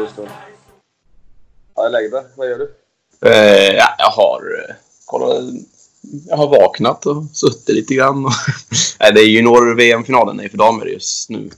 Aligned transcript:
Ja, 0.00 0.06
nu 0.16 0.22
det. 0.24 0.30
Ja, 1.76 1.88
läget 1.88 2.12
då? 2.12 2.24
Vad 2.34 2.48
gör 2.48 2.58
du? 2.58 2.74
Eh, 3.28 3.74
ja, 3.76 3.94
jag 3.98 4.10
har 4.10 4.40
eh, 4.68 4.74
kollat. 5.04 5.44
Jag 6.28 6.36
har 6.36 6.48
vaknat 6.48 7.06
och 7.06 7.24
suttit 7.32 7.74
lite 7.74 7.94
grann. 7.94 8.24
Och 8.26 8.32
Nej, 9.00 9.12
det 9.12 9.20
är 9.20 9.24
junior-VM-finalen 9.24 10.48
för 10.50 10.58
damer 10.58 10.86
just 10.86 11.30
nu. 11.30 11.50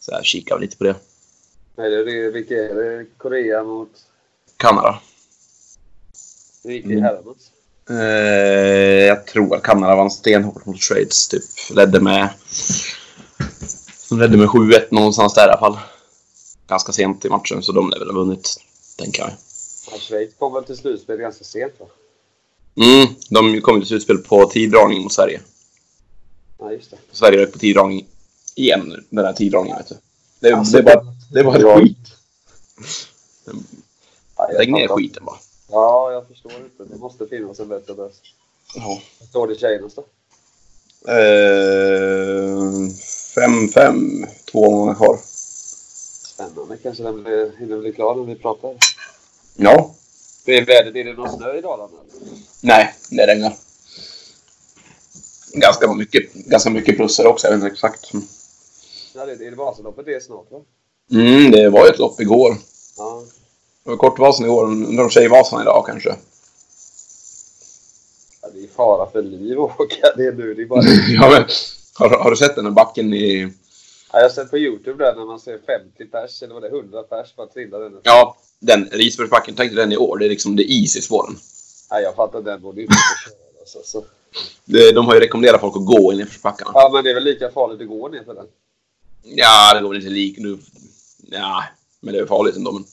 Så 0.00 0.12
jag 0.12 0.24
kikar 0.24 0.58
lite 0.58 0.76
på 0.76 0.84
det. 0.84 0.94
Nej, 1.76 1.90
det 1.90 1.96
är, 1.96 2.30
vilka 2.30 2.54
är 2.54 2.74
det? 2.74 3.06
Korea 3.18 3.62
mot... 3.62 3.90
Kanada. 4.56 4.98
Det 6.62 6.72
gick 6.72 6.84
i 6.86 6.92
Mm. 6.92 7.02
herrarnas. 7.04 7.50
Eh, 7.90 9.06
jag 9.06 9.26
tror 9.26 9.56
att 9.56 9.62
Kanada 9.62 9.96
vann 9.96 10.10
stenhårt 10.10 10.66
mot 10.66 10.82
Schweiz. 10.82 11.28
Typ 11.28 11.42
ledde 11.70 12.00
med... 12.00 12.28
De 14.08 14.18
ledde 14.20 14.36
med 14.36 14.48
7-1 14.48 14.86
någonstans 14.90 15.34
där 15.34 15.46
i 15.46 15.50
alla 15.50 15.58
fall. 15.58 15.78
Ganska 16.66 16.92
sent 16.92 17.24
i 17.24 17.28
matchen, 17.28 17.62
så 17.62 17.72
de 17.72 17.90
lär 17.90 17.98
väl 17.98 18.08
ha 18.08 18.14
vunnit, 18.14 18.56
tänker 18.98 19.22
jag. 19.22 19.30
Ja, 19.90 19.98
Schweiz 19.98 20.30
kom 20.38 20.52
väl 20.54 20.64
till 20.64 20.76
slutspel 20.76 21.16
ganska 21.16 21.44
sent 21.44 21.72
va? 21.80 21.86
Mm, 22.76 23.06
de 23.30 23.60
kom 23.60 23.80
till 23.80 23.88
slutspel 23.88 24.18
på 24.18 24.46
tiddragning 24.46 25.02
mot 25.02 25.12
Sverige. 25.12 25.40
Ja, 26.58 26.72
just 26.72 26.90
det. 26.90 26.96
Sverige 27.12 27.38
rök 27.38 27.52
på 27.52 27.58
tiddragning 27.58 28.06
igen, 28.54 29.04
den 29.10 29.24
här 29.24 29.32
tiddragningen. 29.32 29.78
Vet 29.78 29.88
du. 29.88 29.94
Det, 30.40 30.52
Alltså, 30.52 30.72
det, 30.72 30.78
är 30.78 30.96
bara, 30.96 31.06
det 31.32 31.40
är 31.40 31.44
bara 31.44 31.80
skit. 31.80 31.98
Ja, 34.36 34.48
Lägg 34.58 34.72
ner 34.72 34.88
fattar. 34.88 34.96
skiten 34.96 35.24
bara. 35.24 35.36
Ja, 35.70 36.12
jag 36.12 36.28
förstår 36.28 36.52
inte. 36.52 36.84
Det 36.94 36.98
måste 36.98 37.26
finnas 37.26 37.60
en 37.60 37.68
bättre 37.68 37.94
lösning. 37.94 38.32
Ja. 38.74 39.00
Vad 39.20 39.28
står 39.28 39.46
det 39.46 39.54
i 39.54 39.58
tjejernas 39.58 39.94
då? 39.94 40.04
Eh, 41.08 42.88
5-5, 43.36 44.26
två 44.52 44.70
månader 44.70 44.94
kvar. 44.96 45.18
Spännande. 46.34 46.76
Kanske 46.82 47.02
den 47.02 47.22
blir, 47.22 47.52
hinner 47.58 47.78
bli 47.78 47.92
klar 47.92 48.14
när 48.14 48.22
vi 48.22 48.34
pratar. 48.34 48.74
Ja. 49.56 49.94
Det 50.44 50.58
är 50.58 50.66
vädret. 50.66 50.96
Är 50.96 51.04
det 51.04 51.12
någon 51.12 51.38
snö 51.38 51.58
i 51.58 51.60
Dalarna? 51.60 51.98
Nej, 52.60 52.94
det 53.10 53.26
regnar. 53.26 53.56
Ganska 55.52 55.94
mycket, 55.94 56.32
ganska 56.32 56.70
mycket 56.70 56.96
plusser 56.96 57.26
också, 57.26 57.46
jag 57.46 57.52
vet 57.52 57.62
inte 57.62 57.72
exakt. 57.72 58.10
Ja, 59.14 59.26
det 59.26 59.32
är 59.32 59.50
det 59.50 59.56
Vasaloppet 59.56 60.06
det 60.06 60.14
är 60.14 60.20
snart 60.20 60.50
va? 60.50 60.60
Mm, 61.10 61.50
det 61.50 61.70
var 61.70 61.84
ju 61.84 61.90
ett 61.90 61.98
lopp 61.98 62.20
igår. 62.20 62.56
Ja. 62.96 63.22
Det 63.84 63.90
var 63.90 63.96
Kortvasan 63.96 64.46
igår, 64.46 64.64
undrar 64.64 65.04
om 65.04 65.10
Tjejvasan 65.10 65.62
idag 65.62 65.84
kanske. 65.86 66.08
ja 68.42 68.48
det 68.54 68.64
är 68.64 68.68
fara 68.68 69.10
för 69.10 69.22
liv 69.22 69.60
att 69.60 69.70
åka 69.80 70.12
det 70.16 70.36
nu. 70.36 70.54
Det 70.54 70.62
är 70.62 70.66
bara... 70.66 70.82
ja, 71.08 71.30
men, 71.30 71.44
har, 71.94 72.18
har 72.18 72.30
du 72.30 72.36
sett 72.36 72.56
den 72.56 72.64
här 72.64 72.72
backen 72.72 73.14
i... 73.14 73.52
ja, 74.14 74.20
jag 74.20 74.28
har 74.28 74.34
sett 74.34 74.50
på 74.50 74.58
Youtube 74.58 75.04
där 75.04 75.14
när 75.14 75.24
man 75.24 75.40
ser 75.40 75.58
50 75.66 76.04
pers, 76.04 76.42
eller 76.42 76.54
vad 76.54 76.62
det 76.62 76.68
är, 76.68 76.72
100 76.72 77.02
pers 77.02 77.36
bara 77.36 77.46
trilla 77.46 77.78
den. 77.78 78.00
Ja, 78.02 78.36
den 78.58 78.88
Risbergsbacken, 78.92 79.54
tänk 79.56 79.70
dig 79.70 79.76
den 79.76 79.92
i 79.92 79.96
år. 79.96 80.18
Det 80.18 80.26
är 80.26 80.28
liksom 80.28 80.56
det 80.56 80.62
is 80.62 80.96
i 80.96 81.00
spåren. 81.00 81.36
Ja, 81.90 82.00
jag 82.00 82.14
fattar 82.14 82.42
den 82.42 82.62
borde 82.62 82.80
ju 82.80 82.82
inte 82.82 82.96
köra. 83.24 83.34
Alltså, 83.60 83.78
så. 83.84 84.04
Det, 84.64 84.92
de 84.92 85.06
har 85.06 85.14
ju 85.14 85.20
rekommenderat 85.20 85.60
folk 85.60 85.76
att 85.76 85.86
gå 85.86 86.12
i 86.12 86.16
nedförsbackarna. 86.16 86.70
Ja, 86.74 86.90
men 86.92 87.04
det 87.04 87.10
är 87.10 87.14
väl 87.14 87.24
lika 87.24 87.50
farligt 87.50 87.80
att 87.80 87.88
gå 87.88 88.08
ner 88.08 88.24
för 88.24 88.34
den. 88.34 88.46
Ja, 89.22 89.74
det 89.74 89.80
går 89.80 89.88
väl 89.88 89.98
inte 89.98 90.10
lik 90.10 90.38
nu. 90.38 90.58
Ja, 91.30 91.64
men 92.00 92.14
det 92.14 92.20
är 92.20 92.26
farligt 92.26 92.56
ändå. 92.56 92.72
Men, 92.72 92.84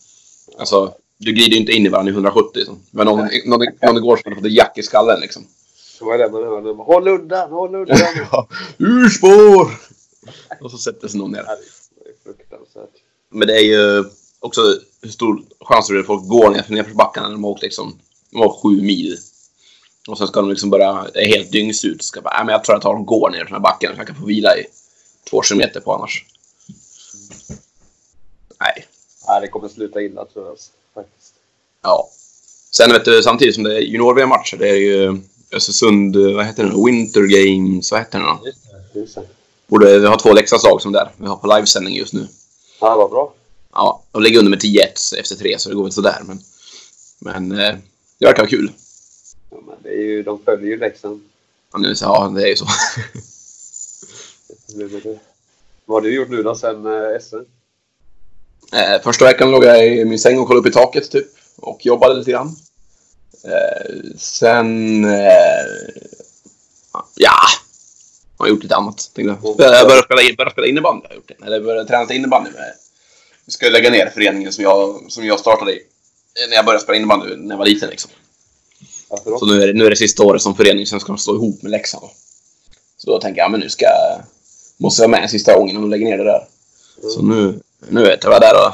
alltså, 0.57 0.93
du 1.17 1.31
glider 1.31 1.51
ju 1.51 1.57
inte 1.57 1.71
in 1.71 1.85
i 1.85 1.89
varandra 1.89 2.11
i 2.11 2.13
170. 2.13 2.65
Så. 2.65 2.75
Men 2.91 3.05
någon, 3.05 3.27
någon, 3.45 3.67
någon 3.81 3.97
igår 3.97 4.17
som 4.17 4.23
hade 4.25 4.35
fått 4.35 4.45
ett 4.45 4.57
jack 4.57 4.77
i 4.77 4.83
skallen 4.83 5.19
liksom. 5.19 5.43
Så 5.75 6.05
var 6.05 6.17
det 6.17 6.29
man 6.29 6.43
hör 6.43 6.61
när 6.61 6.73
man 6.73 6.85
håll 6.85 7.07
undan, 7.07 7.51
håll 7.51 7.75
undan. 7.75 7.97
Ja, 8.31 8.47
Ur 8.77 9.09
spår! 9.09 9.90
Och 10.61 10.71
så 10.71 10.77
sätter 10.77 11.07
sig 11.07 11.19
någon 11.19 11.31
ner. 11.31 11.43
Det 11.43 12.09
är 12.09 12.13
fruktansvärt. 12.23 12.89
Men 13.29 13.47
det 13.47 13.55
är 13.55 13.63
ju 13.63 14.03
också 14.39 14.61
hur 15.01 15.09
stor 15.09 15.43
chans 15.59 15.89
är 15.89 15.93
det 15.93 15.99
att 15.99 16.05
folk 16.05 16.27
går 16.27 16.49
ner 16.49 16.61
för 16.61 16.73
nedförsbackarna 16.73 17.27
när 17.27 17.35
de 17.35 17.43
har 17.43 17.51
åkt 17.51 17.61
liksom, 17.61 17.99
de 18.31 18.37
har 18.41 18.61
sju 18.61 18.81
mil. 18.81 19.17
Och 20.07 20.17
sen 20.17 20.27
ska 20.27 20.41
de 20.41 20.49
liksom 20.49 20.69
börja, 20.69 21.07
det 21.13 21.19
är 21.19 21.27
helt 21.37 21.51
dyngsut. 21.51 22.03
Ska 22.03 22.21
bara, 22.21 22.39
äh, 22.39 22.45
men 22.45 22.53
jag 22.53 22.63
tror 22.63 22.75
att 22.75 22.81
de 22.81 23.05
går 23.05 23.29
ner 23.29 23.39
för 23.39 23.45
den 23.45 23.53
här 23.53 23.59
backen 23.59 23.91
så 23.93 23.99
jag 23.99 24.07
kan 24.07 24.15
få 24.15 24.25
vila 24.25 24.57
i 24.57 24.65
två 25.29 25.41
kilometer 25.41 25.79
på 25.79 25.93
annars. 25.93 26.25
Nej, 28.59 28.87
Ja, 29.27 29.39
det 29.39 29.47
kommer 29.47 29.67
sluta 29.67 30.01
illa 30.01 30.25
tror 30.25 30.45
jag. 30.45 30.57
Faktiskt. 30.93 31.33
ja. 31.81 32.09
Sen 32.71 32.91
vet 32.91 33.05
du, 33.05 33.23
samtidigt 33.23 33.55
som 33.55 33.63
det 33.63 33.75
är 33.75 33.81
junior-VM-matcher, 33.81 34.57
det 34.57 34.69
är 34.69 34.75
ju 34.75 35.21
Östersund, 35.51 36.15
vad 36.15 36.45
heter 36.45 36.63
det? 36.63 36.85
Winter 36.85 37.21
Games, 37.21 37.91
vad 37.91 37.99
heter 37.99 38.19
det 38.19 38.25
nu? 38.25 38.49
Just 38.49 38.63
det. 38.93 38.99
Just 38.99 39.15
det. 39.15 39.27
Borde, 39.71 39.99
vi 39.99 40.07
har 40.07 40.17
två 40.17 40.33
Leksandslag 40.33 40.81
som 40.81 40.91
där. 40.91 41.11
Vi 41.17 41.27
har 41.27 41.35
på 41.35 41.47
livesändning 41.47 41.95
just 41.95 42.13
nu. 42.13 42.27
Ja, 42.79 42.95
vad 42.95 43.09
bra. 43.09 43.33
Ja, 43.73 44.03
de 44.11 44.21
ligger 44.21 44.39
under 44.39 44.49
med 44.49 44.59
10-1 44.59 45.19
efter 45.19 45.35
tre, 45.35 45.59
så 45.59 45.69
det 45.69 45.75
går 45.75 45.83
väl 45.83 45.91
sådär. 45.91 46.21
Men, 46.25 46.39
men 47.19 47.51
eh, 47.51 47.75
det 48.17 48.25
verkar 48.25 48.41
vara 48.41 48.49
kul. 48.49 48.71
Ja, 49.49 49.57
men 49.67 49.75
det 49.83 49.89
är 49.89 50.03
ju, 50.03 50.23
de 50.23 50.39
följer 50.45 50.67
ju 50.67 50.77
Leksand. 50.77 51.21
Ja, 51.73 51.79
nu, 51.79 51.95
så, 51.95 52.05
ja, 52.05 52.31
det 52.35 52.43
är 52.43 52.47
ju 52.47 52.55
så. 52.55 52.65
Vad 55.85 55.95
har 55.95 56.01
du 56.01 56.15
gjort 56.15 56.29
nu 56.29 56.43
då 56.43 56.55
sen 56.55 56.85
eh, 56.85 57.19
SM? 57.21 57.35
Eh, 58.75 59.01
första 59.03 59.25
veckan 59.25 59.51
låg 59.51 59.63
jag 59.63 59.87
i 59.87 60.05
min 60.05 60.19
säng 60.19 60.39
och 60.39 60.47
kollade 60.47 60.67
upp 60.67 60.73
i 60.73 60.73
taket 60.73 61.11
typ. 61.11 61.27
Och 61.57 61.85
jobbade 61.85 62.13
lite 62.13 62.31
grann. 62.31 62.55
Eh, 63.43 63.95
sen... 64.17 65.05
Eh, 65.05 65.65
ja. 67.15 67.35
Jag 68.41 68.45
har 68.45 68.55
gjort 68.55 68.63
lite 68.63 68.75
annat. 68.75 69.11
Jag. 69.15 69.37
jag 69.43 69.87
började 69.87 70.03
spela, 70.03 70.21
in, 70.21 70.35
började 70.35 70.51
spela 70.51 70.67
innebandy. 70.67 71.01
har 71.07 71.09
Jag 71.09 71.15
gjort 71.15 71.27
det. 71.39 71.45
Eller 71.45 71.61
började 71.61 71.87
träna 71.87 72.05
till 72.05 72.15
innebandy. 72.15 72.51
Med, 72.51 72.73
vi 73.45 73.51
ska 73.51 73.69
lägga 73.69 73.89
ner 73.89 74.09
föreningen 74.13 74.53
som 74.53 74.63
jag, 74.63 75.01
som 75.11 75.25
jag 75.25 75.39
startade 75.39 75.71
i. 75.71 75.75
eh, 75.75 76.49
När 76.49 76.55
jag 76.55 76.65
började 76.65 76.83
spela 76.83 76.97
innebandy 76.97 77.35
när 77.35 77.49
jag 77.53 77.57
var 77.57 77.65
liten 77.65 77.89
liksom. 77.89 78.11
Då? 79.25 79.39
Så 79.39 79.45
nu 79.45 79.61
är, 79.63 79.67
det, 79.67 79.73
nu 79.73 79.85
är 79.85 79.89
det 79.89 79.95
sista 79.95 80.23
året 80.23 80.41
som 80.41 80.55
förening, 80.55 80.85
sen 80.85 80.99
ska 80.99 81.07
de 81.11 81.17
slå 81.17 81.35
ihop 81.35 81.61
med 81.61 81.71
Leksand. 81.71 82.05
Så 82.97 83.11
då 83.11 83.19
tänker 83.19 83.41
jag, 83.41 83.51
men 83.51 83.59
nu 83.59 83.69
ska 83.69 83.85
jag... 83.85 84.21
Måste 84.77 85.03
jag 85.03 85.09
vara 85.09 85.21
med 85.21 85.29
sista 85.29 85.57
gången 85.57 85.75
om 85.75 85.81
de 85.81 85.89
lägger 85.91 86.05
ner 86.05 86.17
det 86.17 86.23
där. 86.23 86.47
Så 87.15 87.21
nu, 87.21 87.59
nu 87.89 88.03
vet 88.03 88.23
jag 88.23 88.29
vad 88.31 88.41
det 88.41 88.47
är 88.47 88.67
och 88.67 88.73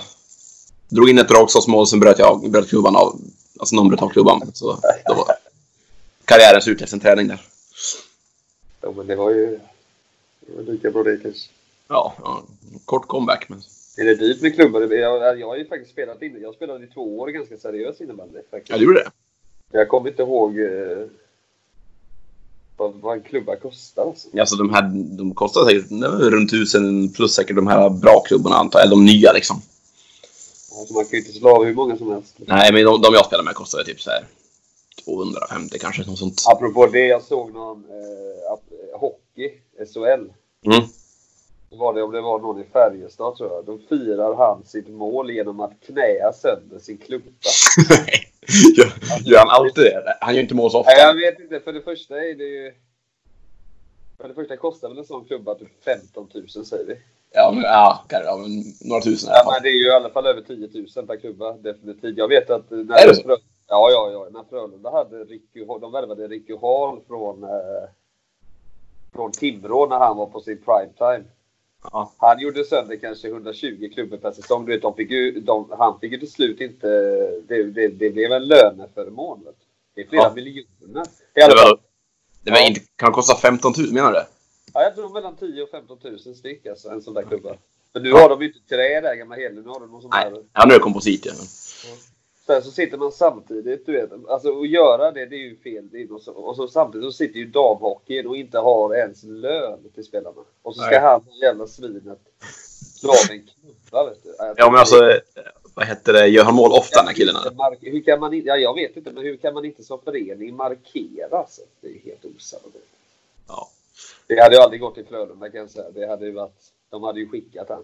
drog 0.89 1.09
in 1.09 1.17
ett 1.19 1.29
dragskottsmål, 1.29 1.87
sen 1.87 1.99
bröt 1.99 2.19
jag 2.19 2.51
bröt 2.51 2.69
klubban 2.69 2.95
av. 2.95 3.19
Alltså 3.59 3.75
någon 3.75 3.87
bröt 3.89 4.01
av 4.01 4.09
klubban. 4.09 4.51
Så 4.53 4.79
då 5.07 5.13
var 5.13 5.35
karriären 6.25 6.61
slut 6.61 6.81
efter 6.81 6.95
en 6.95 6.99
träning 7.01 7.27
där. 7.27 7.41
Ja, 8.87 8.93
men 8.97 9.07
det 9.07 9.15
var 9.15 9.29
ju 9.31 9.59
det 10.39 10.55
var 10.55 10.63
lika 10.63 10.91
bra 10.91 11.03
det 11.03 11.17
kanske. 11.23 11.49
Ja, 11.87 12.13
ja 12.23 12.43
kort 12.85 13.07
comeback 13.07 13.49
men... 13.49 13.61
Är 13.97 14.05
det 14.05 14.15
dyrt 14.15 14.41
med 14.41 14.55
klubbar? 14.55 14.81
Jag, 14.81 15.39
jag 15.39 15.47
har 15.47 15.57
ju 15.57 15.65
faktiskt 15.67 15.91
spelat 15.91 16.21
inne. 16.21 16.39
Jag 16.39 16.53
spelade 16.55 16.83
i 16.85 16.87
två 16.87 17.19
år 17.19 17.27
ganska 17.27 17.57
seriöst 17.57 18.01
innebandy. 18.01 18.39
faktiskt. 18.51 18.69
Ja, 18.69 18.77
du 18.77 18.83
gjorde 18.85 18.99
det? 19.03 19.11
Jag 19.71 19.89
kommer 19.89 20.09
inte 20.09 20.21
ihåg 20.21 20.59
eh, 20.59 21.05
vad, 22.77 22.93
vad 22.93 23.17
en 23.17 23.23
klubba 23.23 23.55
kostar. 23.55 24.03
Alltså. 24.03 24.27
Alltså 24.39 24.55
de 24.55 24.73
här, 24.73 24.81
de 25.17 25.33
kostar 25.35 25.65
säkert 25.65 25.91
runt 26.31 26.49
tusen 26.49 27.13
plus 27.13 27.33
säkert 27.33 27.55
de 27.55 27.67
här 27.67 27.89
bra 27.89 28.23
klubborna 28.27 28.55
antar 28.55 28.79
jag. 28.79 28.85
Eller 28.85 28.95
de 28.95 29.05
nya 29.05 29.33
liksom. 29.33 29.61
Alltså, 30.79 30.93
man 30.93 31.03
kan 31.05 31.11
ju 31.11 31.17
inte 31.17 31.31
slå 31.39 31.49
av 31.49 31.65
hur 31.65 31.73
många 31.73 31.97
som 31.97 32.11
helst. 32.11 32.35
Nej, 32.37 32.73
men 32.73 32.85
de, 32.85 33.01
de 33.01 33.13
jag 33.13 33.25
spelar 33.25 33.43
med 33.43 33.55
kostade 33.55 33.85
typ 33.85 34.01
så 34.01 34.09
här 34.09 34.25
250 35.05 35.77
kanske, 35.79 36.05
något 36.05 36.19
sånt. 36.19 36.43
Apropå 36.47 36.87
det, 36.87 37.07
jag 37.07 37.23
såg 37.23 37.53
någon 37.53 37.79
att- 37.79 37.89
eh, 37.89 38.51
hockey, 39.37 39.53
SHL. 39.93 40.31
Mm. 40.65 40.87
Då 41.69 41.77
var 41.77 41.93
det 41.93 42.03
om 42.03 42.11
det 42.11 42.21
var 42.21 42.39
någon 42.39 42.61
i 42.61 42.63
Färjestad 42.63 43.35
tror 43.35 43.51
jag. 43.51 43.65
Då 43.65 43.77
firar 43.89 44.35
han 44.35 44.65
sitt 44.65 44.87
mål 44.87 45.31
genom 45.31 45.59
att 45.59 45.71
knäa 45.85 46.33
sönder 46.33 46.79
sin 46.79 46.97
klubba. 46.97 47.25
gör, 48.77 48.91
gör 49.31 49.39
han 49.39 49.49
alltid 49.49 49.83
det? 49.83 50.17
Han 50.21 50.35
gör 50.35 50.41
inte 50.41 50.55
mål 50.55 50.71
så 50.71 50.79
ofta. 50.79 50.91
Nej, 50.91 51.01
jag 51.01 51.15
vet 51.15 51.39
inte. 51.39 51.59
För 51.59 51.73
det 51.73 51.81
första 51.81 52.15
är 52.25 52.35
det 52.35 52.43
ju... 52.43 52.73
För 54.17 54.27
det 54.27 54.33
första 54.33 54.57
kostar 54.57 54.89
väl 54.89 54.97
en 54.97 55.05
sån 55.05 55.25
klubba 55.25 55.55
typ 55.55 55.83
15 55.83 56.29
000 56.33 56.65
säger 56.65 56.85
vi. 56.85 56.97
Ja, 57.31 57.51
men, 57.53 57.63
ja, 57.63 58.05
ja, 58.09 58.37
men 58.37 58.49
några 58.89 59.01
tusen 59.01 59.29
i 59.29 59.31
alla 59.31 59.37
Ja, 59.39 59.43
fall. 59.43 59.53
men 59.53 59.63
det 59.63 59.69
är 59.69 59.79
ju 59.79 59.87
i 59.87 59.91
alla 59.91 60.09
fall 60.09 60.25
över 60.25 60.41
10 60.41 60.69
000 60.95 61.07
per 61.07 61.17
klubba. 61.17 61.51
Definitivt. 61.51 62.17
Jag 62.17 62.27
vet 62.27 62.49
att 62.49 62.69
när 62.69 63.03
Är 63.03 63.07
det 63.07 63.15
så? 63.15 63.37
Ja, 63.67 63.89
ja, 63.91 64.09
ja. 64.11 64.27
När 64.31 64.43
Frölunda 64.49 64.91
hade 64.91 65.23
Ricky 65.23 65.65
de 65.65 65.91
värvade 65.91 66.27
Ricky 66.27 66.53
Hall 66.61 66.99
från, 67.07 67.43
eh, 67.43 67.89
från 69.17 69.31
Timrå 69.31 69.85
när 69.85 69.99
han 69.99 70.17
var 70.17 70.25
på 70.25 70.39
sin 70.41 70.57
prime 70.61 70.93
time. 70.97 71.23
Ja. 71.91 72.13
Han 72.17 72.39
gjorde 72.39 72.63
sönder 72.63 72.95
kanske 72.95 73.27
120 73.27 73.89
klubbor 73.93 74.17
per 74.17 74.31
säsong. 74.31 74.65
Du 74.65 74.71
vet, 74.71 74.81
de 74.81 74.95
fick 74.95 75.11
ju, 75.11 75.39
de, 75.39 75.71
han 75.77 75.99
fick 75.99 76.11
ju 76.11 76.17
till 76.19 76.31
slut 76.31 76.61
inte... 76.61 76.87
Det, 77.47 77.63
det, 77.63 77.87
det 77.87 78.09
blev 78.09 78.31
en 78.31 78.47
löneförmån. 78.47 79.43
vet. 79.45 79.55
Det 79.95 80.01
är 80.01 80.07
flera 80.07 80.23
Ja. 80.23 80.33
miljoner. 80.35 81.05
Det 81.33 81.41
alla 81.41 81.55
fall. 81.57 81.69
var, 81.69 81.79
det 82.43 82.51
var 82.51 82.57
Ja. 82.57 82.67
inte, 82.67 82.81
kan 82.95 83.09
det 83.09 83.13
kosta 83.13 83.35
15 83.35 83.73
000 83.77 83.93
menar 83.93 84.11
du? 84.11 84.19
Ja, 84.73 84.81
jag 84.83 84.95
tror 84.95 85.09
mellan 85.13 85.35
10 85.35 85.63
och 85.63 85.69
15 85.69 85.97
000 86.03 86.19
styck 86.19 86.65
alltså, 86.65 86.89
en 86.89 87.01
sån 87.01 87.13
där 87.13 87.23
klubba. 87.23 87.55
Men 87.93 88.03
nu 88.03 88.11
har 88.11 88.29
de 88.29 88.41
ju 88.41 88.47
inte 88.47 88.59
trä 88.69 89.01
där 89.01 89.15
gamla 89.15 89.35
Hedlund. 89.35 89.65
Nu 89.67 89.71
har 89.73 89.79
de 89.79 89.91
någon 89.91 90.01
sån 90.01 90.11
Nej, 90.13 90.31
där. 90.31 90.43
ja, 90.53 90.63
nu 90.67 90.73
är 90.73 90.77
det 90.77 90.83
komposit 90.83 91.25
igen. 91.25 91.37
Sen 92.47 92.63
så 92.63 92.71
sitter 92.71 92.97
man 92.97 93.11
samtidigt, 93.11 93.85
du 93.85 93.91
vet. 93.91 94.11
Alltså 94.29 94.61
att 94.61 94.69
göra 94.69 95.11
det, 95.11 95.25
det 95.25 95.35
är 95.35 95.39
ju 95.39 95.57
fel. 95.57 95.89
Är 95.93 96.07
något 96.07 96.23
så, 96.23 96.31
och 96.31 96.55
så 96.55 96.67
samtidigt 96.67 97.05
så 97.05 97.11
sitter 97.11 97.39
ju 97.39 97.45
damhockeyn 97.45 98.27
och 98.27 98.37
inte 98.37 98.59
har 98.59 98.95
ens 98.95 99.23
lön 99.23 99.79
till 99.95 100.03
spelarna. 100.03 100.41
Och 100.61 100.75
så 100.75 100.81
ska 100.81 100.91
Nej. 100.91 100.99
han, 100.99 101.23
jävla 101.41 101.67
svinet, 101.67 102.03
dra 102.03 103.09
av 103.09 103.31
en 103.31 103.47
klubba 103.47 104.09
vet 104.09 104.23
du. 104.23 104.35
Jag 104.37 104.53
Ja, 104.57 104.71
men 104.71 104.79
alltså, 104.79 105.19
vad 105.73 105.87
heter 105.87 106.13
det, 106.13 106.27
gör 106.27 106.43
han 106.43 106.55
mål 106.55 106.71
ofta 106.71 106.99
den 106.99 107.07
här 107.07 107.13
killen? 107.13 107.35
hur 107.81 108.03
kan 108.03 108.19
man 108.19 108.33
inte, 108.33 108.47
ja, 108.47 108.57
jag 108.57 108.75
vet 108.75 108.97
inte, 108.97 109.11
men 109.11 109.23
hur 109.23 109.37
kan 109.37 109.53
man 109.53 109.65
inte 109.65 109.83
som 109.83 110.01
förening 110.01 110.55
markera? 110.55 111.37
Alltså? 111.37 111.61
Det 111.81 111.87
är 111.87 111.99
helt 111.99 112.25
osannolikt. 112.25 112.87
Ja. 113.47 113.69
Det 114.27 114.41
hade 114.41 114.55
ju 114.55 114.61
aldrig 114.61 114.81
gått 114.81 114.97
i 114.97 115.03
Frölunda 115.03 115.49
kan 115.49 115.59
jag 115.59 115.69
säga. 115.69 115.91
Det 115.91 116.07
hade 116.07 116.25
ju 116.25 116.31
varit, 116.31 116.61
de 116.89 117.03
hade 117.03 117.19
ju 117.19 117.29
skickat 117.29 117.69
han. 117.69 117.83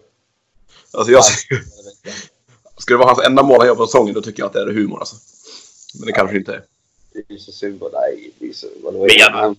Alltså, 0.92 1.12
jag, 1.12 1.22
skulle 2.82 2.94
det 2.94 3.04
vara 3.04 3.14
hans 3.14 3.26
enda 3.26 3.42
mål 3.42 3.58
han 3.58 3.66
gör 3.66 3.74
på 3.74 3.86
säsongen, 3.86 4.14
då 4.14 4.22
tycker 4.22 4.40
jag 4.42 4.46
att 4.46 4.52
det 4.52 4.60
är 4.60 4.66
humor 4.66 4.98
alltså. 4.98 5.16
Men 5.98 6.06
det 6.06 6.12
kanske 6.12 6.36
inte 6.36 6.52
är. 6.52 6.62
Det 7.12 7.18
är 7.18 7.32
ju 7.32 7.38
så 7.38 7.52
synd. 7.52 7.82
och 7.82 7.90
Nej, 7.92 8.30
det 8.38 8.48
är 8.48 8.52
så... 8.52 8.66
Men 8.82 9.56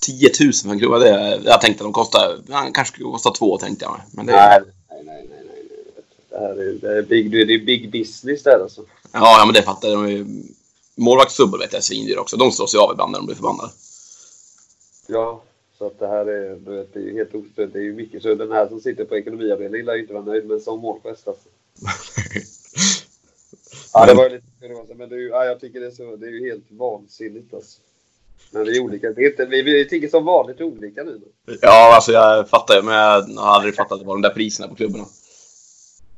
10 0.00 0.30
000 0.40 0.52
för 0.52 0.68
en 0.68 1.00
det, 1.00 1.40
jag 1.44 1.60
tänkte 1.60 1.82
att 1.84 1.86
de 1.86 1.92
kostar, 1.92 2.38
han 2.50 2.72
kanske 2.72 2.92
skulle 2.94 3.04
kosta 3.10 3.30
två 3.30 3.58
tänkte 3.58 3.84
jag. 3.84 3.92
mig. 3.92 4.00
Men 4.12 4.26
det, 4.26 4.32
nej, 4.32 4.60
nej, 4.90 5.02
nej, 5.04 5.26
nej, 5.30 5.42
nej. 5.46 5.74
Det 6.30 6.38
här 6.38 6.50
är, 6.50 6.72
det 6.72 6.98
är, 6.98 7.02
big, 7.02 7.30
det 7.30 7.54
är 7.54 7.58
big 7.64 7.90
business 7.90 8.42
där 8.42 8.58
alltså. 8.62 8.80
ja, 9.12 9.36
ja, 9.38 9.44
men 9.46 9.54
det 9.54 9.62
fattar 9.62 9.88
jag. 9.88 9.98
De 10.04 10.16
är- 10.16 10.26
Målvaktssubbor 10.96 11.58
vet 11.58 11.72
jag 11.72 11.78
är 11.78 11.82
svindyra 11.82 12.20
också. 12.20 12.36
De 12.36 12.52
slår 12.52 12.66
sig 12.66 12.80
av 12.80 12.92
ibland 12.92 13.12
när 13.12 13.18
de 13.18 13.26
blir 13.26 13.36
förbannade. 13.36 13.68
Ja, 15.06 15.42
så 15.78 15.86
att 15.86 15.98
det 15.98 16.06
här 16.06 16.26
är, 16.26 16.56
du 16.56 16.76
vet, 16.76 16.94
det 16.94 17.00
är 17.00 17.02
ju 17.04 17.14
helt 17.14 17.34
ostört. 17.34 17.72
Det 17.72 17.78
är 17.78 17.82
ju 17.82 17.92
mycket 17.92 18.22
så 18.22 18.34
den 18.34 18.52
här 18.52 18.68
som 18.68 18.80
sitter 18.80 19.04
på 19.04 19.16
ekonomiavdelningen 19.16 19.86
lär 19.86 19.94
ju 19.94 20.00
inte 20.00 20.14
vara 20.14 20.24
nöjd 20.24 20.46
med 20.46 20.54
en 20.54 20.60
sån 20.60 20.80
målgest 20.80 21.28
alltså. 21.28 21.48
Ja, 23.92 24.06
det 24.06 24.14
var 24.14 24.30
lite 24.30 24.46
kuriosa, 24.60 24.94
men 24.94 25.08
det 25.08 25.14
är 25.14 25.18
ju, 25.18 25.28
ja, 25.28 25.44
jag 25.44 25.60
tycker 25.60 25.80
det 25.80 25.86
är, 25.86 25.90
så, 25.90 26.16
det 26.16 26.26
är 26.26 26.30
ju 26.30 26.50
helt 26.50 26.64
vansinnigt 26.70 27.54
alltså. 27.54 27.80
Men 28.50 28.64
vi 28.64 28.76
är 28.76 28.80
olika. 28.80 29.10
Det 29.10 29.24
är 29.24 29.30
inte, 29.30 29.46
vi, 29.46 29.62
vi 29.62 29.88
tycker 29.88 30.08
som 30.08 30.24
vanligt 30.24 30.60
olika 30.60 31.02
nu. 31.02 31.20
Ja, 31.60 31.94
alltså 31.94 32.12
jag 32.12 32.48
fattar 32.48 32.74
ju, 32.74 32.82
men 32.82 32.94
jag 32.94 33.22
har 33.22 33.54
aldrig 33.54 33.74
fattat 33.74 34.02
vad 34.02 34.16
de 34.16 34.22
där 34.22 34.30
priserna 34.30 34.68
på 34.68 34.74
klubborna. 34.74 35.04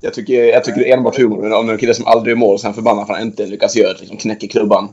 Jag 0.00 0.14
tycker, 0.14 0.44
jag 0.44 0.64
tycker 0.64 0.80
det 0.80 0.90
är 0.90 0.96
enbart 0.96 1.18
humor. 1.18 1.52
Om 1.52 1.70
en 1.70 1.78
kille 1.78 1.94
som 1.94 2.06
aldrig 2.06 2.36
mål 2.36 2.54
och 2.54 2.60
sen 2.60 2.74
förbannad 2.74 3.06
för 3.06 3.12
att 3.12 3.18
han 3.18 3.28
inte 3.28 3.46
lyckas 3.46 3.76
göra 3.76 3.92
det, 3.92 4.00
liksom 4.00 4.16
knäcker 4.16 4.48
klubban. 4.48 4.88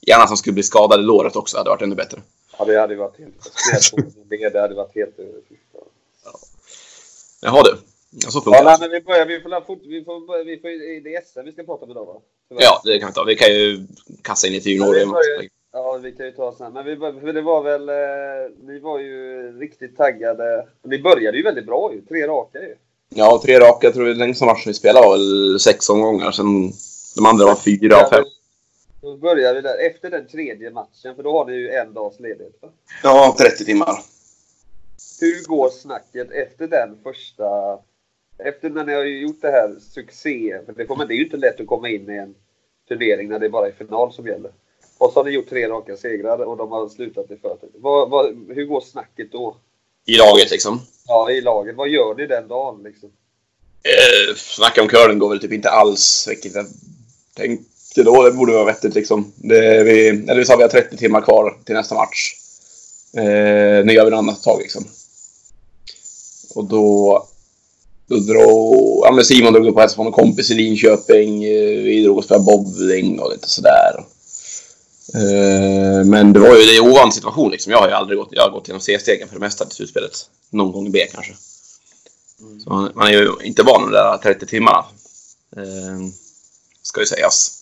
Gärna 0.00 0.26
som 0.26 0.36
skulle 0.36 0.54
bli 0.54 0.62
skadad 0.62 1.00
i 1.00 1.02
låret 1.02 1.36
också, 1.36 1.56
hade 1.56 1.70
varit 1.70 1.82
ännu 1.82 1.94
bättre. 1.94 2.20
Ja, 2.58 2.64
det 2.64 2.80
hade 2.80 2.96
varit 2.96 3.18
helt... 3.18 3.34
Det, 4.28 4.48
det 4.48 4.60
hade 4.60 4.74
varit 4.74 4.94
helt... 4.94 5.16
Jaha 7.40 7.62
du. 7.62 7.78
Ja, 8.24 8.30
så 8.30 8.38
Ja, 8.38 8.42
funkar 8.42 8.64
nej, 8.64 8.76
det. 8.80 8.80
men 8.80 8.90
vi 8.90 9.00
börjar. 9.00 9.26
Vi 9.26 9.40
får, 9.40 9.60
fort, 9.66 9.82
vi 9.84 10.04
får, 10.04 10.44
vi 10.44 10.58
får, 10.58 10.68
det 11.04 11.14
är 11.14 11.20
SM 11.20 11.40
vi 11.44 11.52
ska 11.52 11.62
prata 11.64 11.86
med 11.86 11.92
idag 11.94 12.06
va? 12.06 12.20
Tyvärr. 12.48 12.62
Ja, 12.62 12.80
det 12.84 12.98
kan 12.98 13.08
vi 13.08 13.14
ta. 13.14 13.24
Vi 13.24 13.36
kan 13.36 13.48
ju 13.48 13.86
kassa 14.22 14.46
in 14.46 14.52
i 14.52 14.56
intervjun. 14.56 14.80
Ja, 14.82 15.20
vi 15.40 15.48
Ja, 15.72 15.98
vi 16.02 16.12
kan 16.12 16.26
ju 16.26 16.32
ta 16.32 16.54
sen. 16.58 16.72
Men 16.72 16.84
vi, 16.84 16.96
bör- 16.96 17.20
för 17.20 17.32
det 17.32 17.42
var 17.42 17.62
väl... 17.62 17.88
Eh, 17.88 17.94
ni 18.66 18.78
var 18.78 18.98
ju 18.98 19.52
riktigt 19.60 19.96
taggade. 19.96 20.66
Ni 20.84 20.98
började 21.02 21.36
ju 21.36 21.42
väldigt 21.42 21.66
bra 21.66 21.92
ju. 21.94 22.00
Tre 22.00 22.26
raka 22.26 22.58
ju. 22.62 22.74
Ja, 23.08 23.40
tre 23.44 23.60
raka. 23.60 23.86
Jag 23.86 23.94
tror 23.94 24.06
den 24.06 24.18
längsta 24.18 24.44
matchen 24.44 24.62
vi 24.66 24.74
spelade 24.74 25.06
var 25.06 25.16
väl 25.16 25.60
sex 25.60 25.88
omgångar. 25.90 26.30
Sen 26.30 26.46
de 27.16 27.26
andra 27.26 27.44
var 27.46 27.54
fyra 27.54 28.02
och 28.02 28.08
fem. 28.10 28.24
Då 29.02 29.16
börjar 29.16 29.54
vi 29.54 29.60
där. 29.60 29.86
Efter 29.86 30.10
den 30.10 30.26
tredje 30.28 30.70
matchen, 30.70 31.16
för 31.16 31.22
då 31.22 31.32
har 31.32 31.46
ni 31.46 31.52
ju 31.56 31.70
en 31.70 31.94
dags 31.94 32.20
ledighet. 32.20 32.58
Va? 32.62 32.68
Ja, 33.02 33.36
30 33.38 33.64
timmar. 33.64 33.94
Hur 35.20 35.44
går 35.48 35.68
snacket 35.70 36.30
efter 36.30 36.66
den 36.68 36.96
första... 37.02 37.78
Efter 38.38 38.70
när 38.70 38.84
ni 38.84 38.94
har 38.94 39.04
gjort 39.04 39.40
det 39.40 39.50
här 39.50 39.74
succé. 39.80 40.58
För 40.66 40.72
det, 40.72 40.86
kommer, 40.86 41.06
det 41.06 41.14
är 41.14 41.16
ju 41.16 41.24
inte 41.24 41.36
lätt 41.36 41.60
att 41.60 41.66
komma 41.66 41.88
in 41.88 42.10
i 42.10 42.16
en 42.16 42.34
turnering 42.88 43.28
när 43.28 43.38
det 43.38 43.48
bara 43.48 43.66
är 43.66 43.72
final 43.72 44.12
som 44.12 44.26
gäller. 44.26 44.50
Och 44.98 45.12
så 45.12 45.18
har 45.18 45.24
ni 45.24 45.30
gjort 45.30 45.48
tre 45.48 45.68
raka 45.68 45.96
segrar 45.96 46.38
och 46.38 46.56
de 46.56 46.72
har 46.72 46.88
slutat 46.88 47.30
i 47.30 47.36
förtid. 47.36 47.70
Vad, 47.74 48.10
vad, 48.10 48.26
hur 48.54 48.64
går 48.64 48.80
snacket 48.80 49.32
då? 49.32 49.56
I 50.06 50.16
laget 50.16 50.50
liksom. 50.50 50.80
Ja, 51.06 51.30
i 51.30 51.40
laget. 51.40 51.76
Vad 51.76 51.88
gör 51.88 52.14
ni 52.14 52.26
den 52.26 52.48
dagen 52.48 52.82
liksom? 52.82 53.10
Eh, 53.82 54.36
snacka 54.36 54.82
om 54.82 54.88
curling 54.88 55.18
går 55.18 55.28
väl 55.28 55.40
typ 55.40 55.52
inte 55.52 55.70
alls, 55.70 56.26
vilket 56.28 56.54
jag 56.54 56.66
tänkte 57.34 58.02
då. 58.02 58.22
Det 58.22 58.32
borde 58.32 58.52
vara 58.52 58.64
vettigt 58.64 58.94
liksom. 58.94 59.32
Det, 59.36 59.84
vi, 59.84 60.08
eller 60.08 60.36
vi 60.36 60.44
sa 60.44 60.52
att 60.52 60.58
vi 60.58 60.62
har 60.62 60.70
30 60.70 60.96
timmar 60.96 61.20
kvar 61.20 61.58
till 61.64 61.74
nästa 61.74 61.94
match. 61.94 62.34
Eh, 63.16 63.84
nu 63.84 63.92
gör 63.92 64.04
vi 64.04 64.10
något 64.10 64.18
annat 64.18 64.42
tag 64.42 64.60
liksom. 64.60 64.84
Och 66.54 66.64
då... 66.64 67.26
Då 68.06 68.16
drog... 68.16 69.00
Ja 69.04 69.12
men 69.12 69.24
Simon 69.24 69.52
drog 69.52 69.66
upp 69.66 69.78
hälsade 69.78 69.96
på 69.96 70.04
någon 70.04 70.12
kompis 70.12 70.50
i 70.50 70.54
Linköping. 70.54 71.44
Eh, 71.44 71.82
Vi 71.82 72.02
drog 72.04 72.18
och 72.18 72.24
spelade 72.24 72.44
bowling 72.44 73.20
och 73.20 73.32
lite 73.32 73.48
sådär. 73.48 74.04
Eh, 75.14 76.04
men 76.04 76.32
det 76.32 76.40
var 76.40 76.48
ju 76.48 76.66
det 76.66 76.76
är 76.76 76.82
en 76.84 76.90
ovan 76.90 77.12
situation 77.12 77.50
liksom. 77.50 77.72
Jag 77.72 77.78
har 77.78 77.88
ju 77.88 77.94
aldrig 77.94 78.18
gått... 78.18 78.28
Jag 78.30 78.42
har 78.42 78.50
gått 78.50 78.68
genom 78.68 78.80
C-stegen 78.80 79.28
för 79.28 79.34
det 79.34 79.40
mesta 79.40 79.64
till 79.64 79.76
slutspelet. 79.76 80.30
Någon 80.50 80.72
gång 80.72 80.86
i 80.86 80.90
B 80.90 81.06
kanske. 81.12 81.32
Så 82.64 82.70
man, 82.94 83.08
är 83.08 83.12
ju 83.12 83.30
inte 83.42 83.62
van 83.62 83.82
med 83.82 83.92
de 83.92 83.96
där 83.96 84.18
30 84.18 84.46
timmarna. 84.46 84.84
Eh, 85.56 85.98
ska 86.82 87.00
ju 87.00 87.06
sägas. 87.06 87.52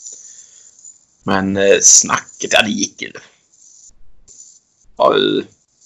Men 1.22 1.56
eh, 1.56 1.78
snacket, 1.80 2.52
ja 2.52 2.62
det 2.62 2.70
gick 2.70 3.02
ju. 3.02 3.12
Ja, 4.96 5.14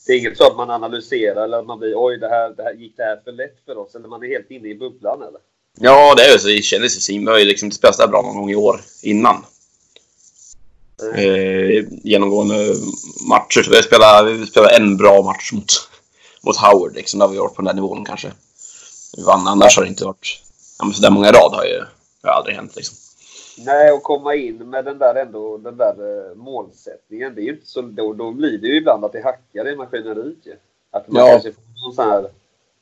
Det 0.09 0.15
är 0.15 0.19
inget 0.19 0.37
så 0.37 0.47
att 0.47 0.57
man 0.57 0.71
analyserar 0.71 1.45
eller 1.45 1.59
att 1.59 1.67
man 1.67 1.79
blir 1.79 1.93
oj, 1.97 2.19
det 2.19 2.29
här, 2.29 2.51
det 2.57 2.63
här, 2.63 2.73
gick 2.73 2.97
det 2.97 3.03
här 3.03 3.21
för 3.25 3.33
lätt 3.33 3.57
för 3.67 3.79
oss? 3.79 3.95
Eller 3.95 4.09
man 4.09 4.23
är 4.23 4.29
helt 4.29 4.51
inne 4.51 4.69
i 4.69 4.75
bubblan 4.75 5.23
eller? 5.23 5.41
ja, 5.79 6.15
det 6.15 6.23
är 6.23 6.33
ju 6.33 6.39
så. 6.39 6.79
Det 6.79 6.83
ju 6.83 6.89
Simon. 6.89 7.25
Vi 7.25 7.31
har 7.31 7.39
ju 7.39 7.45
liksom 7.45 7.71
spelat 7.71 7.97
så 7.97 8.09
bra 8.09 8.23
någon 8.23 8.37
gång 8.37 8.51
i 8.51 8.57
år 8.57 8.81
innan. 9.03 9.45
Eh, 11.15 11.85
genomgående 12.03 12.75
matcher. 13.29 13.63
Så 13.63 13.71
vi 13.71 13.83
spelade, 13.83 14.33
vi 14.33 14.47
spelade 14.47 14.77
en 14.77 14.97
bra 14.97 15.23
match 15.23 15.53
mot, 15.53 15.89
mot 16.43 16.57
Howard. 16.57 16.95
Liksom, 16.95 17.19
där 17.19 17.27
har 17.27 17.33
vi 17.33 17.39
varit 17.39 17.55
på 17.55 17.63
den 17.63 17.67
där 17.67 17.83
nivån 17.83 18.05
kanske. 18.05 18.33
Vi 19.17 19.23
vann, 19.23 19.49
annars 19.49 19.77
har 19.77 19.83
det 19.83 19.89
inte 19.89 20.05
varit... 20.05 20.43
Ja, 20.79 20.85
men 20.85 20.95
så 20.95 21.03
där 21.03 21.11
många 21.11 21.29
i 21.29 21.33
rad 21.33 21.53
har 21.53 21.65
ju 21.65 21.83
har 22.23 22.31
aldrig 22.31 22.57
hänt 22.57 22.77
liksom. 22.77 22.97
Nej, 23.67 23.93
och 23.93 24.03
komma 24.03 24.35
in 24.35 24.71
med 24.71 24.85
den 24.85 24.99
där 24.99 25.15
ändå, 25.15 25.57
den 25.59 25.77
där 25.77 26.29
eh, 26.31 26.35
målsättningen. 26.35 27.35
Det 27.35 27.41
är 27.41 27.45
ju 27.45 27.51
inte 27.53 27.67
så, 27.67 27.81
då, 27.83 28.13
då 28.13 28.31
blir 28.31 28.59
det 28.59 28.67
ju 28.67 28.77
ibland 28.77 29.05
att 29.05 29.13
det 29.13 29.21
hackar 29.21 29.69
i 29.69 29.77
maskineriet 29.77 30.47
ju. 30.47 30.57
Att 30.91 31.09
man 31.09 31.23
Ja. 31.23 31.31
kanske 31.33 31.53
får 31.53 31.63
någon 31.87 31.95
sån 31.95 32.05
här, 32.05 32.31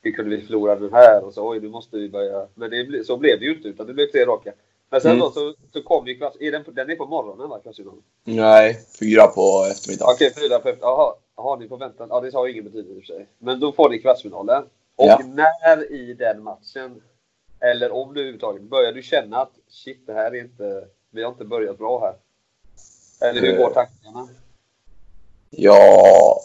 hur 0.02 0.12
kunde 0.12 0.36
vi 0.36 0.42
förlora 0.42 0.76
den 0.76 0.92
här? 0.92 1.24
Och 1.24 1.34
så 1.34 1.48
oj, 1.48 1.60
nu 1.60 1.68
måste 1.68 1.96
vi 1.96 2.08
börja. 2.08 2.46
Men 2.54 2.70
det, 2.70 3.06
så 3.06 3.16
blev 3.16 3.38
det 3.38 3.44
ju 3.44 3.54
inte, 3.56 3.68
utan 3.68 3.86
det 3.86 3.92
blev 3.94 4.06
tre 4.06 4.24
raka. 4.26 4.52
Men 4.90 5.00
sen 5.00 5.10
Mm. 5.10 5.20
då 5.20 5.30
så, 5.30 5.54
så 5.72 5.82
kom 5.82 6.06
ju 6.06 6.12
är 6.40 6.52
den, 6.52 6.64
på- 6.64 6.70
den 6.70 6.90
är 6.90 6.96
på 6.96 7.06
morgonen 7.06 7.48
va, 7.48 7.58
klassfinalen? 7.62 8.02
Nej, 8.24 8.78
fyra 9.00 9.26
på 9.26 9.66
eftermiddagen. 9.70 10.14
Okej, 10.14 10.32
fyra 10.34 10.58
på 10.58 10.68
efter. 10.68 10.86
Jaha, 10.86 11.14
jaha, 11.36 11.56
ni 11.56 11.68
får 11.68 11.76
vänta. 11.78 12.06
Ja, 12.10 12.20
det 12.20 12.34
har 12.34 12.46
ju 12.46 12.52
ingen 12.52 12.64
betydelse 12.64 12.92
i 12.92 12.98
och 12.98 13.02
för 13.02 13.06
sig. 13.14 13.26
Men 13.38 13.60
då 13.60 13.72
får 13.72 13.90
ni 13.90 13.98
kvartsfinalen. 13.98 14.62
Och 14.96 15.06
Ja. 15.06 15.20
när 15.26 15.92
i 15.92 16.14
den 16.14 16.42
matchen, 16.42 17.02
eller 17.60 17.92
om 17.92 18.14
du 18.14 18.20
överhuvudtaget, 18.20 18.62
börjar 18.62 18.92
du 18.92 19.02
känna 19.02 19.36
att 19.42 19.52
shit, 19.70 20.06
det 20.06 20.12
här 20.12 20.34
är 20.34 20.40
inte, 20.40 20.84
vi 21.12 21.22
har 21.22 21.30
inte 21.32 21.44
börjat 21.44 21.78
bra 21.78 22.00
här. 22.00 22.14
Eller 23.30 23.40
hur 23.40 23.52
Eh. 23.52 23.56
går 23.58 23.70
tankarna? 23.70 24.28
Ja, 25.50 26.40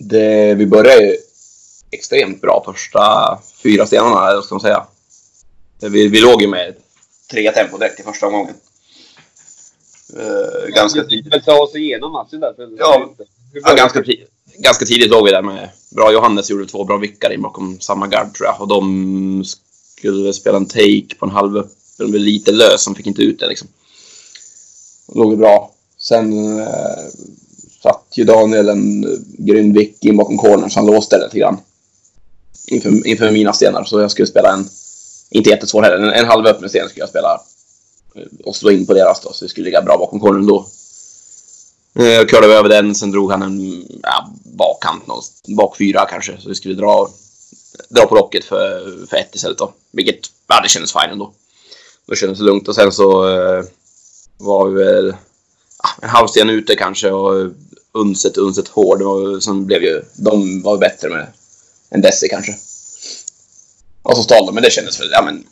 det, 0.00 0.54
vi 0.54 0.66
började 0.66 1.04
ju 1.04 1.16
extremt 1.90 2.40
bra 2.40 2.62
första 2.66 3.38
fyra 3.62 3.86
stenarna, 3.86 4.26
eller 4.26 4.34
vad 4.34 4.44
ska 4.44 4.54
man 4.54 4.60
säga. 4.60 4.86
Vi, 5.80 6.08
vi 6.08 6.20
låg 6.20 6.42
ju 6.42 6.48
med 6.48 6.74
tre 7.30 7.52
tempo 7.52 7.78
direkt 7.78 8.00
i 8.00 8.02
första 8.02 8.26
omgången. 8.26 8.54
Eh, 10.16 10.68
ganska 10.74 11.02
Vi 11.02 11.08
tidigt. 11.08 11.34
vill 11.34 11.42
ta 11.42 11.60
oss 11.62 11.74
igenom 11.76 12.12
matchen 12.12 12.40
där. 12.40 12.54
Ja. 12.78 13.10
Ja, 13.52 13.74
ganska, 13.74 14.02
ganska 14.58 14.84
tidigt 14.84 15.10
låg 15.10 15.24
vi 15.24 15.30
där 15.30 15.42
med 15.42 15.70
bra 15.96 16.12
Johannes 16.12 16.50
gjorde 16.50 16.66
två 16.66 16.84
bra 16.84 16.96
vickar 16.96 17.32
in 17.32 17.42
bakom 17.42 17.80
samma 17.80 18.06
gard 18.06 18.34
tror 18.34 18.46
jag. 18.46 18.60
Och 18.60 18.68
de 18.68 19.44
skulle 20.00 20.24
väl 20.24 20.34
spela 20.34 20.56
en 20.56 20.66
take 20.66 21.14
på 21.18 21.26
en 21.26 21.30
halv 21.30 21.56
upp. 21.56 21.72
Blev 21.98 22.20
lite 22.20 22.52
lös, 22.52 22.86
han 22.86 22.94
fick 22.94 23.06
inte 23.06 23.22
ut 23.22 23.38
det 23.38 23.46
liksom. 23.46 23.68
Låg 25.14 25.38
bra. 25.38 25.72
Sen 25.98 26.58
eh, 26.58 27.08
satt 27.82 28.04
ju 28.12 28.24
Daniel 28.24 28.68
en 28.68 29.04
eh, 29.04 29.18
grym 29.38 29.72
vick 29.72 30.04
in 30.04 30.16
bakom 30.16 30.38
cornern 30.38 30.70
så 30.70 30.80
han 30.80 30.86
låste 30.86 31.18
det 31.18 31.24
lite 31.24 31.38
grann. 31.38 31.58
Inför, 32.66 33.06
inför 33.06 33.30
mina 33.30 33.52
stenar. 33.52 33.84
Så 33.84 34.00
jag 34.00 34.10
skulle 34.10 34.26
spela 34.26 34.52
en, 34.52 34.68
inte 35.30 35.50
jättesvår 35.50 35.82
heller, 35.82 35.96
en, 35.96 36.12
en 36.12 36.26
halv 36.26 36.46
öppen 36.46 36.68
sten 36.68 36.88
skulle 36.88 37.02
jag 37.02 37.08
spela. 37.08 37.40
Och 38.44 38.56
slå 38.56 38.70
in 38.70 38.86
på 38.86 38.94
deras 38.94 39.20
då, 39.20 39.32
så 39.32 39.44
vi 39.44 39.48
skulle 39.48 39.64
ligga 39.64 39.82
bra 39.82 39.98
bakom 39.98 40.20
cornern 40.20 40.46
då. 40.46 40.66
Eh, 41.98 42.06
jag 42.06 42.28
curlade 42.28 42.54
över 42.54 42.68
den, 42.68 42.94
sen 42.94 43.10
drog 43.10 43.30
han 43.30 43.42
en 43.42 43.86
ja, 44.02 44.30
bakkant, 44.44 45.04
bak 45.56 45.76
fyra 45.76 46.06
kanske. 46.10 46.36
Så 46.40 46.48
vi 46.48 46.54
skulle 46.54 46.74
dra, 46.74 47.10
dra 47.88 48.06
på 48.06 48.14
locket 48.14 48.44
för, 48.44 49.06
för 49.06 49.16
ett 49.16 49.34
istället 49.34 49.58
då. 49.58 49.72
Vilket, 49.90 50.18
ja 50.48 50.60
det 50.62 50.68
kändes 50.68 50.92
fine 50.92 51.10
ändå. 51.10 51.32
Då 52.06 52.14
kändes 52.14 52.38
det 52.38 52.44
lugnt 52.44 52.68
och 52.68 52.74
sen 52.74 52.92
så 52.92 53.28
eh, 53.28 53.64
var 54.38 54.68
vi 54.68 54.84
väl 54.84 55.16
ja, 55.82 55.88
en 56.02 56.08
halvsten 56.08 56.50
ute 56.50 56.76
kanske 56.76 57.10
och 57.10 57.52
unset, 57.92 58.36
unset 58.36 58.68
hård. 58.68 59.02
Var, 59.02 59.40
sen 59.40 59.66
blev 59.66 59.82
ju, 59.82 60.02
de 60.14 60.62
var 60.62 60.78
bättre 60.78 61.08
med 61.08 61.26
en 61.90 62.00
deci 62.00 62.28
kanske. 62.28 62.52
Och 64.02 64.16
så 64.16 64.22
stal 64.22 64.46
de, 64.46 64.54
men 64.54 64.62
det 64.62 64.70
kändes 64.70 65.00
väl, 65.00 65.08
ja 65.12 65.22
men, 65.22 65.46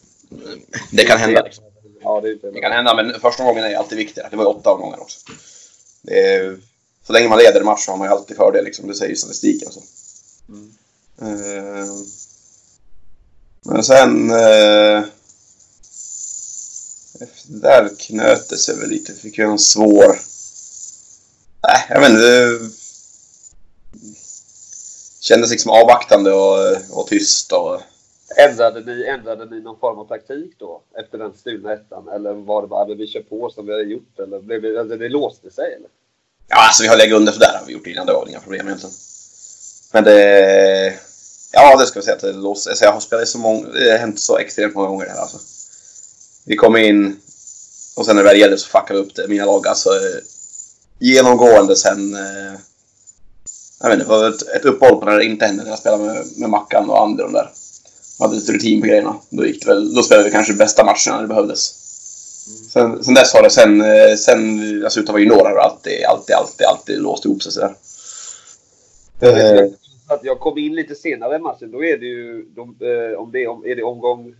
det 0.90 1.04
kan 1.04 1.18
hända. 1.18 1.42
Liksom. 1.42 1.64
Ja, 2.02 2.20
det, 2.20 2.50
Det 2.52 2.60
kan 2.60 2.72
hända, 2.72 2.94
men 2.94 3.20
första 3.20 3.44
gången 3.44 3.64
är 3.64 3.74
alltid 3.74 3.98
viktigare. 3.98 4.28
Det 4.30 4.36
var 4.36 4.44
ju 4.44 4.50
åtta 4.50 4.70
omgångar 4.70 5.00
också. 5.00 5.18
Är, 6.06 6.58
så 7.06 7.12
länge 7.12 7.28
man 7.28 7.38
leder 7.38 7.60
en 7.60 7.66
match 7.66 7.84
så 7.84 7.90
har 7.90 7.98
man 7.98 8.08
ju 8.08 8.12
alltid 8.12 8.36
fördel, 8.36 8.64
liksom. 8.64 8.88
det 8.88 8.94
säger 8.94 9.10
ju 9.10 9.16
statistiken. 9.16 9.72
Så. 9.72 9.82
Mm. 10.48 10.72
Eh, 11.22 11.86
men 13.64 13.84
sen... 13.84 14.30
Eh, 14.30 15.04
efter 17.20 17.52
det 17.52 17.60
där 17.60 17.90
knöt 17.98 18.48
det 18.48 18.56
sig 18.56 18.76
väl 18.76 18.88
lite. 18.88 19.12
Fick 19.12 19.38
jag 19.38 19.50
en 19.50 19.58
svår... 19.58 20.20
Nej, 21.62 21.86
jag 21.88 22.00
vet 22.00 22.10
inte. 22.10 22.58
Kändes 25.20 25.50
liksom 25.50 25.70
avvaktande 25.70 26.32
och, 26.32 26.76
och 26.90 27.06
tyst. 27.06 27.52
Och, 27.52 27.80
Ändrade 28.36 28.80
ni, 28.80 29.04
ändrade 29.04 29.44
ni 29.44 29.60
någon 29.60 29.78
form 29.78 29.98
av 29.98 30.04
taktik 30.04 30.54
då? 30.58 30.82
Efter 31.00 31.18
den 31.18 31.34
stulna 31.34 31.72
ettan? 31.72 32.08
Eller 32.08 32.32
var 32.32 32.62
det 32.62 32.68
bara 32.68 32.92
att 32.92 32.98
vi 32.98 33.06
kör 33.06 33.20
på 33.20 33.50
som 33.50 33.66
vi 33.66 33.72
har 33.72 33.80
gjort? 33.80 34.18
Eller 34.18 34.40
blev 34.40 34.62
det, 34.62 34.80
alltså, 34.80 34.96
det 34.96 35.08
låste 35.08 35.50
sig? 35.50 35.74
Eller? 35.74 35.88
Ja, 36.48 36.56
alltså 36.56 36.82
vi 36.82 36.88
har 36.88 36.96
legat 36.96 37.16
under 37.16 37.32
sådär 37.32 37.58
har 37.60 37.66
vi 37.66 37.72
gjort 37.72 37.86
innan. 37.86 38.06
Det 38.06 38.12
var 38.12 38.28
inga 38.28 38.40
problem 38.40 38.66
egentligen. 38.66 38.94
Men 39.92 40.04
det... 40.04 41.00
Ja, 41.52 41.76
det 41.76 41.86
ska 41.86 41.98
vi 42.00 42.04
säga 42.04 42.16
att 42.16 42.22
det 42.22 42.32
låste 42.32 42.70
alltså, 42.70 42.84
Jag 42.84 42.92
har 42.92 43.00
spelat 43.00 43.28
så 43.28 43.38
många... 43.38 43.68
Det 43.68 43.90
har 43.90 43.98
hänt 43.98 44.20
så 44.20 44.38
extremt 44.38 44.74
många 44.74 44.88
gånger 44.88 45.04
det 45.06 45.12
här 45.12 45.18
alltså. 45.20 45.38
Vi 46.44 46.56
kom 46.56 46.76
in 46.76 47.20
och 47.96 48.06
sen 48.06 48.16
när 48.16 48.22
det 48.22 48.28
väl 48.28 48.38
gällde 48.40 48.58
så 48.58 48.68
fuckade 48.68 49.00
vi 49.00 49.06
upp 49.06 49.14
det. 49.14 49.28
Mina 49.28 49.44
lag 49.44 49.66
alltså... 49.66 49.90
eh, 49.90 50.22
Genomgående 50.98 51.76
sen... 51.76 52.14
eh, 52.14 52.52
Jag 53.80 53.88
vet 53.88 53.98
inte, 53.98 54.04
det 54.04 54.18
var 54.18 54.28
ett, 54.28 54.42
ett 54.42 54.64
uppehåll 54.64 55.00
på 55.00 55.04
när 55.04 55.16
det 55.16 55.24
inte 55.24 55.46
hände. 55.46 55.62
När 55.62 55.70
jag 55.70 55.78
spelade 55.78 56.04
med, 56.04 56.24
med 56.36 56.50
Mackan 56.50 56.90
och 56.90 57.02
Ander 57.02 57.24
och 57.24 57.32
där. 57.32 57.50
Vi 58.18 58.24
hade 58.24 58.36
lite 58.36 58.52
rutin 58.52 58.80
på 58.80 58.86
grejerna. 58.86 59.16
Då 59.30 59.46
gick 59.46 59.62
det 59.64 59.68
väl... 59.68 59.94
Då 59.94 60.02
spelade 60.02 60.24
vi 60.28 60.32
kanske 60.34 60.52
bästa 60.54 60.84
matchen 60.84 61.12
när 61.14 61.22
det 61.22 61.28
behövdes. 61.28 61.74
Sen, 62.72 63.04
sen 63.04 63.14
dess 63.14 63.32
har 63.32 63.42
det 63.42 63.50
sen, 63.50 63.80
eh, 63.80 64.16
sen 64.16 64.60
alltså 64.84 65.00
utav 65.00 65.20
juniorer 65.20 65.50
har 65.50 65.56
alltid, 65.58 66.04
alltid, 66.04 66.34
alltid, 66.36 66.66
alltid 66.66 66.98
låst 66.98 67.24
ihop 67.24 67.42
sig 67.42 67.52
sådär. 67.52 67.74
Eh, 69.20 69.64
Att 70.08 70.24
jag 70.24 70.40
kom 70.40 70.58
in 70.58 70.74
lite 70.74 70.94
senare 70.94 71.36
i 71.36 71.38
matchen, 71.38 71.70
då 71.70 71.84
är 71.84 71.98
det 71.98 72.06
ju, 72.06 72.42
de, 72.42 72.76
eh, 72.80 73.18
om 73.18 73.32
det 73.32 73.44
är, 73.44 73.48
om, 73.48 73.66
är 73.66 73.76
det 73.76 73.82
omgång 73.82 74.34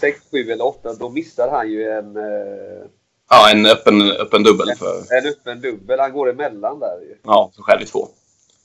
6, 0.00 0.20
7 0.30 0.50
eller 0.50 0.66
8, 0.66 0.94
då 0.94 1.08
missar 1.08 1.50
han 1.50 1.70
ju 1.70 1.90
en, 1.90 2.16
eh, 2.16 2.84
ja, 3.30 3.50
en 3.52 3.66
öppen, 3.66 4.02
öppen 4.02 4.42
dubbel 4.42 4.68
för... 4.78 5.18
en 5.18 5.26
öppen 5.26 5.60
dubbel. 5.60 6.00
Han 6.00 6.12
går 6.12 6.30
emellan 6.30 6.80
där 6.80 7.00
ju. 7.00 7.16
Ja, 7.22 7.50
så 7.54 7.62
själv 7.62 7.82
i 7.82 7.86
två. 7.86 8.08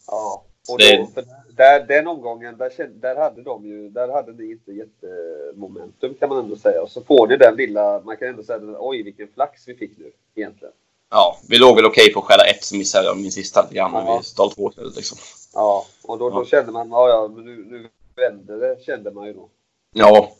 Ja. 0.07 0.43
Och 0.69 0.79
då, 0.79 1.07
för 1.13 1.23
där, 1.55 1.85
den 1.87 2.07
omgången, 2.07 2.57
där, 2.57 2.89
där 3.01 3.15
hade 3.15 3.41
de 3.41 3.65
ju, 3.65 3.89
där 3.89 4.07
hade 4.07 4.33
ni 4.33 4.51
inte 4.51 4.71
jättemomentum 4.71 6.13
kan 6.13 6.29
man 6.29 6.39
ändå 6.39 6.55
säga. 6.55 6.81
Och 6.81 6.89
så 6.89 7.01
får 7.01 7.27
ni 7.27 7.37
den 7.37 7.55
lilla, 7.55 8.01
man 8.05 8.17
kan 8.17 8.27
ändå 8.27 8.43
säga, 8.43 8.59
oj 8.79 9.03
vilken 9.03 9.27
flax 9.27 9.67
vi 9.67 9.75
fick 9.75 9.97
nu 9.97 10.11
egentligen. 10.35 10.73
Ja, 11.15 11.37
vi 11.47 11.57
låg 11.57 11.75
väl 11.75 11.85
okej 11.85 12.13
på 12.13 12.19
att 12.19 12.25
stjäla 12.25 12.43
ett, 12.43 12.63
så 12.63 12.75
missade 12.75 13.05
jag 13.05 13.17
min 13.17 13.31
sista 13.31 13.61
lite 13.61 13.73
grann. 13.75 13.91
Men 13.91 14.05
Ja. 14.05 14.17
vi 14.17 14.23
stal 14.23 14.51
två 14.53 14.69
istället 14.69 14.95
liksom. 14.95 15.17
Ja, 15.53 15.85
och 16.01 16.17
då, 16.19 16.29
då 16.29 16.41
Ja. 16.41 16.45
kände 16.45 16.71
man, 16.71 16.89
ja 16.89 17.09
ja, 17.09 17.31
men 17.35 17.45
nu, 17.45 17.65
nu 17.69 17.87
vänder 18.15 18.57
det, 18.57 18.83
kände 18.85 19.11
man 19.11 19.27
ju 19.27 19.33
då. 19.33 19.49
Ja, 19.93 20.31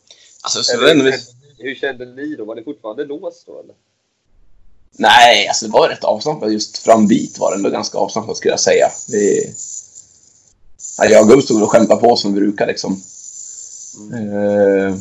alltså 0.42 0.62
så 0.62 0.72
Eller, 0.72 0.94
hur, 0.94 1.02
vi... 1.04 1.10
kände, 1.10 1.24
hur 1.58 1.74
kände 1.74 2.04
ni 2.04 2.36
då? 2.36 2.44
Var 2.44 2.54
det 2.54 2.62
fortfarande 2.64 3.04
låst 3.04 3.46
då 3.46 3.60
eller? 3.60 3.74
Nej, 4.98 5.48
alltså 5.48 5.66
det 5.66 5.72
var 5.72 5.88
rätt 5.88 6.04
avslappnat. 6.04 6.52
Just 6.52 6.78
frambit 6.78 7.38
var 7.38 7.50
det 7.50 7.56
ändå 7.56 7.70
ganska 7.70 7.98
avslappnat 7.98 8.36
skulle 8.36 8.52
jag 8.52 8.60
säga. 8.60 8.86
Vi... 9.08 9.54
Ja, 10.98 11.04
jag 11.04 11.22
och 11.22 11.28
Gubb 11.28 11.42
stod 11.42 11.62
och 11.62 11.70
skämtade 11.70 12.00
på 12.00 12.16
som 12.16 12.34
vi 12.34 12.40
brukar 12.40 12.66
liksom. 12.66 13.02
Eh, 14.12 14.94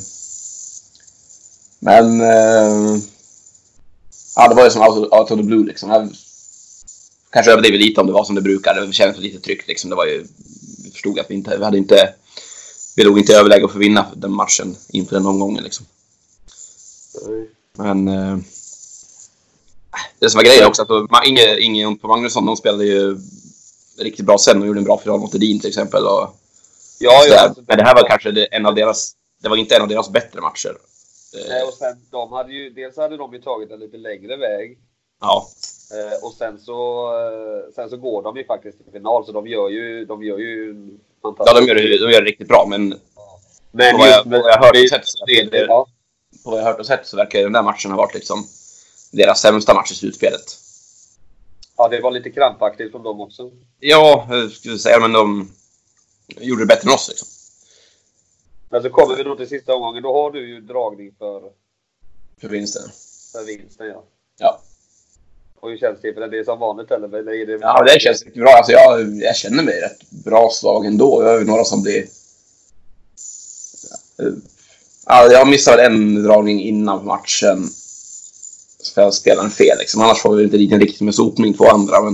Men... 1.79 2.21
eh, 2.21 2.97
Ja, 4.35 4.47
det 4.47 4.55
var 4.55 4.63
ju 4.63 4.69
som 4.69 4.81
out, 4.81 5.13
out 5.13 5.31
of 5.31 5.39
the 5.39 5.43
blue 5.43 5.65
liksom. 5.65 5.89
Jag 5.89 6.09
kanske 7.29 7.51
överdriver 7.51 7.77
lite 7.77 8.01
om 8.01 8.07
det 8.07 8.13
var 8.13 8.23
som 8.23 8.35
det 8.35 8.41
brukar. 8.41 8.85
Det 8.85 8.93
kändes 8.93 9.19
lite 9.19 9.39
tryggt 9.39 9.67
liksom. 9.67 9.89
Det 9.89 9.95
var 9.95 10.05
ju... 10.05 10.25
Vi 10.83 10.91
förstod 10.91 11.19
att 11.19 11.29
vi 11.29 11.35
inte... 11.35 11.57
Vi 11.57 11.63
hade 11.63 11.77
inte... 11.77 12.13
Vi 12.95 13.03
låg 13.03 13.19
inte 13.19 13.31
i 13.31 13.35
överläge 13.35 13.65
att 13.65 13.71
få 13.71 13.77
vinna 13.77 14.05
den 14.15 14.31
matchen 14.31 14.75
inför 14.89 15.15
den 15.15 15.25
omgången 15.25 15.63
liksom. 15.63 15.85
Men... 17.77 18.07
Eh, 18.07 18.37
det 20.19 20.29
som 20.29 20.37
var 20.37 20.45
grejen 20.45 20.67
också, 20.67 20.81
att 20.81 21.27
Inge, 21.27 21.59
Inge 21.59 21.95
på 21.95 22.07
Magnusson, 22.07 22.45
de 22.45 22.57
spelade 22.57 22.85
ju 22.85 23.17
riktigt 23.99 24.25
bra 24.25 24.37
sen 24.37 24.61
och 24.61 24.67
gjorde 24.67 24.79
en 24.79 24.83
bra 24.83 24.97
final 24.97 25.19
mot 25.19 25.35
Edin 25.35 25.59
till 25.59 25.69
exempel. 25.69 26.03
Och, 26.03 26.35
Ja, 26.99 27.23
alltså, 27.39 27.61
Men 27.67 27.77
det 27.77 27.83
här 27.83 27.95
var 27.95 28.07
kanske 28.07 28.47
en 28.51 28.65
av 28.65 28.75
deras... 28.75 29.11
Det 29.41 29.49
var 29.49 29.57
inte 29.57 29.75
en 29.75 29.81
av 29.81 29.87
deras 29.87 30.09
bättre 30.09 30.41
matcher. 30.41 30.77
Eh, 31.35 31.49
Nej, 31.49 31.63
och 31.63 31.73
sen, 31.73 31.97
de 32.11 32.31
hade 32.31 32.53
ju, 32.53 32.69
dels 32.69 32.97
hade 32.97 33.17
de 33.17 33.33
ju 33.33 33.41
tagit 33.41 33.71
en 33.71 33.79
lite 33.79 33.97
längre 33.97 34.37
väg. 34.37 34.77
ja. 35.21 35.47
Eh, 35.93 36.25
och 36.25 36.33
sen 36.33 36.59
så, 36.59 37.07
eh, 37.17 37.73
sen 37.75 37.89
så 37.89 37.97
går 37.97 38.23
de 38.23 38.37
ju 38.37 38.45
faktiskt 38.45 38.83
till 38.83 38.91
final, 38.93 39.25
så 39.25 39.31
de 39.31 39.47
gör 39.47 39.69
ju, 39.69 40.05
de 40.05 40.23
gör 40.23 40.37
ju 40.37 40.75
ja, 41.21 41.53
de 41.53 41.65
gör, 41.67 41.75
det, 41.75 41.81
de 42.05 42.11
gör 42.11 42.21
det 42.21 42.27
riktigt 42.27 42.47
bra, 42.47 42.65
men 42.69 42.99
Men 43.71 43.91
på 43.91 43.97
vad 43.97 44.07
jag, 44.07 44.23
på 44.23 44.31
jag 44.31 44.57
hört 44.57 44.75
och 44.83 44.89
sett 44.89 45.07
så 45.07 45.25
verkar 45.25 45.51
det, 45.51 45.65
ja, 45.65 45.87
på 46.43 46.49
vad 46.49 46.59
jag 46.59 46.63
har 46.63 46.71
hört 46.71 46.79
och 46.79 46.85
sett 46.85 47.07
så 47.07 47.17
verkar 47.17 47.39
den 47.39 47.51
där 47.53 47.63
matchen 47.63 47.91
ha 47.91 47.97
varit 47.97 48.13
liksom 48.13 48.47
deras 49.11 49.41
sämsta 49.41 49.73
match 49.73 49.91
i 49.91 49.95
slutspelet. 49.95 50.57
ja, 51.77 51.87
det 51.87 51.99
var 52.01 52.11
lite 52.11 52.29
krampaktigt 52.29 52.91
från 52.91 53.03
dem 53.03 53.21
också. 53.21 53.51
Ja, 53.79 54.27
jag 54.29 54.51
skulle 54.51 54.77
säga, 54.77 54.99
men 54.99 55.11
de 55.11 55.51
gjorde 56.27 56.61
det 56.61 56.65
bättre 56.65 56.89
än 56.89 56.93
oss 56.93 57.09
liksom. 57.09 57.27
Men 58.73 58.83
så 58.83 58.89
kommer 58.89 59.15
vi 59.15 59.23
då 59.23 59.35
till 59.35 59.47
sista 59.47 59.73
omgången, 59.73 60.03
då 60.03 60.13
har 60.13 60.31
du 60.31 60.47
ju 60.47 60.61
dragning 60.61 61.11
för, 61.19 61.41
För 62.41 62.47
vinsten. 62.47 62.81
för 63.31 63.45
vinsten 63.45 63.87
ja. 63.87 64.03
Ja. 64.39 64.61
Och 65.59 65.69
hur 65.69 65.77
känns 65.77 66.01
det? 66.01 66.13
För 66.13 66.27
det 66.27 66.39
är 66.39 66.43
som 66.43 66.59
vanligt 66.59 66.91
eller? 66.91 67.17
eller 67.17 67.31
är 67.31 67.45
det... 67.45 67.57
Ja, 67.61 67.83
det 67.83 67.99
känns 67.99 68.23
riktigt 68.23 68.43
bra. 68.43 68.51
Alltså, 68.51 68.71
jag, 68.71 69.15
jag 69.15 69.35
känner 69.35 69.63
mig 69.63 69.81
rätt 69.81 70.09
bra 70.09 70.49
slag 70.49 70.85
ändå. 70.85 71.23
Jag 71.23 71.29
har 71.29 71.39
ju 71.39 71.45
några 71.45 71.63
som 71.63 71.83
blir... 71.83 72.05
Ja, 75.05 75.31
jag 75.31 75.47
missade 75.47 75.85
en 75.85 76.23
dragning 76.23 76.61
innan 76.61 77.05
matchen. 77.05 77.69
Så 78.81 78.99
jag 79.01 79.13
spelade 79.13 79.49
fel 79.49 79.77
liksom. 79.79 80.01
Annars 80.01 80.21
får 80.21 80.35
vi 80.35 80.43
inte 80.43 80.57
dit 80.57 80.71
en 80.71 80.79
riktigt 80.79 81.01
med 81.01 81.15
sopning 81.15 81.53
två 81.53 81.65
andra. 81.65 82.01
Men, 82.01 82.13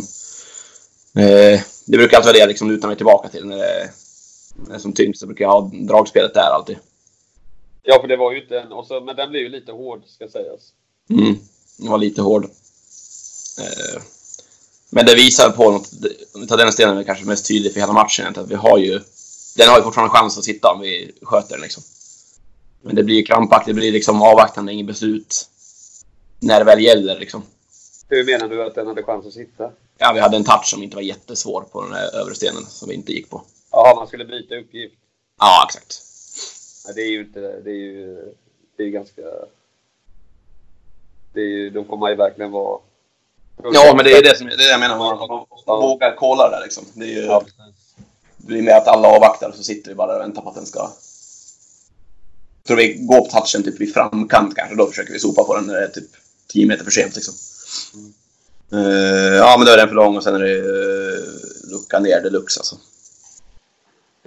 eh, 1.26 1.62
det 1.86 1.98
brukar 1.98 2.18
alltid 2.18 2.34
vara 2.34 2.46
det 2.46 2.48
liksom 2.48 2.72
lutar 2.72 2.88
mig 2.88 2.98
tillbaka 2.98 3.30
till. 3.30 3.46
När 3.46 3.58
det, 3.58 3.90
som 4.78 4.94
tyngst 4.94 5.26
brukar 5.26 5.46
jag 5.46 5.52
ha 5.52 5.72
dragspelet 5.74 6.34
där 6.34 6.50
alltid. 6.56 6.78
Ja, 7.84 8.02
för 8.02 8.08
det 8.08 8.18
var 8.18 8.32
ju 8.32 8.42
inte 8.42 8.60
en... 8.60 8.72
Och 8.72 8.86
så, 8.86 9.02
men 9.02 9.16
den 9.16 9.30
blev 9.30 9.44
ju 9.44 9.50
lite 9.50 9.72
hård, 9.72 10.02
ska 10.08 10.28
sägas. 10.28 10.74
Mm, 11.10 11.36
den 11.78 11.92
var 11.92 11.98
lite 11.98 12.22
hård. 12.22 12.44
Eh, 13.60 14.02
men 14.90 15.06
det 15.06 15.16
visar 15.16 15.50
på 15.50 15.72
något, 15.72 15.90
om 16.34 16.42
vi 16.42 16.48
tar 16.48 16.58
den 16.58 16.72
stenen 16.72 16.98
är 16.98 17.04
kanske 17.04 17.26
mest 17.26 17.48
tydlig 17.48 17.74
för 17.74 17.80
hela 17.80 17.94
matchen, 17.94 18.34
att 18.36 18.52
vi 18.52 18.56
har 18.56 18.78
ju, 18.78 19.00
den 19.58 19.70
har 19.70 19.78
ju 19.78 19.84
fortfarande 19.84 20.14
chans 20.14 20.38
att 20.38 20.44
sitta 20.44 20.72
om 20.72 20.82
vi 20.82 21.12
sköter 21.22 21.52
den 21.52 21.62
liksom. 21.62 21.84
Men 22.82 22.96
det 22.96 23.04
blir 23.04 23.16
ju 23.16 23.24
krampaktigt, 23.24 23.76
det 23.76 23.80
blir 23.80 23.92
liksom 23.92 24.22
avvaktande, 24.22 24.74
inget 24.74 24.88
beslut. 24.88 25.50
När 26.40 26.60
det 26.60 26.66
väl 26.66 26.84
gäller 26.84 27.20
liksom. 27.20 27.44
Hur 28.10 28.26
menar 28.26 28.48
du 28.48 28.64
att 28.64 28.76
den 28.76 28.88
hade 28.88 29.04
chans 29.04 29.26
att 29.26 29.34
sitta? 29.34 29.72
Ja, 29.98 30.12
vi 30.14 30.20
hade 30.20 30.38
en 30.38 30.44
touch 30.44 30.66
som 30.66 30.84
inte 30.84 30.96
var 30.96 31.04
jättesvår 31.04 31.62
på 31.72 31.84
den 31.84 31.94
här 31.94 32.16
övre 32.16 32.36
stenen, 32.36 32.66
som 32.66 32.90
vi 32.90 32.96
inte 32.96 33.12
gick 33.12 33.30
på. 33.30 33.42
Jaha, 33.72 33.96
man 33.96 34.08
skulle 34.08 34.26
byta 34.26 34.56
uppgift. 34.56 34.96
Ja, 35.40 35.68
exakt. 35.70 36.02
Nej, 36.86 36.96
det 36.96 37.02
är 37.02 37.12
ju 37.12 37.20
inte... 37.20 37.40
Det 37.40 37.70
är 37.70 37.76
ju... 37.76 38.34
Det 38.78 38.84
är 38.84 38.90
ganska... 38.90 39.22
Det 41.34 41.42
är 41.42 41.46
ju... 41.46 41.86
Får 41.86 41.98
man 41.98 42.10
ju 42.10 42.16
verkligen 42.16 42.52
vara... 42.52 42.80
Ja, 43.64 43.94
men 43.96 44.06
det 44.06 44.12
är 44.12 44.24
det 44.24 44.38
som 44.38 44.48
det 44.48 44.54
är 44.54 44.58
det 44.58 44.70
jag 44.70 44.80
menar, 44.80 44.98
man, 44.98 45.46
man 45.68 45.82
vågar 45.82 46.16
kolla 46.16 46.50
där 46.50 46.62
liksom. 46.64 46.86
Det 46.94 47.06
är 47.06 47.22
ju, 47.22 47.26
Ja, 47.26 47.44
Det 48.38 48.48
blir 48.48 48.62
med 48.62 48.78
att 48.78 48.88
alla 48.88 49.08
avvaktar 49.08 49.50
och 49.50 49.56
så 49.56 49.64
sitter 49.64 49.90
vi 49.90 49.96
bara 49.96 50.16
och 50.16 50.22
väntar 50.22 50.42
på 50.42 50.50
att 50.50 50.56
den 50.56 50.66
ska... 50.66 50.80
Jag 50.80 52.68
tror 52.68 52.78
vi 52.78 52.94
går 52.94 53.22
på 53.22 53.26
touchen 53.26 53.64
typ 53.64 53.82
vid 53.82 53.94
framkant 53.94 54.56
kanske. 54.56 54.76
Då 54.76 54.88
försöker 54.88 55.14
vi 55.14 55.20
sopa 55.20 55.44
på 55.44 55.56
den 55.56 55.66
när 55.66 55.74
det 55.74 55.84
är 55.84 55.88
typ 55.88 56.10
10 56.48 56.66
meter 56.66 56.84
för 56.84 56.92
sent 56.92 57.16
liksom. 57.16 57.34
Eh, 58.72 59.36
ja, 59.36 59.56
men 59.58 59.66
då 59.66 59.72
är 59.72 59.78
den 59.78 59.88
för 59.88 59.96
lång 59.96 60.18
och 60.18 60.24
sen 60.24 60.36
är 60.36 60.40
det 60.40 60.62
uh, 60.62 61.72
lucka 61.72 62.00
ner 62.00 62.22
deluxe 62.22 62.60
alltså. 62.60 62.76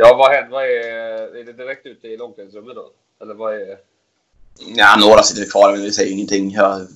Ja 0.03 0.17
vad 0.17 0.31
händer? 0.33 0.51
Vad 0.51 0.65
är... 0.65 1.37
Är 1.41 1.45
det 1.45 1.53
direkt 1.53 1.87
ute 1.87 2.07
i 2.09 2.17
långtidsrummet 2.17 2.75
då? 2.77 2.87
Eller 3.23 3.35
vad 3.35 3.55
är... 3.55 3.77
Ja, 4.77 4.97
några 5.01 5.23
sitter 5.23 5.51
kvar 5.51 5.73
men 5.73 5.83
vi 5.83 5.93
säger 5.93 6.13
ingenting. 6.13 6.51
Jag 6.51 6.87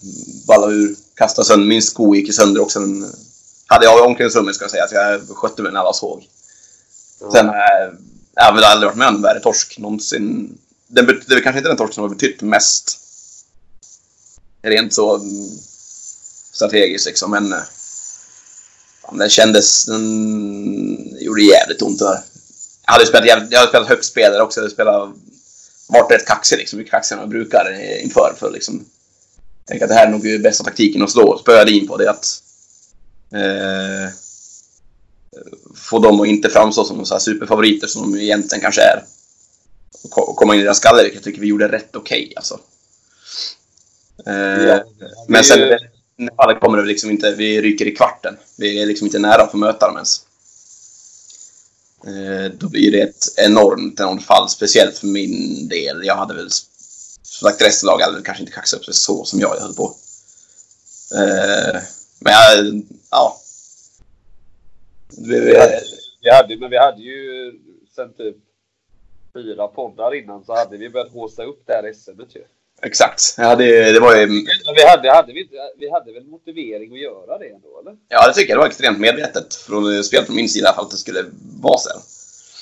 ballade 0.48 0.74
ur, 0.74 0.96
kastade 1.14 1.46
sönder. 1.46 1.66
Min 1.66 1.82
sko 1.82 2.14
gick 2.14 2.34
sönder 2.34 2.62
också. 2.62 2.80
Den 2.80 3.12
hade 3.66 3.84
jag 3.84 4.06
omklädningsrummet 4.06 4.54
ska 4.54 4.64
jag 4.64 4.70
säga. 4.70 4.88
Så 4.88 4.94
jag 4.94 5.28
skötte 5.28 5.62
mig 5.62 5.72
när 5.72 5.80
alla 5.80 5.92
såg. 5.92 6.28
Sen, 7.32 7.48
äh, 7.48 7.54
jag 8.34 8.44
har 8.44 8.54
väl 8.54 8.64
aldrig 8.64 8.88
varit 8.88 8.98
med 8.98 9.08
om 9.08 9.14
en 9.16 9.22
värre 9.22 9.40
torsk 9.40 9.78
någonsin. 9.78 10.58
Den, 10.86 11.06
bet- 11.06 11.28
det 11.28 11.34
är 11.34 11.40
kanske 11.40 11.58
inte 11.58 11.70
den 11.70 11.76
torsk 11.76 11.94
som 11.94 12.02
har 12.02 12.08
betytt 12.08 12.42
mest. 12.42 12.98
Rent 14.62 14.94
så 14.94 15.16
mm, 15.16 15.48
strategiskt 16.52 17.06
liksom, 17.06 17.30
men... 17.30 17.52
eh, 17.52 17.58
Den 19.12 19.30
kändes... 19.30 19.84
Den 19.86 21.16
gjorde 21.20 21.42
jävligt 21.42 21.82
ont 21.82 21.98
där. 21.98 22.18
Jag 22.86 22.92
hade 22.92 23.06
spelat, 23.06 23.26
jävligt- 23.26 23.52
jag 23.52 23.58
hade 23.58 23.68
spelat 23.70 23.88
högt 23.88 24.04
spelare 24.04 24.42
också. 24.42 24.60
Jag 24.60 24.62
hade 24.62 24.74
spelat, 24.74 25.10
varit 25.88 26.10
rätt 26.12 26.26
kaxig 26.26 26.58
liksom. 26.58 26.78
Hur 26.78 26.86
kaxig 26.86 27.16
man 27.16 27.28
brukar 27.28 27.72
eh, 27.72 28.04
inför. 28.04 28.34
För 28.38 28.50
liksom, 28.50 28.84
tänk 29.68 29.82
att 29.82 29.88
det 29.88 29.94
här 29.94 30.06
är 30.06 30.10
nog 30.10 30.42
bästa 30.42 30.64
taktiken 30.64 31.02
att 31.02 31.10
slå. 31.10 31.38
Spöade 31.38 31.70
in 31.70 31.86
på 31.88 31.96
det 31.96 32.10
att 32.10 32.42
eh, 33.34 34.12
få 35.74 35.98
dem 35.98 36.20
att 36.20 36.26
inte 36.26 36.48
framstå 36.48 36.84
som 36.84 37.04
så 37.06 37.14
här 37.14 37.18
superfavoriter 37.20 37.86
som 37.86 38.12
de 38.12 38.20
egentligen 38.20 38.62
kanske 38.62 38.82
är. 38.82 39.04
Och 40.04 40.10
ko- 40.10 40.22
och 40.22 40.36
komma 40.36 40.54
in 40.54 40.60
i 40.60 40.64
deras 40.64 40.76
skalle, 40.78 41.02
vilket 41.02 41.16
jag 41.16 41.24
tycker 41.24 41.40
vi 41.40 41.46
gjorde 41.46 41.68
rätt 41.68 41.96
okej 41.96 42.32
alltså. 42.36 42.60
Eh, 44.26 44.32
men 45.28 45.44
sen 45.44 45.58
Det 45.58 45.64
är 45.64 45.68
ju- 45.68 45.74
i 46.18 46.26
det 46.26 46.34
fallet 46.36 46.60
kommer 46.60 46.78
det 46.78 46.84
liksom 46.84 47.10
inte, 47.10 47.32
vi 47.32 47.62
ryker 47.62 47.86
i 47.86 47.96
kvarten. 47.96 48.36
Vi 48.58 48.82
är 48.82 48.86
liksom 48.86 49.06
inte 49.06 49.18
nära 49.18 49.42
att 49.42 49.50
få 49.50 49.56
möta 49.56 49.86
dem 49.86 49.96
ens. 49.96 50.25
Eh, 52.06 52.50
då 52.52 52.68
blir 52.68 52.92
det 52.92 53.00
ett 53.00 53.24
enormt, 53.36 54.00
enormt 54.00 54.24
fall, 54.24 54.48
speciellt 54.48 54.98
för 54.98 55.06
min 55.06 55.68
del. 55.68 56.00
Jag 56.04 56.16
hade 56.16 56.34
väl, 56.34 56.50
som 57.22 57.48
sagt, 57.48 57.62
resten 57.62 57.88
av 57.88 57.92
laget 57.92 58.06
hade 58.06 58.22
kanske 58.22 58.42
inte 58.42 58.52
kaxat 58.52 58.78
upp 58.78 58.84
sig 58.84 58.94
så 58.94 59.24
som 59.24 59.40
jag 59.40 59.48
höll 59.48 59.74
på. 59.74 59.94
Eh, 61.14 61.80
men 62.20 62.32
jag, 62.32 62.82
ja. 63.10 63.36
Vi, 65.18 65.40
vi, 65.40 65.54
Vi 66.20 66.30
hade, 66.30 66.56
men 66.56 66.70
vi 66.70 66.78
hade 66.78 67.02
ju 67.02 67.52
sen 67.96 68.12
typ 68.14 68.36
fyra 69.34 69.68
poddar 69.68 70.14
innan 70.14 70.44
så 70.44 70.54
hade 70.54 70.76
vi 70.76 70.90
börjat 70.90 71.12
håsa 71.12 71.44
upp 71.44 71.62
det 71.66 71.72
här 71.72 71.92
SMet 71.92 72.36
ju 72.36 72.44
exakt. 72.82 73.34
Jag 73.36 73.44
hade, 73.44 73.92
det 73.92 74.00
var 74.00 74.16
ju, 74.16 74.26
Men 74.26 74.74
vi 74.76 74.86
hade, 74.86 75.12
hade 75.12 75.32
vi, 75.32 75.48
vi 75.78 75.90
hade 75.90 76.12
väl 76.12 76.26
motivering 76.26 76.92
att 76.92 77.00
göra 77.00 77.38
det 77.38 77.48
ändå 77.48 77.80
eller? 77.80 77.96
ja, 78.08 78.28
det 78.28 78.34
tycker 78.34 78.50
jag 78.50 78.56
det 78.56 78.60
var 78.60 78.68
extremt 78.68 78.98
medvetet 78.98 79.54
från 79.54 80.04
spel 80.04 80.24
från 80.24 80.36
min 80.36 80.48
sida 80.48 80.72
för 80.72 80.82
att 80.82 80.90
det 80.90 80.96
skulle 80.96 81.24
vara 81.62 81.78
så 81.78 81.88
här. 81.88 82.02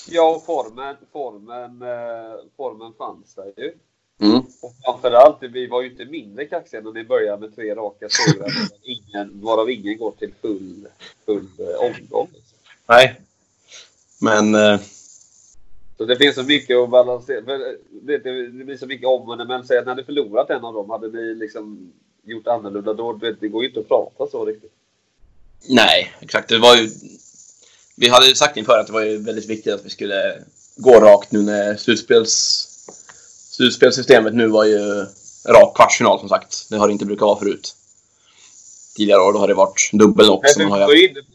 Ja, 0.08 0.36
och 0.36 0.44
formen, 0.44 0.96
formen, 1.12 1.82
eh, 1.82 2.34
formen 2.56 2.92
fanns 2.98 3.34
där 3.34 3.52
ju. 3.56 3.72
Mm. 4.20 4.38
Och 4.38 4.72
framförallt, 4.84 5.38
vi 5.40 5.66
var 5.66 5.82
ju 5.82 5.90
inte 5.90 6.04
mindre 6.04 6.44
kaxiga 6.44 6.80
när 6.80 6.92
ni 6.92 7.04
började 7.04 7.40
med 7.40 7.56
tre 7.56 7.74
raka 7.74 8.08
segrar 8.08 8.38
varav 8.38 8.70
ingen, 8.82 9.40
varav 9.40 9.70
ingen 9.70 9.98
går 9.98 10.12
till 10.18 10.32
full, 10.42 10.88
full 11.26 11.48
eh, 11.58 11.80
omgång. 11.80 12.28
Liksom. 12.32 12.58
Nej. 12.86 13.20
Men, 14.20 14.54
eh, 14.54 14.80
så 15.96 16.04
det 16.04 16.16
finns 16.16 16.34
så 16.34 16.42
mycket 16.42 16.76
att 16.76 16.90
balansera. 16.90 17.44
För, 17.44 17.58
det, 18.02 18.14
eh, 18.14 18.20
det, 18.58 18.64
blir 18.64 18.76
så 18.76 18.86
mycket 18.86 19.06
om 19.06 19.28
och 19.28 19.38
när 19.38 19.62
Säg 19.62 19.78
att 19.78 19.84
ni 19.84 19.90
hade 19.90 20.04
förlorat 20.04 20.50
en 20.50 20.64
av 20.64 20.74
dem, 20.74 20.90
hade 20.90 21.08
ni 21.08 21.34
liksom 21.34 21.92
gjort 22.24 22.46
annorlunda 22.46 22.94
då? 22.94 23.12
Det, 23.12 23.32
det 23.40 23.48
går 23.48 23.62
ju 23.62 23.68
inte 23.68 23.80
att 23.80 23.88
prata 23.88 24.26
så 24.30 24.44
riktigt. 24.44 24.72
nej, 25.68 26.12
exakt. 26.20 26.48
Det 26.48 26.58
var 26.58 26.76
ju, 26.76 26.88
vi 27.96 28.08
hade 28.08 28.26
ju 28.26 28.34
sagt 28.34 28.56
inför 28.56 28.78
att 28.78 28.86
det 28.86 28.92
var 28.92 29.02
ju 29.02 29.16
väldigt 29.16 29.50
viktigt 29.50 29.74
att 29.74 29.84
vi 29.84 29.90
skulle 29.90 30.44
gå 30.76 31.00
rakt 31.00 31.32
nu 31.32 31.42
när 31.42 31.76
slutspels, 31.76 32.32
slutspelssystemet 33.50 34.34
nu 34.34 34.46
var 34.46 34.64
ju 34.64 35.06
rak 35.48 35.76
kvartsfinal 35.76 36.20
som 36.20 36.28
sagt. 36.28 36.70
Det 36.70 36.76
har 36.76 36.86
det 36.86 36.92
inte 36.92 37.06
brukat 37.06 37.26
vara 37.26 37.38
förut. 37.38 37.76
Tidigare 38.96 39.20
år 39.22 39.32
då 39.32 39.38
har 39.38 39.48
det 39.48 39.54
varit 39.54 39.90
dubbel 39.92 40.30
också. 40.30 40.58
Men 40.58 40.68
har 40.70 40.78
jag... 40.80 40.90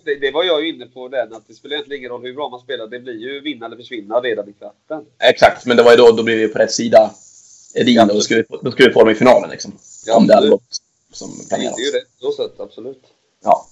det, 0.06 0.16
det 0.16 0.32
var 0.32 0.44
jag 0.44 0.62
ju 0.62 0.70
inne 0.76 0.86
på 0.86 1.08
den 1.08 1.34
att 1.34 1.48
det 1.48 1.54
spelar 1.54 1.74
egentligen 1.76 2.00
ingen 2.02 2.12
roll 2.12 2.22
hur 2.22 2.34
bra 2.34 2.50
man 2.50 2.60
spelar. 2.60 2.88
Det 2.88 3.00
blir 3.00 3.14
ju 3.14 3.42
vinna 3.42 3.66
eller 3.66 3.76
försvinna 3.78 4.20
redan 4.20 4.50
i 4.50 4.54
kvarten. 4.54 5.06
Exakt, 5.20 5.66
men 5.66 5.78
det 5.78 5.84
var 5.84 5.92
ju 5.92 5.98
då, 5.98 6.12
då 6.12 6.24
blev 6.24 6.38
vi 6.38 6.48
på 6.48 6.60
rätt 6.60 6.72
sida 6.72 7.12
Edin 7.76 8.00
och 8.00 8.08
då 8.08 8.22
skulle, 8.22 8.46
vi, 8.50 8.58
då 8.62 8.72
skulle 8.72 8.88
vi 8.88 8.94
få 8.94 9.00
dem 9.00 9.10
i 9.10 9.16
finalen 9.16 9.50
liksom. 9.50 9.72
Ja, 10.06 10.16
om 10.18 10.28
det 10.28 10.36
hade 10.36 10.50
gått 10.50 10.64
som 11.14 11.30
Det 11.40 11.50
planerat. 11.50 11.78
är 11.78 11.82
ju 11.82 11.92
rätt 11.92 12.08
så 12.20 12.32
sett, 12.32 12.60
absolut. 12.60 13.04
Ja. 13.44 13.66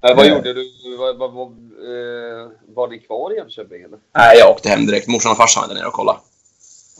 Men 0.00 0.16
vad 0.16 0.26
Eh. 0.26 0.32
gjorde 0.36 0.52
du? 0.54 0.64
Var, 0.98 1.14
var, 1.14 1.28
var, 1.28 1.46
eh, 1.46 2.50
var 2.74 2.88
ni 2.88 2.98
kvar 2.98 3.32
i 3.32 3.36
Jönköping 3.36 3.82
eller? 3.82 3.98
Nej, 4.16 4.38
jag 4.38 4.50
åkte 4.50 4.68
hem 4.68 4.86
direkt. 4.86 5.06
Morsan 5.08 5.32
och 5.32 5.36
farsan 5.38 5.60
var 5.62 5.68
där 5.68 5.74
nere 5.74 5.86
och 5.86 5.92
kollade. 5.92 6.18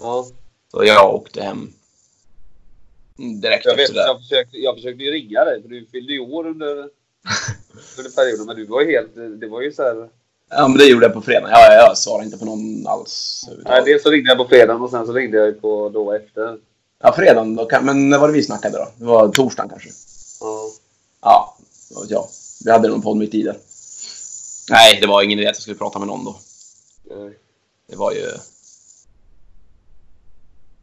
Ja. 0.02 0.26
Så 0.70 0.84
jag 0.84 1.14
åkte 1.14 1.42
hem 1.42 1.72
direkt 3.18 3.64
Jag, 3.64 3.76
vet, 3.76 3.80
efter 3.82 3.94
det. 3.94 4.06
jag, 4.06 4.18
försökte, 4.20 4.56
jag 4.58 4.74
försökte 4.74 5.02
ju 5.04 5.10
ringa 5.10 5.44
dig 5.44 5.62
för 5.62 5.68
du 5.68 5.86
fyllde 5.92 6.12
ju 6.12 6.20
år 6.20 6.46
under, 6.46 6.68
under 7.98 8.10
perioden. 8.16 8.46
Men 8.46 8.56
du 8.56 8.64
var 8.66 8.80
ju 8.82 8.90
helt... 8.92 9.40
Det 9.40 9.46
var 9.48 9.62
ju 9.62 9.72
så 9.72 9.82
här... 9.82 10.08
Ja, 10.50 10.68
men 10.68 10.78
det 10.78 10.84
gjorde 10.84 11.06
jag 11.06 11.12
på 11.14 11.20
fredag. 11.20 11.48
Ja, 11.50 11.74
jag 11.74 11.98
svarade 11.98 12.24
inte 12.24 12.38
på 12.38 12.44
någon 12.44 12.86
alls. 12.86 13.44
Nej, 13.64 13.82
dels 13.84 14.02
så 14.02 14.10
ringde 14.10 14.28
jag 14.30 14.38
på 14.38 14.48
fredagen 14.48 14.82
och 14.82 14.90
sen 14.90 15.06
så 15.06 15.12
ringde 15.12 15.36
jag 15.38 15.46
ju 15.46 15.52
på 15.52 15.88
då 15.88 16.12
efter. 16.12 16.58
Ja, 17.02 17.12
fredagen 17.12 17.56
då. 17.56 17.68
Men 17.82 18.10
när 18.10 18.18
var 18.18 18.28
det 18.28 18.34
vi 18.34 18.42
snackade 18.42 18.78
då? 18.78 18.88
Det 18.96 19.04
var 19.04 19.28
torsdagen 19.28 19.68
kanske? 19.70 19.88
Ja. 20.40 20.70
Ja, 21.22 21.56
jag. 22.08 22.26
Vi 22.64 22.70
hade 22.70 22.88
någon 22.88 23.02
podd 23.02 23.16
mitt 23.16 23.34
i 23.34 23.42
där. 23.42 23.56
Nej, 24.70 24.98
det 25.00 25.06
var 25.06 25.22
ingen 25.22 25.38
idé 25.38 25.48
att 25.48 25.56
jag 25.56 25.62
skulle 25.62 25.76
prata 25.76 25.98
med 25.98 26.08
någon 26.08 26.24
då. 26.24 26.30
eh, 27.10 27.30
Det 27.90 27.96
var 27.96 28.12
ju... 28.12 28.26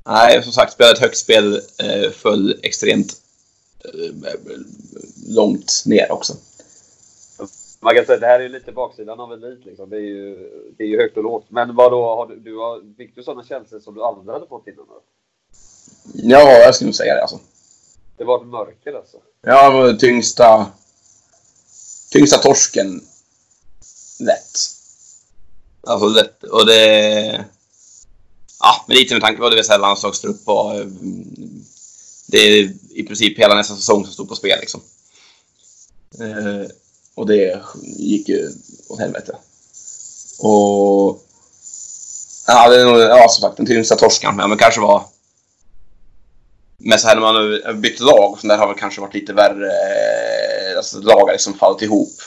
Nej, 0.07 0.43
som 0.43 0.51
sagt, 0.51 0.73
spelade 0.73 0.93
ett 0.93 1.01
högt 1.01 1.17
spel. 1.17 1.61
Eh, 1.77 2.11
föll 2.11 2.59
extremt 2.63 3.21
eh, 3.83 4.33
långt 5.27 5.83
ner 5.85 6.11
också. 6.11 6.33
Man 7.79 7.95
kan 7.95 8.05
säga 8.05 8.15
att 8.15 8.21
det 8.21 8.27
här 8.27 8.39
är 8.39 8.43
ju 8.43 8.49
lite 8.49 8.71
baksidan 8.71 9.19
av 9.19 9.33
elit 9.33 9.65
liksom. 9.65 9.89
Det 9.89 9.95
är 9.95 10.01
ju, 10.01 10.49
det 10.77 10.83
är 10.83 10.87
ju 10.87 10.97
högt 10.97 11.17
och 11.17 11.23
lågt. 11.23 11.45
Men 11.49 11.75
vad 11.75 11.91
då 11.91 12.05
har 12.05 12.27
du, 12.27 12.35
du 12.35 12.57
har, 12.57 12.95
fick 12.97 13.15
du 13.15 13.23
sådana 13.23 13.43
känslor 13.43 13.79
som 13.79 13.95
du 13.95 14.03
aldrig 14.03 14.33
hade 14.33 14.47
fått 14.47 14.67
innan? 14.67 14.85
Då? 14.87 15.01
Ja, 16.13 16.51
jag 16.51 16.75
skulle 16.75 16.87
nog 16.87 16.95
säga 16.95 17.15
det 17.15 17.21
alltså. 17.21 17.39
Det 18.17 18.23
var 18.23 18.41
ett 18.41 18.47
mörker 18.47 18.93
alltså. 18.93 19.17
Ja, 19.41 19.69
det 19.69 19.77
var 19.77 19.93
tyngsta... 19.93 20.67
Tyngsta 22.11 22.37
torsken. 22.37 23.01
Lätt. 24.19 24.57
Alltså 25.81 26.07
lätt. 26.07 26.43
Och 26.43 26.65
det... 26.65 27.45
Ja, 28.59 28.85
men 28.87 28.97
lite 28.97 29.13
med 29.13 29.21
tanke 29.21 29.41
på 29.41 29.49
det 29.49 29.55
vi 29.55 29.63
säger 29.63 29.79
landslagstrupp 29.79 30.41
och... 30.45 30.75
Eh, 30.75 30.85
det 32.27 32.37
är 32.37 32.73
i 32.89 33.03
princip 33.03 33.39
hela 33.39 33.55
nästa 33.55 33.75
säsong 33.75 34.03
som 34.03 34.13
stod 34.13 34.29
på 34.29 34.35
spel 34.35 34.59
liksom. 34.59 34.81
Eh, 36.19 36.71
och 37.15 37.27
det 37.27 37.61
gick 37.83 38.29
ju 38.29 38.49
åt 38.87 38.99
helvete. 38.99 39.35
Och... 40.39 41.21
Ja, 42.47 42.69
det 42.69 42.81
är 42.81 42.85
nog, 42.85 42.99
ja, 42.99 43.29
som 43.29 43.41
sagt 43.41 43.57
den 43.57 43.65
tyngsta 43.65 43.95
torskan. 43.95 44.35
Men, 44.35 44.49
men 44.49 44.57
kanske 44.57 44.81
var... 44.81 45.03
Men 46.77 46.99
så 46.99 47.07
här 47.07 47.15
när 47.15 47.21
man 47.21 47.35
har 47.35 47.73
bytt 47.73 47.99
lag 47.99 48.37
så 48.41 48.47
där 48.47 48.57
har 48.57 48.73
det 48.73 48.79
kanske 48.79 49.01
varit 49.01 49.13
lite 49.13 49.33
värre. 49.33 49.67
Eh, 49.67 50.77
alltså 50.77 50.99
lag 50.99 51.25
har 51.25 51.31
liksom 51.31 51.53
fallit 51.53 51.81
ihop. 51.81 52.21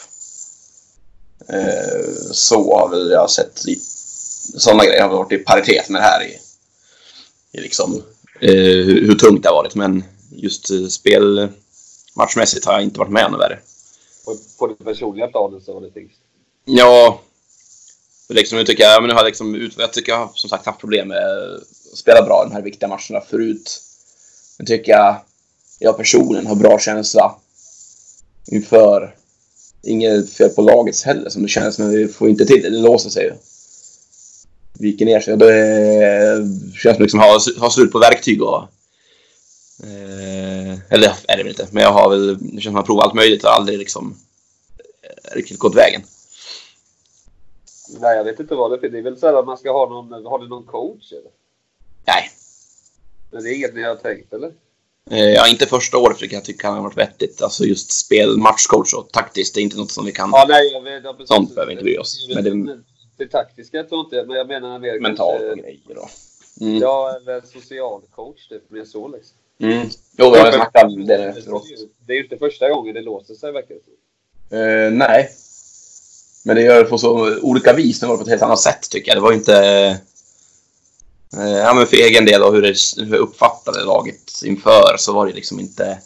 Eh, 1.49 2.12
Så 2.33 2.79
har 2.79 2.88
väl 2.88 3.11
jag 3.11 3.31
sett 3.31 3.64
lite 3.64 3.85
sådana 4.56 4.84
grejer 4.84 5.02
har 5.02 5.08
varit 5.08 5.32
i 5.32 5.38
paritet 5.38 5.88
med 5.88 6.00
det 6.00 6.04
här 6.04 6.22
i, 6.22 6.38
i 7.58 7.61
liksom 7.61 8.02
eh, 8.40 8.54
hur, 8.54 9.06
hur 9.06 9.14
tungt 9.14 9.42
det 9.42 9.48
har 9.48 9.56
varit. 9.56 9.74
Men 9.74 10.04
just 10.30 10.70
eh, 10.70 10.87
spel 10.87 11.48
matchmässigt 12.14 12.64
har 12.64 12.72
jag 12.72 12.82
inte 12.82 12.98
varit 12.98 13.12
med 13.12 13.24
om 13.26 13.38
värre. 13.38 13.58
På, 14.24 14.37
på 14.58 14.66
det 14.66 14.84
personliga 14.84 15.26
planet 15.26 15.64
så 15.64 15.74
var 15.74 15.80
det 15.80 15.90
tyngst. 15.90 16.16
Ja, 16.64 17.20
liksom, 18.28 18.58
nu 18.58 18.64
tycker 18.64 18.84
jag, 18.84 19.02
men 19.02 19.08
nu 19.08 19.14
har 19.14 19.20
jag 19.20 19.26
liksom, 19.26 19.70
jag 19.78 19.92
tycker 19.92 20.12
jag 20.12 20.18
har 20.18 20.30
som 20.34 20.50
sagt 20.50 20.66
haft 20.66 20.80
problem 20.80 21.08
med 21.08 21.18
att 21.18 21.98
spela 21.98 22.22
bra 22.22 22.44
de 22.44 22.54
här 22.54 22.62
viktiga 22.62 22.88
matcherna 22.88 23.20
förut. 23.20 23.80
Nu 24.58 24.64
tycker 24.64 24.92
jag, 24.92 25.16
jag 25.78 25.96
personligen 25.96 26.46
har 26.46 26.54
bra 26.54 26.78
känsla 26.78 27.34
inför, 28.46 29.14
inget 29.82 30.30
fel 30.30 30.50
på 30.50 30.62
lagets 30.62 31.04
heller 31.04 31.30
som 31.30 31.42
det 31.42 31.48
känns, 31.48 31.78
men 31.78 31.90
vi 31.90 32.08
får 32.08 32.28
inte 32.28 32.46
till 32.46 32.62
det. 32.62 32.70
Det 32.70 32.78
låser 32.78 33.11
sig 33.11 33.24
ju. 33.24 33.32
Viker 34.79 35.05
ner 35.05 35.21
sig 35.21 35.37
det 35.37 36.49
känns 36.75 36.97
som 36.97 37.03
liksom 37.03 37.21
ha, 37.21 37.38
ha 37.59 37.71
slut 37.71 37.93
på 37.93 37.99
verktyg 37.99 38.43
och 38.43 38.62
eh, 39.83 40.93
eller 40.93 41.12
är 41.29 41.37
det 41.37 41.43
väl 41.43 41.49
inte, 41.49 41.69
men 41.71 41.83
jag 41.83 41.93
har 41.93 42.11
väl, 42.11 42.38
det 42.38 42.61
känns 42.61 42.64
som 42.64 42.71
att 42.71 42.75
jag 42.75 42.83
har 42.83 42.83
provat 42.83 43.05
allt 43.05 43.14
möjligt 43.14 43.45
och 43.45 43.51
aldrig 43.55 43.79
liksom 43.79 44.17
eh, 45.03 45.37
riktigt 45.37 45.59
gått 45.59 45.75
vägen. 45.75 46.03
Nej, 48.01 48.17
jag 48.17 48.25
vet 48.25 48.41
inte 48.41 48.55
vad 48.55 48.71
det 48.71 48.87
är. 48.87 48.91
Det 48.91 48.99
är 48.99 49.03
väl 49.03 49.19
så 49.19 49.38
att 49.38 49.47
man 49.47 49.59
ska 49.59 49.73
ha 49.73 49.88
någon... 49.88 50.27
Har 50.27 50.38
du 50.38 50.49
någon 50.49 50.64
coach 50.64 51.12
eller? 51.12 51.31
Nej, 52.07 52.31
Men 53.31 53.43
det 53.43 53.51
är 53.51 53.55
inget 53.55 53.75
ni 53.75 53.83
har 53.83 53.95
tänkt 53.97 54.33
eller? 54.33 54.53
Eh, 55.11 55.19
Ja, 55.19 55.49
inte 55.49 55.67
första 55.67 55.99
året 55.99 56.19
tycker 56.19 56.37
jag 56.37 56.45
tycker 56.45 56.67
han 56.69 56.77
har 56.77 56.83
varit 56.83 56.97
vettigt. 56.97 57.43
Alltså 57.43 57.64
just 57.64 57.93
spel, 57.93 58.37
matchcoach 58.37 58.95
och 58.95 59.12
taktiskt, 59.12 59.55
det 59.55 59.61
är 59.61 59.62
inte 59.62 59.77
något 59.77 59.91
som 59.91 60.05
vi 60.07 60.12
kan... 60.12 60.31
Ja, 60.33 60.47
nej, 60.49 60.73
jag 60.73 60.83
vet. 60.83 61.05
Ja, 61.05 61.12
precis. 61.12 61.29
Sånt 61.29 61.55
behöver 61.55 61.67
vi 61.67 61.73
inte 61.73 61.85
bry 61.85 61.99
oss. 61.99 62.29
Men 62.35 62.45
det, 62.45 62.79
det- 63.18 63.24
det 63.24 63.31
taktiska 63.31 63.85
tror 63.85 63.98
jag 63.98 64.04
inte 64.07 64.28
men 64.28 64.37
jag 64.37 64.46
menar 64.48 64.78
mer 64.78 65.00
mentalt 65.00 65.42
och 65.52 65.59
grejer 65.59 65.81
då. 65.94 66.09
Mm. 66.61 66.78
Ja, 66.78 67.16
eller 67.16 67.40
social 67.40 68.00
coach 68.14 68.48
typ. 68.48 68.70
Mer 68.70 68.85
så 68.85 69.09
liksom. 69.09 69.37
Mm. 69.61 69.88
Jo, 70.16 70.31
vi 70.31 70.38
har 70.38 70.52
snackat 70.52 70.85
om 70.85 71.07
det 71.07 71.18
nu 71.18 71.24
efteråt. 71.38 71.64
Det 72.07 72.12
är 72.12 72.16
ju 72.16 72.22
inte 72.22 72.37
första 72.37 72.70
gången 72.70 72.94
det 72.94 73.02
låser 73.02 73.35
sig 73.35 73.52
verkar 73.52 73.74
det 73.74 73.81
som. 73.85 74.59
Eh, 74.59 74.90
nej. 74.90 75.28
Men 76.44 76.57
det 76.57 76.62
gör 76.62 76.85
det 76.85 76.90
på 76.90 76.98
så 76.98 77.38
olika 77.40 77.72
vis. 77.72 78.00
Det 78.00 78.07
var 78.07 78.16
på 78.16 78.22
ett 78.22 78.28
helt 78.28 78.42
annat 78.42 78.61
sätt 78.61 78.90
tycker 78.90 79.09
jag. 79.11 79.16
Det 79.16 79.20
var 79.22 79.33
inte... 79.33 79.54
Eh, 81.37 81.48
ja, 81.48 81.74
men 81.74 81.87
för 81.87 81.96
egen 81.96 82.24
del 82.24 82.42
och 82.42 82.52
hur, 82.54 82.62
det, 82.62 82.74
hur 83.04 83.12
jag 83.14 83.20
uppfattade 83.22 83.85
laget 83.85 84.42
inför 84.44 84.96
så 84.98 85.12
var 85.12 85.26
det 85.26 85.33
liksom 85.33 85.61
inte... 85.61 85.98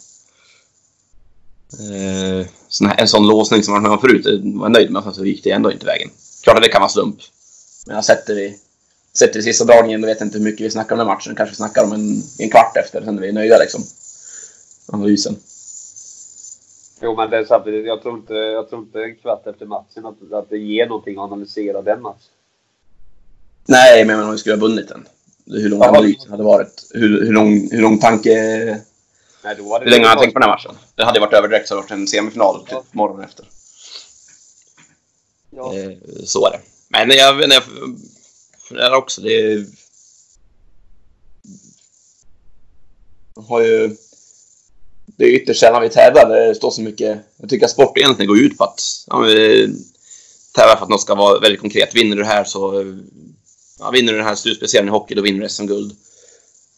Eh, 1.73 2.47
sån 2.67 2.87
här, 2.87 3.01
en 3.01 3.07
sån 3.07 3.27
låsning 3.27 3.63
som 3.63 3.73
man 3.73 3.85
hört 3.91 4.01
förut, 4.01 4.23
det 4.23 4.31
var 4.59 4.65
jag 4.65 4.71
nöjd 4.71 4.91
med. 4.91 5.03
Sen 5.03 5.13
så 5.13 5.25
gick 5.25 5.43
det 5.43 5.51
ändå 5.51 5.71
inte 5.71 5.85
vägen. 5.85 6.09
Klart 6.43 6.57
att 6.57 6.63
det 6.63 6.69
kan 6.69 6.81
vara 6.81 6.89
slump. 6.89 7.17
Men 7.87 7.95
jag 7.95 8.05
sätter 8.05 8.35
vi, 8.35 8.57
sätter 9.13 9.33
vi 9.39 9.43
sista 9.43 9.65
dragningen, 9.65 10.01
då 10.01 10.07
vet 10.07 10.19
jag 10.19 10.27
inte 10.27 10.37
hur 10.37 10.45
mycket 10.45 10.65
vi 10.65 10.69
snackar 10.69 10.95
om 10.95 10.97
den 10.97 11.07
matchen. 11.07 11.35
Kanske 11.35 11.55
snackar 11.55 11.83
om 11.83 11.91
en, 11.91 12.21
en 12.39 12.49
kvart 12.49 12.77
efter, 12.77 13.01
sen 13.03 13.17
är 13.17 13.21
vi 13.21 13.31
nöjda 13.31 13.57
liksom. 13.59 13.81
Analysen. 14.87 15.35
Jo, 17.01 17.15
men 17.15 17.29
det 17.29 17.37
är 17.37 17.45
samtidigt, 17.45 17.85
jag 17.85 18.01
tror 18.01 18.15
inte, 18.17 18.33
jag 18.33 18.69
tror 18.69 18.81
inte 18.81 19.03
en 19.03 19.15
kvart 19.15 19.47
efter 19.47 19.65
matchen 19.65 20.05
att, 20.05 20.33
att 20.33 20.49
det 20.49 20.57
ger 20.57 20.87
någonting 20.87 21.17
att 21.17 21.23
analysera 21.23 21.81
den 21.81 22.01
matchen. 22.01 22.31
Nej, 23.65 24.05
men 24.05 24.23
om 24.23 24.31
vi 24.31 24.37
skulle 24.37 24.55
ha 24.55 24.61
vunnit 24.61 24.89
den. 24.89 25.07
Hur 25.45 25.69
lång 25.69 25.83
analysen 25.83 26.31
hade 26.31 26.43
varit. 26.43 26.87
Hur, 26.93 27.25
hur, 27.25 27.33
lång, 27.33 27.69
hur 27.71 27.81
lång 27.81 27.99
tanke... 27.99 28.29
Nej, 29.43 29.55
då 29.57 29.63
var 29.63 29.79
det 29.79 29.85
Hur 29.85 29.91
länge 29.91 30.03
har 30.03 30.09
han 30.09 30.19
tänkt 30.19 30.33
på 30.33 30.39
den 30.39 30.49
här 30.49 30.55
matchen? 30.55 30.75
Det 30.95 31.03
hade 31.03 31.19
varit 31.19 31.33
över 31.33 31.47
direkt 31.47 31.67
så 31.67 31.75
hade 31.75 31.87
det 31.87 31.93
varit 31.93 31.99
en 31.99 32.07
semifinal 32.07 32.59
typ, 32.59 32.71
Ja. 32.71 32.83
morgonen 32.91 33.25
efter. 33.25 33.45
Ja. 35.55 35.75
Eh, 35.75 35.91
så 36.25 36.47
är 36.47 36.51
det. 36.51 36.59
Men 36.89 37.17
jag 37.17 37.35
vet 37.35 37.43
inte, 37.43 37.55
jag 37.55 37.63
funderar 38.67 38.95
också. 38.95 39.21
Det 39.21 39.41
är... 39.41 39.65
Har 43.47 43.61
ju... 43.61 43.95
Det 45.05 45.25
är 45.25 45.29
ytterst 45.29 45.59
sällan 45.59 45.81
vi 45.81 45.89
tävlar 45.89 46.29
där 46.29 46.47
det 46.47 46.55
står 46.55 46.71
så 46.71 46.81
mycket... 46.81 47.19
Jag 47.37 47.49
tycker 47.49 47.65
att 47.65 47.71
sport 47.71 47.97
egentligen 47.97 48.27
går 48.27 48.39
ut 48.39 48.57
på 48.57 48.63
att 48.63 48.81
ja, 49.07 49.19
vi 49.19 49.67
tävlar 50.53 50.75
för 50.75 50.83
att 50.83 50.89
något 50.89 51.01
ska 51.01 51.15
vara 51.15 51.39
väldigt 51.39 51.61
konkret. 51.61 51.95
Vinner 51.95 52.15
du 52.15 52.21
det 52.21 52.27
här 52.27 52.43
så... 52.43 52.93
Ja, 53.79 53.91
vinner 53.91 54.11
du 54.11 54.17
den 54.17 54.27
här 54.27 54.35
slutspecialen 54.35 54.87
i 54.87 54.91
hockey, 54.91 55.15
då 55.15 55.21
vinner 55.21 55.41
du 55.41 55.49
SM-guld. 55.49 55.91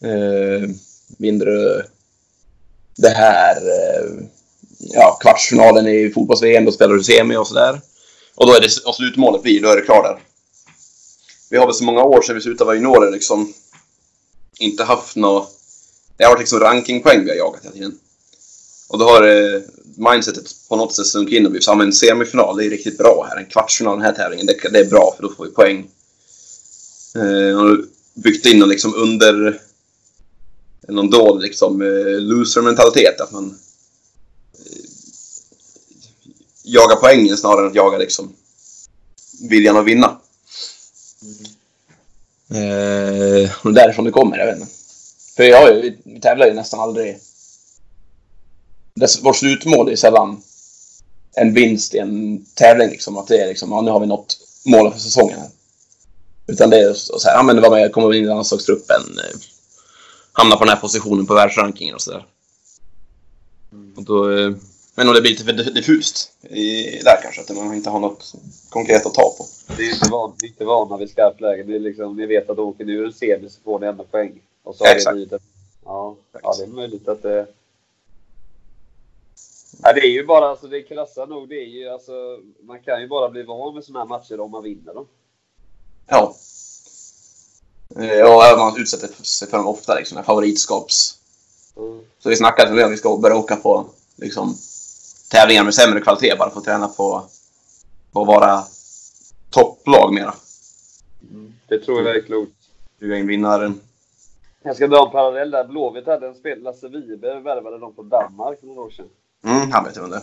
Eh, 0.02 0.70
vinner 1.18 1.46
du 1.46 1.84
det 2.96 3.10
här... 3.10 3.56
Eh, 3.56 4.12
ja, 4.80 5.18
kvartsfinalen 5.22 5.88
i 5.88 6.12
fotbolls-VM, 6.16 6.66
då 6.66 6.72
spelar 6.72 6.94
du 6.94 7.04
semi 7.04 7.36
och 7.36 7.48
sådär. 7.48 7.82
Och 8.36 8.48
då 8.48 8.54
är 8.54 8.62
det, 8.62 8.86
och 8.86 8.96
slutmålet 8.96 9.44
blir, 9.44 9.62
då 9.62 9.70
är 9.70 9.76
det 9.76 9.82
klart 9.82 10.04
där. 10.04 10.20
Vi 11.50 11.58
har 11.58 11.66
väl 11.66 11.76
så 11.76 11.84
många 11.84 12.04
år 12.04 12.22
sedan 12.22 12.36
vi 12.36 12.42
slutade 12.42 12.66
vara 12.66 12.76
juniorer 12.76 13.12
liksom 13.12 13.54
inte 14.60 14.84
haft 14.84 15.16
något... 15.16 15.52
Det 16.18 16.24
har 16.24 16.32
varit 16.32 16.40
liksom 16.40 16.60
rankingpoäng 16.60 17.24
vi 17.24 17.30
har 17.30 17.38
jagat 17.38 17.64
hela 17.64 17.74
tiden. 17.74 18.00
Och 18.88 19.00
då 19.00 19.06
har 19.06 19.24
eh, 19.28 19.62
mindsetet 19.98 20.56
på 20.70 20.76
något 20.76 20.94
sätt 20.94 21.08
slunkit 21.08 21.34
in 21.34 21.46
och 21.46 21.56
vi 21.56 21.62
så 21.62 21.82
en 21.82 21.94
semifinal, 21.94 22.58
det 22.58 22.66
är 22.66 22.70
riktigt 22.70 22.98
bra 22.98 23.28
här. 23.30 23.38
En 23.38 23.46
kvartsfinal 23.46 23.98
den 23.98 24.06
här 24.06 24.14
tävlingen, 24.14 24.46
det, 24.46 24.70
det 24.72 24.80
är 24.80 24.90
bra 24.90 25.14
för 25.16 25.24
då 25.24 25.34
får 25.34 25.46
vi 25.46 25.52
poäng. 25.52 25.88
Eh, 27.16 27.62
och 27.62 27.78
byggt 28.14 28.46
in 28.46 28.60
någon 28.60 28.70
liksom 28.70 28.96
under... 28.96 29.62
Någon 30.88 31.10
dold 31.10 31.42
liksom 31.42 31.82
eh, 31.82 32.20
loser-mentalitet. 32.20 33.22
Att 33.22 33.32
man 33.32 33.60
eh, 34.54 34.86
jagar 36.66 36.96
poängen 36.96 37.38
snarare 37.38 37.62
än 37.62 37.68
att 37.68 37.76
jaga 37.76 37.98
liksom 37.98 38.36
viljan 39.50 39.78
att 39.78 39.86
vinna. 39.86 40.18
Eh, 42.50 43.52
och 43.64 43.74
därifrån 43.74 44.06
det 44.06 44.12
kommer, 44.12 44.38
jag 44.38 44.46
vet 44.46 44.60
inte. 44.60 44.72
För 45.36 45.44
jag, 45.44 45.74
vi, 45.74 45.98
vi 46.04 46.20
tävlar 46.20 46.46
ju 46.46 46.54
nästan 46.54 46.80
aldrig... 46.80 47.18
Dess, 48.96 49.24
vårt 49.24 49.36
slutmål 49.36 49.92
är 49.92 49.96
sällan 49.96 50.42
en 51.36 51.54
vinst 51.54 51.94
i 51.94 51.98
en 51.98 52.46
tävling. 52.46 52.90
Liksom, 52.90 53.18
att 53.18 53.28
det 53.28 53.38
är 53.38 53.48
liksom, 53.48 53.72
ja, 53.72 53.82
nu 53.82 53.92
har 53.92 54.00
vi 54.00 54.08
nått 54.08 54.38
målet 54.66 54.94
för 54.94 55.00
säsongen. 55.00 55.40
Här. 55.40 55.50
Utan 56.48 56.70
det 56.70 56.80
är 56.80 56.94
så 56.94 57.28
här, 57.28 57.36
ja 57.36 57.44
men 57.44 57.56
det 57.56 57.62
var 57.62 57.70
med, 57.70 57.92
komma 57.92 58.16
in 58.16 58.24
i 58.24 58.28
landslagstruppen. 58.28 59.02
Eh, 59.02 59.40
hamna 60.32 60.56
på 60.56 60.64
den 60.64 60.74
här 60.74 60.82
positionen 60.82 61.26
på 61.26 61.34
världsrankingen 61.34 61.96
och 61.96 62.02
sådär. 62.02 62.26
Och 63.96 64.04
då... 64.04 64.38
Eh, 64.38 64.52
men 64.96 65.08
om 65.08 65.14
det 65.14 65.22
blir 65.22 65.32
lite 65.32 65.44
för 65.44 65.72
diffust 65.72 66.32
i, 66.42 67.00
där 67.04 67.20
kanske, 67.22 67.42
att 67.42 67.56
man 67.56 67.74
inte 67.74 67.90
har 67.90 68.00
något 68.00 68.34
konkret 68.70 69.06
att 69.06 69.14
ta 69.14 69.22
på. 69.38 69.46
Det 69.78 69.84
är 69.84 69.94
inte 69.94 70.10
van, 70.10 70.34
vi 70.42 70.48
är 70.48 70.52
inte 70.52 70.66
vana 70.66 70.98
vid 70.98 71.10
skarpt 71.10 71.42
läge. 71.42 71.64
Det 71.64 71.76
är 71.76 71.80
liksom, 71.80 72.18
ni 72.18 72.26
vet 72.26 72.50
att 72.50 72.60
åker 72.60 72.86
ni 72.86 72.92
ur 72.92 73.06
en 73.06 73.14
semi 73.14 73.50
så 73.50 73.62
får 73.64 73.80
ni 73.80 73.88
ändå 73.88 74.04
poäng. 74.04 74.42
Och 74.64 74.76
så 74.76 74.86
Exakt. 74.86 75.30
det 75.30 75.40
ja, 75.86 76.16
ja, 76.44 76.56
det 76.58 76.64
är 76.64 76.68
möjligt 76.68 77.08
att 77.08 77.22
det... 77.22 77.48
Ja, 79.82 79.94
det 79.94 80.00
är 80.00 80.12
ju 80.12 80.26
bara, 80.26 80.50
alltså 80.50 80.68
det 80.68 80.82
krassa 80.82 81.26
nog, 81.26 81.50
det 81.50 81.56
är 81.56 81.68
ju 81.68 81.90
alltså, 81.90 82.40
man 82.64 82.80
kan 82.80 83.02
ju 83.02 83.08
bara 83.08 83.30
bli 83.30 83.44
van 83.44 83.74
med 83.76 83.84
sådana 83.84 84.00
här 84.00 84.10
matcher 84.10 84.40
om 84.40 84.52
man 84.52 84.64
vinner 84.64 84.94
dem. 84.94 85.08
Ja. 86.08 86.36
Eh, 87.96 88.34
Och 88.34 88.46
även 88.46 88.60
om 88.60 88.66
man 88.66 88.82
utsätter 88.82 89.24
sig 89.24 89.48
för 89.48 89.58
dem 89.58 89.68
ofta, 89.68 89.96
liksom, 89.96 90.24
favoritskaps... 90.24 91.18
Mm. 91.78 92.00
Så 92.20 92.30
vi 92.30 92.36
snackade 92.36 92.72
om 92.72 92.86
om 92.86 92.92
vi 92.92 92.98
ska 92.98 93.18
börja 93.18 93.36
åka 93.36 93.56
på 93.56 93.86
liksom, 94.16 94.58
tävlingar 95.32 95.64
med 95.64 95.74
sämre 95.74 96.02
kvalitet 96.02 96.36
bara 96.40 96.50
för 96.50 96.60
att 96.60 96.66
träna 96.66 96.88
på, 96.88 97.24
på 98.12 98.22
att 98.22 98.28
vara 98.28 98.64
topplag 99.50 100.14
mera. 100.14 100.34
Det 101.68 101.80
tror 101.80 102.04
jag 102.04 102.16
är 102.16 102.22
klokt. 102.22 102.52
Bjuda 103.00 103.18
in 103.18 103.28
vinnaren. 103.28 103.80
Jag 104.64 104.76
ska 104.76 104.88
dra 104.88 105.06
en 105.06 105.12
parallell 105.12 105.52
där. 105.52 105.68
Blåvitt 105.68 106.08
hade 106.08 106.28
en 106.28 106.36
spel, 106.36 106.62
Lasse 106.62 106.88
Vibe 106.88 107.40
värvade 107.40 107.80
dem 107.80 107.96
från 107.96 108.10
Danmark 108.10 108.60
för 108.60 108.68
några 108.68 108.82
år 108.82 108.90
sedan. 108.90 109.06
Mm, 109.46 109.72
han 109.72 109.84
vet 109.84 109.96
jag 109.96 110.06
om 110.06 110.12
det. 110.12 110.22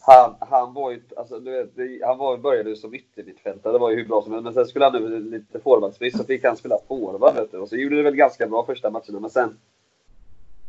Han, 0.00 0.34
han 0.40 0.74
var 0.74 0.90
ju, 0.90 1.02
alltså, 1.16 1.40
du 1.40 1.50
vet, 1.50 2.02
han 2.06 2.18
var, 2.18 2.38
började 2.38 2.70
ju 2.70 2.76
som 2.76 2.94
yttermittfältare, 2.94 3.72
det 3.72 3.78
var 3.78 3.90
ju 3.90 3.96
hur 3.96 4.08
bra 4.08 4.22
som 4.22 4.32
helst. 4.32 4.44
Men 4.44 4.54
sen 4.54 4.66
skulle 4.66 4.84
han 4.84 4.92
nu 4.92 5.20
lite 5.20 5.60
forwardsbrist, 5.60 6.16
så 6.16 6.24
fick 6.24 6.44
han 6.44 6.56
spela 6.56 6.78
forward. 6.88 7.48
Du. 7.50 7.58
Och 7.58 7.68
så 7.68 7.76
gjorde 7.76 7.96
det 7.96 8.02
väl 8.02 8.16
ganska 8.16 8.46
bra 8.46 8.66
första 8.66 8.90
matcherna, 8.90 9.20
men 9.20 9.30
sen... 9.30 9.58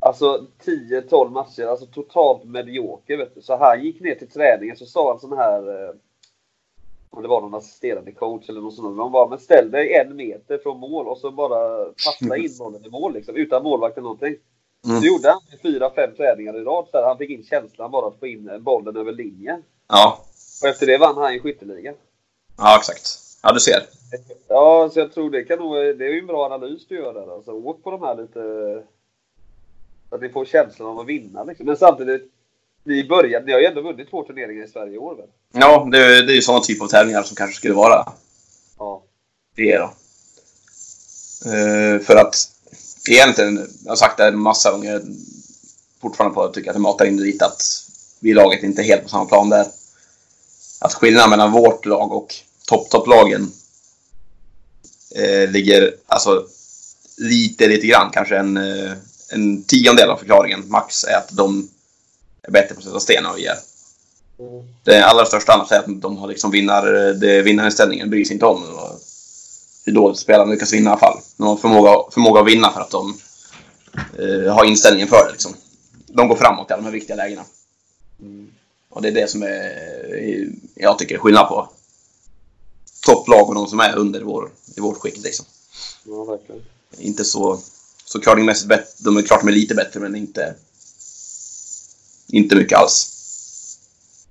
Alltså 0.07 0.47
10-12 0.65 1.29
matcher, 1.29 1.65
alltså 1.65 1.85
totalt 1.85 2.43
medioker. 2.43 3.17
Vet 3.17 3.35
du. 3.35 3.41
Så 3.41 3.57
han 3.57 3.83
gick 3.83 3.99
ner 3.99 4.15
till 4.15 4.29
träningen, 4.29 4.77
så 4.77 4.85
sa 4.85 5.11
han 5.11 5.19
sån 5.19 5.37
här... 5.37 5.83
Eh, 5.83 5.95
om 7.09 7.21
det 7.21 7.27
var 7.27 7.41
någon 7.41 7.55
assisterande 7.55 8.11
coach 8.11 8.49
eller 8.49 8.61
något 8.61 8.75
sånt. 8.75 8.97
De 8.97 9.11
bara, 9.11 9.27
men 9.27 9.39
ställ 9.39 9.71
dig 9.71 9.93
en 9.93 10.15
meter 10.15 10.57
från 10.57 10.79
mål 10.79 11.07
och 11.07 11.17
så 11.17 11.31
bara 11.31 11.85
passa 11.85 12.37
in 12.37 12.57
bollen 12.59 12.85
i 12.85 12.89
mål 12.89 13.13
liksom, 13.13 13.35
utan 13.35 13.63
målvakt 13.63 13.97
eller 13.97 14.03
någonting. 14.03 14.35
Mm. 14.87 15.01
Det 15.01 15.07
gjorde 15.07 15.29
han 15.29 15.41
fyra, 15.61 15.91
fem 15.95 16.15
träningar 16.17 16.57
i 16.57 16.63
rad. 16.63 16.87
Så 16.91 17.05
han 17.05 17.17
fick 17.17 17.29
in 17.29 17.43
känslan 17.43 17.91
bara 17.91 18.07
att 18.07 18.19
få 18.19 18.27
in 18.27 18.63
bollen 18.63 18.97
över 18.97 19.11
linjen. 19.11 19.63
Ja, 19.87 20.19
Och 20.61 20.67
efter 20.69 20.85
det 20.85 20.97
vann 20.97 21.17
han 21.17 21.33
ju 21.33 21.39
skytteligan. 21.39 21.95
ja 22.57 22.77
exakt. 22.77 23.19
Ja, 23.43 23.53
du 23.53 23.59
ser. 23.59 23.83
Ja, 24.47 24.89
så 24.93 24.99
jag 24.99 25.13
tror 25.13 25.29
det 25.29 25.43
kan 25.43 25.59
nog... 25.59 25.75
Det 25.75 26.05
är 26.05 26.13
ju 26.13 26.19
en 26.19 26.27
bra 26.27 26.45
analys 26.45 26.87
du 26.87 26.95
gör 26.95 27.13
där. 27.13 27.35
Alltså, 27.35 27.51
åk 27.51 27.83
på 27.83 27.91
de 27.91 28.01
här 28.01 28.15
lite... 28.15 28.83
Så 30.09 30.15
att 30.15 30.21
ni 30.21 30.29
får 30.29 30.45
känslan 30.45 30.87
av 30.87 30.99
att 30.99 31.07
vinna 31.07 31.43
liksom. 31.43 31.65
Men 31.65 31.77
samtidigt, 31.77 32.31
ni 32.83 33.03
började... 33.07 33.45
Ni 33.45 33.51
har 33.51 33.59
ju 33.59 33.65
ändå 33.65 33.81
vunnit 33.81 34.09
två 34.09 34.23
turneringar 34.23 34.63
i 34.63 34.67
Sverige 34.67 34.93
i 34.93 34.97
år 34.97 35.15
väl? 35.15 35.25
Ja, 35.53 35.87
det, 35.91 35.97
det 36.25 36.31
är 36.33 36.35
ju 36.35 36.41
sådana 36.41 36.63
typer 36.63 36.85
av 36.85 36.89
tävlingar 36.89 37.23
som 37.23 37.35
kanske 37.35 37.55
skulle 37.55 37.73
vara 37.73 38.13
Ja. 38.77 39.03
det 39.55 39.77
då. 39.77 39.93
Eh, 41.45 41.99
för 41.99 42.15
att 42.15 42.35
egentligen, 43.09 43.67
jag 43.83 43.91
har 43.91 43.95
sagt 43.95 44.17
det 44.17 44.27
en 44.27 44.39
massa 44.39 44.71
gånger, 44.71 45.01
fortfarande 46.01 46.35
på 46.35 46.43
att 46.43 46.53
tycka 46.53 46.69
att 46.69 46.75
jag 46.75 46.81
matar 46.81 47.05
in 47.05 47.17
det 47.17 47.23
lite 47.23 47.45
att 47.45 47.61
vi 48.19 48.29
i 48.29 48.33
laget 48.33 48.63
inte 48.63 48.81
är 48.81 48.85
helt 48.85 49.03
på 49.03 49.09
samma 49.09 49.25
plan 49.25 49.49
där. 49.49 49.65
Att 50.81 50.93
skillnaden 50.93 51.29
mellan 51.29 51.51
vårt 51.51 51.85
lag 51.85 52.11
och 52.11 52.35
topp-topplagen 52.67 53.51
eh, 55.15 55.49
ligger 55.51 55.95
alltså 56.07 56.45
lite, 57.17 57.67
lite 57.67 57.87
grann, 57.87 58.11
kanske 58.13 58.37
en, 58.37 58.57
eh, 58.57 58.91
en 59.29 59.63
tiondel 59.63 60.09
av 60.09 60.17
förklaringen 60.17 60.69
max 60.69 61.03
är 61.03 61.17
att 61.17 61.29
de 61.31 61.69
är 62.41 62.51
bättre 62.51 62.75
på 62.75 62.79
att 62.79 62.85
sätta 62.85 62.99
sten 62.99 63.17
än 63.17 63.29
vad 63.29 63.35
vi 63.35 63.45
är. 63.45 63.57
Det 64.83 65.01
allra 65.01 65.25
största 65.25 65.53
annars 65.53 65.71
är 65.71 65.79
att 65.79 66.01
de 66.01 66.17
har 66.17 66.27
liksom 66.27 66.51
vinnar, 66.51 66.85
det 67.13 67.41
vinnarinställningen, 67.41 68.09
bryr 68.09 68.25
sig 68.25 68.33
inte 68.33 68.45
om 68.45 68.63
och 68.63 68.99
hur 69.85 69.93
dåligt 69.93 70.19
spelarna 70.19 70.51
lyckas 70.51 70.73
vinna 70.73 70.89
i 70.89 70.91
alla 70.91 70.99
fall. 70.99 71.19
De 71.37 71.47
har 71.47 71.57
förmåga, 71.57 72.11
förmåga 72.11 72.41
att 72.41 72.47
vinna 72.47 72.71
för 72.71 72.81
att 72.81 72.89
de 72.89 73.19
eh, 74.19 74.53
har 74.53 74.65
inställningen 74.65 75.07
för 75.07 75.25
det. 75.25 75.31
Liksom. 75.31 75.53
De 76.07 76.27
går 76.27 76.35
framåt 76.35 76.69
i 76.69 76.73
alla 76.73 76.81
de 76.81 76.85
här 76.85 76.93
viktiga 76.93 77.15
lägena. 77.15 77.43
Och 78.89 79.01
det 79.01 79.07
är 79.07 79.11
det 79.11 79.29
som 79.29 79.43
är, 79.43 80.49
jag 80.75 80.99
tycker 80.99 81.15
är 81.15 81.19
skillnad 81.19 81.47
på 81.47 81.69
topplag 83.05 83.49
och 83.49 83.55
de 83.55 83.67
som 83.67 83.79
är 83.79 83.95
under 83.95 84.21
vår, 84.21 84.51
i 84.75 84.79
vårt 84.79 84.97
skikt. 84.97 85.23
Liksom. 85.23 85.45
Ja, 86.03 86.23
verkligen. 86.23 86.61
Inte 86.97 87.25
så, 87.25 87.59
så 88.09 88.19
curlingmässigt 88.19 88.67
bättre. 88.69 88.85
De 88.97 89.17
är 89.17 89.21
klart 89.21 89.41
de 89.41 89.47
är 89.47 89.51
lite 89.51 89.75
bättre, 89.75 89.99
men 89.99 90.15
inte, 90.15 90.55
inte 92.27 92.55
mycket 92.55 92.77
alls. 92.77 93.13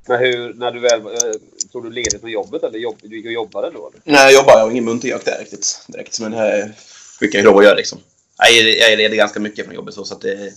Men 0.09 0.19
hur, 0.19 0.55
när 0.55 0.73
du 0.73 0.81
väl... 0.81 1.01
eh, 1.01 1.33
Tog 1.73 1.85
du 1.85 1.91
ledigt 1.91 2.21
från 2.21 2.31
jobbet 2.31 2.63
eller 2.63 2.79
jobb, 2.79 2.97
du 3.03 3.17
gick 3.17 3.27
och 3.27 3.33
jobbade 3.33 3.71
då? 3.71 3.89
Eller? 3.91 4.01
Nej, 4.05 4.25
jag 4.25 4.33
jobbar. 4.33 4.53
Jag 4.53 4.65
har 4.65 4.71
ingen 4.71 4.85
muntergök 4.85 5.25
där 5.25 5.39
riktigt 5.39 5.81
direkt. 5.87 6.21
Men 6.21 6.31
det 6.33 6.73
fick 7.19 7.35
jag 7.35 7.41
ju 7.41 7.45
lov 7.47 7.59
att 7.59 7.65
göra 7.65 7.75
liksom. 7.75 7.99
Jag 8.39 8.49
är, 8.51 8.81
jag 8.81 8.93
är 8.93 8.97
ledig 8.97 9.17
ganska 9.19 9.41
mycket 9.41 9.65
från 9.65 9.75
jobbet 9.75 9.95
så, 9.95 10.05
så 10.05 10.15
att 10.15 10.21
det 10.21 10.53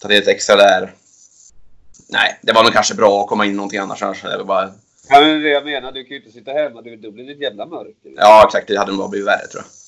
tar 0.00 0.08
det 0.08 0.18
lite 0.18 0.30
extra 0.30 0.56
där. 0.56 0.94
Nej, 2.08 2.38
det 2.42 2.52
var 2.52 2.62
nog 2.64 2.72
kanske 2.72 2.94
bra 2.94 3.20
att 3.22 3.28
komma 3.28 3.46
in 3.46 3.56
någonting 3.56 3.78
annars. 3.78 4.02
annars 4.02 4.22
det 4.22 4.44
bara, 4.44 4.72
Ja, 5.08 5.20
men 5.20 5.42
det 5.42 5.48
jag 5.48 5.64
menar, 5.64 5.92
du 5.92 6.04
kan 6.04 6.10
ju 6.10 6.16
inte 6.16 6.32
sitta 6.32 6.52
hemma. 6.52 6.82
Du, 6.82 6.96
då 6.96 7.10
blir 7.10 7.24
det 7.24 7.32
ett 7.32 7.40
jävla 7.40 7.66
mörker. 7.66 8.12
ja, 8.16 8.44
exakt. 8.46 8.68
Det 8.68 8.78
hade 8.78 8.90
nog 8.90 8.98
bara 8.98 9.08
blivit 9.08 9.28
värre 9.28 9.46
tror 9.46 9.62
jag. 9.64 9.79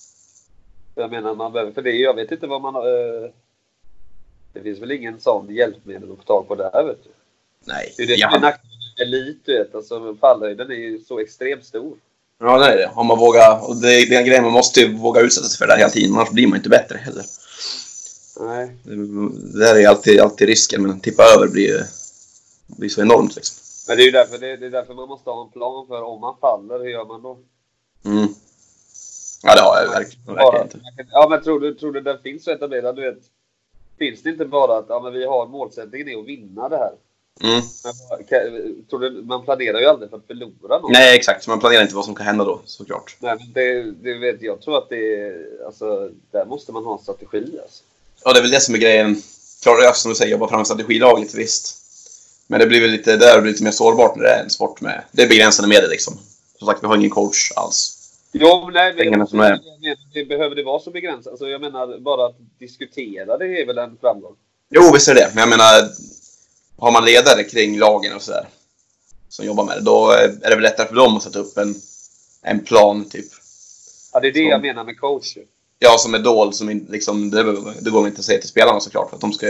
Jag 0.95 1.11
menar, 1.11 1.35
man 1.35 1.53
behöver... 1.53 1.73
För 1.73 1.83
det, 1.83 1.91
jag 1.91 2.15
vet 2.15 2.33
inte 2.33 2.47
vad 2.47 2.63
man... 2.63 2.75
Eh, 2.75 3.31
det 4.53 4.61
finns 4.63 4.79
väl 4.79 4.91
ingen 4.91 5.21
sån 5.21 5.55
hjälpmedel 5.55 6.13
att 6.13 6.19
få 6.19 6.25
tag 6.25 6.49
på 6.49 6.55
där, 6.55 6.85
vet 6.85 7.05
du. 7.05 7.11
Nej. 7.65 7.95
Det 7.97 8.03
är 8.03 8.07
det 8.07 8.19
som 8.19 8.29
är 8.29 8.35
Ja, 8.35 8.41
nackdelen 8.41 8.79
med 8.99 9.09
elit, 9.09 9.41
du 9.45 9.59
vet. 9.59 9.75
Alltså, 9.75 10.17
fallhöjden 10.21 10.71
är 10.71 10.75
ju 10.75 10.99
så 10.99 11.19
extremt 11.19 11.65
stor. 11.65 11.97
Ja, 12.41 12.59
det 12.59 12.73
är 12.73 12.77
det. 12.77 12.91
Om 12.95 13.07
man 13.07 13.19
vågar, 13.19 13.69
och 13.69 13.77
det, 13.77 13.95
är 13.95 14.19
en 14.19 14.27
grej 14.27 14.43
man 14.43 14.53
måste 14.53 14.81
ju 14.81 14.97
våga 14.97 15.21
utsätta 15.21 15.47
sig 15.47 15.59
för 15.59 15.67
det 15.67 15.79
hela 15.79 15.91
tiden, 15.91 16.15
annars 16.15 16.31
blir 16.31 16.47
man 16.47 16.57
inte 16.57 16.69
bättre 16.69 16.99
heller. 16.99 17.25
Nej. 18.41 18.77
Det, 18.83 18.97
det 19.53 19.59
där 19.59 19.81
är 19.81 19.89
alltid, 19.89 20.21
alltid 20.21 20.49
risken, 20.49 20.83
men 20.83 21.01
tippa 21.01 21.23
över 21.37 21.49
blir 21.49 21.87
blir 22.67 22.89
så 22.89 23.01
enormt 23.01 23.37
liksom. 23.37 23.57
Men 23.89 23.97
det 23.97 24.03
är 24.03 24.07
ju 24.07 24.11
därför, 24.11 24.39
det, 24.39 24.57
det 24.57 24.67
är 24.67 24.71
därför 24.71 24.95
man 24.95 25.09
måste 25.09 25.31
ha 25.31 25.45
en 25.45 25.51
plan 25.51 25.87
för 25.87 26.03
om 26.03 26.21
man 26.21 26.37
faller, 26.41 26.79
hur 26.79 26.91
gör 26.91 27.05
man 27.05 27.23
då? 27.23 27.39
Mm. 28.05 28.29
Ja, 29.43 29.55
det 29.55 29.61
har 29.61 29.81
jag 29.81 29.91
verkligen, 29.91 30.35
verkligen 30.35 30.65
inte. 30.65 30.79
ja, 31.11 31.27
men 31.31 31.43
tror 31.43 31.61
du, 31.61 31.75
tror 31.75 31.93
du 31.93 32.01
den 32.01 32.19
finns 32.23 32.45
så 32.45 32.51
etablerad? 32.51 32.97
Du 32.97 33.03
vet, 33.03 33.19
finns 33.99 34.23
det 34.23 34.31
inte 34.31 34.45
bara 34.45 34.79
att 34.79 34.87
ja, 34.89 35.01
men 35.01 35.13
vi 35.13 35.27
har 35.27 35.47
målsättningen 35.47 36.09
är 36.09 36.19
att 36.21 36.27
vinna 36.27 36.69
det 36.69 36.77
här? 36.77 36.93
Mm. 37.41 37.63
Men, 37.85 38.85
tror 38.91 39.01
du, 39.01 39.11
man 39.11 39.45
planerar 39.45 39.81
ju 39.81 39.87
aldrig 39.87 40.11
för 40.11 40.17
att 40.17 40.27
förlora 40.27 40.79
något. 40.79 40.93
Nej, 40.93 41.17
exakt. 41.17 41.49
Man 41.49 41.61
planerar 41.61 41.83
inte 41.83 41.95
vad 41.95 42.05
som 42.05 42.15
kan 42.15 42.27
hända 42.27 42.45
då, 42.45 42.61
såklart. 42.65 43.17
Nej, 43.19 43.37
men 43.39 43.53
det, 43.53 43.83
det 43.83 44.19
vet, 44.19 44.43
jag 44.43 44.61
tror 44.61 44.79
att 44.79 44.89
det 44.89 45.35
alltså, 45.67 46.11
där 46.31 46.45
måste 46.45 46.73
man 46.73 46.85
ha 46.85 46.93
en 46.93 47.03
strategi. 47.03 47.59
Alltså. 47.63 47.85
Ja, 48.25 48.33
det 48.33 48.39
är 48.39 48.43
väl 48.43 48.51
det 48.51 48.61
som 48.61 48.75
är 48.75 48.79
grejen. 48.79 49.23
Klart, 49.63 49.79
jag 49.83 49.97
som 49.97 50.09
du 50.09 50.15
säger, 50.15 50.33
jobba 50.33 50.49
fram 50.49 50.65
strategilaget, 50.65 51.35
visst. 51.35 51.77
Men 52.47 52.61
det 52.61 52.67
blir 52.67 52.81
väl 52.81 52.91
lite, 52.91 53.17
där 53.17 53.41
blir 53.41 53.53
lite 53.53 53.65
mer 53.65 53.71
sårbart 53.71 54.17
när 54.17 54.25
det 54.25 54.31
är 54.31 54.43
en 54.43 54.51
sport 54.51 54.81
med... 54.81 55.05
Det 55.13 55.23
är 55.23 55.29
begränsade 55.29 55.69
medel 55.69 55.91
liksom. 55.91 56.19
Som 56.59 56.67
sagt, 56.67 56.83
vi 56.83 56.87
har 56.87 56.97
ingen 56.97 57.11
coach 57.11 57.53
alls. 57.57 58.02
Jo, 58.33 58.65
men 58.65 58.75
nej, 58.75 58.93
men 58.95 59.05
Pengarna 59.05 59.27
som 59.27 59.41
är. 59.41 59.61
det, 60.15 60.25
behöver 60.25 60.57
det 60.57 60.63
vara 60.63 60.81
så 60.81 60.91
begränsat? 60.91 61.31
Alltså, 61.31 61.49
jag 61.49 61.61
menar, 61.61 61.99
bara 61.99 62.27
att 62.27 62.37
diskutera 62.59 63.39
det 63.39 63.45
är 63.61 63.67
väl 63.67 63.79
en 63.79 63.97
framgång? 64.01 64.37
Jo, 64.71 64.83
visst 64.93 65.09
är 65.09 65.15
det 65.15 65.31
Men 65.35 65.41
jag 65.41 65.49
menar, 65.49 65.89
har 66.79 66.93
man 66.93 67.05
ledare 67.05 67.45
kring 67.45 67.79
lagen 67.79 68.15
och 68.17 68.23
sådär, 68.23 68.49
som 69.29 69.47
jobbar 69.47 69.65
med 69.65 69.77
det, 69.77 69.81
då 69.81 70.11
är 70.11 70.49
det 70.51 70.55
väl 70.55 70.63
lättare 70.63 70.89
för 70.89 70.95
dem 70.95 71.17
att 71.17 71.23
sätta 71.23 71.39
upp 71.39 71.59
en, 71.59 71.75
en 72.43 72.61
plan, 72.65 73.05
typ. 73.09 73.27
Ja, 74.13 74.21
det 74.21 74.29
är 74.29 74.33
det 74.33 74.39
Så. 74.39 74.51
jag 74.51 74.63
menar 74.63 74.85
med 74.85 75.01
coach. 75.01 75.37
Ja, 75.79 75.97
som 75.99 76.15
är 76.15 76.19
dold, 76.19 76.55
som 76.55 76.71
in- 76.71 76.87
liksom, 76.91 77.31
det, 77.31 77.43
det 77.81 77.91
går 77.91 78.07
inte 78.07 78.19
att 78.19 78.25
säga 78.25 78.41
till 78.41 78.49
spelarna 78.49 78.81
såklart, 78.81 79.09
för 79.09 79.17
att 79.17 79.21
de 79.21 79.33
ska 79.33 79.47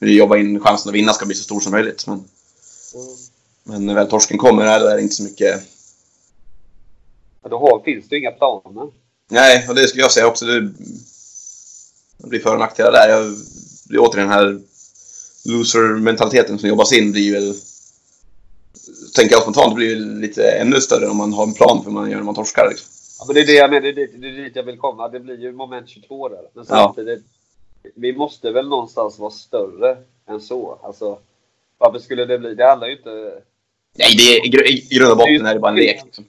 ju 0.00 0.12
jobba 0.18 0.36
in 0.36 0.60
chansen 0.60 0.88
att 0.90 0.94
vinna 0.94 1.12
ska 1.12 1.26
bli 1.26 1.34
så 1.34 1.42
stor 1.44 1.60
som 1.60 1.72
möjligt. 1.72 2.06
Men, 2.06 2.24
men 3.64 3.86
när 3.86 3.94
väl 3.94 4.08
torsken 4.10 4.38
kommer 4.38 4.80
då 4.80 4.86
är 4.86 4.96
det 4.96 5.02
inte 5.02 5.14
så 5.14 5.22
mycket... 5.22 5.62
Ja, 7.46 7.50
då 7.50 7.58
har, 7.58 7.82
finns 7.84 8.08
det 8.08 8.14
ju 8.14 8.20
inga 8.20 8.30
planer. 8.30 8.92
Nej, 9.30 9.66
och 9.68 9.74
det 9.74 9.88
skulle 9.88 10.02
jag 10.02 10.12
säga 10.12 10.26
också. 10.26 10.44
Det, 10.44 10.60
det 12.18 12.28
blir 12.28 12.40
för 12.40 12.52
och 12.52 12.58
nackdelar 12.58 12.92
där. 12.92 13.08
Jag, 13.08 13.24
det 13.88 13.94
är 13.94 13.98
återigen 13.98 14.28
den 14.28 14.38
här 14.38 14.60
loser-mentaliteten 15.44 16.58
som 16.58 16.68
jobbas 16.68 16.92
in 16.92 17.12
blir 17.12 17.32
väl... 17.32 17.54
Tänker 19.16 19.34
jag 19.34 19.42
spontant, 19.42 19.70
det 19.70 19.74
blir 19.74 19.96
lite 19.96 20.50
ännu 20.50 20.80
större 20.80 21.08
om 21.08 21.16
man 21.16 21.32
har 21.32 21.42
en 21.46 21.54
plan 21.54 21.78
för 21.78 21.90
vad 21.90 21.92
man 22.02 22.10
gör 22.10 22.16
när 22.16 22.24
man 22.24 22.34
torskar. 22.34 22.68
Liksom. 22.68 22.86
Ja, 23.18 23.24
men 23.26 23.34
det 23.34 23.40
är 23.40 23.46
det 23.46 23.52
jag 23.52 23.70
menar, 23.70 23.80
det 23.80 23.88
är 23.88 23.92
dit, 23.92 24.10
det 24.20 24.28
är 24.28 24.32
dit 24.32 24.56
jag 24.56 24.62
vill 24.62 24.78
komma. 24.78 25.08
Det 25.08 25.20
blir 25.20 25.40
ju 25.40 25.52
moment 25.52 25.88
22 25.88 26.28
där. 26.28 26.36
Men 26.54 26.64
Ja. 26.68 26.84
samtidigt, 26.84 27.24
vi 27.94 28.12
måste 28.12 28.50
väl 28.50 28.68
någonstans 28.68 29.18
vara 29.18 29.30
större 29.30 29.96
än 30.28 30.40
så. 30.40 30.78
Alltså, 30.82 31.18
varför 31.78 31.98
skulle 31.98 32.24
det 32.24 32.38
bli? 32.38 32.54
Det 32.54 32.64
handlar 32.66 32.86
ju 32.86 32.96
inte... 32.96 33.10
Nej, 33.98 34.08
det 34.16 34.36
är, 34.36 34.46
i 34.70 34.96
grund 34.96 35.10
och 35.10 35.16
botten 35.18 35.46
är 35.46 35.54
det 35.54 35.60
bara 35.60 35.70
en 35.70 35.76
lek. 35.76 36.04
Liksom. 36.04 36.24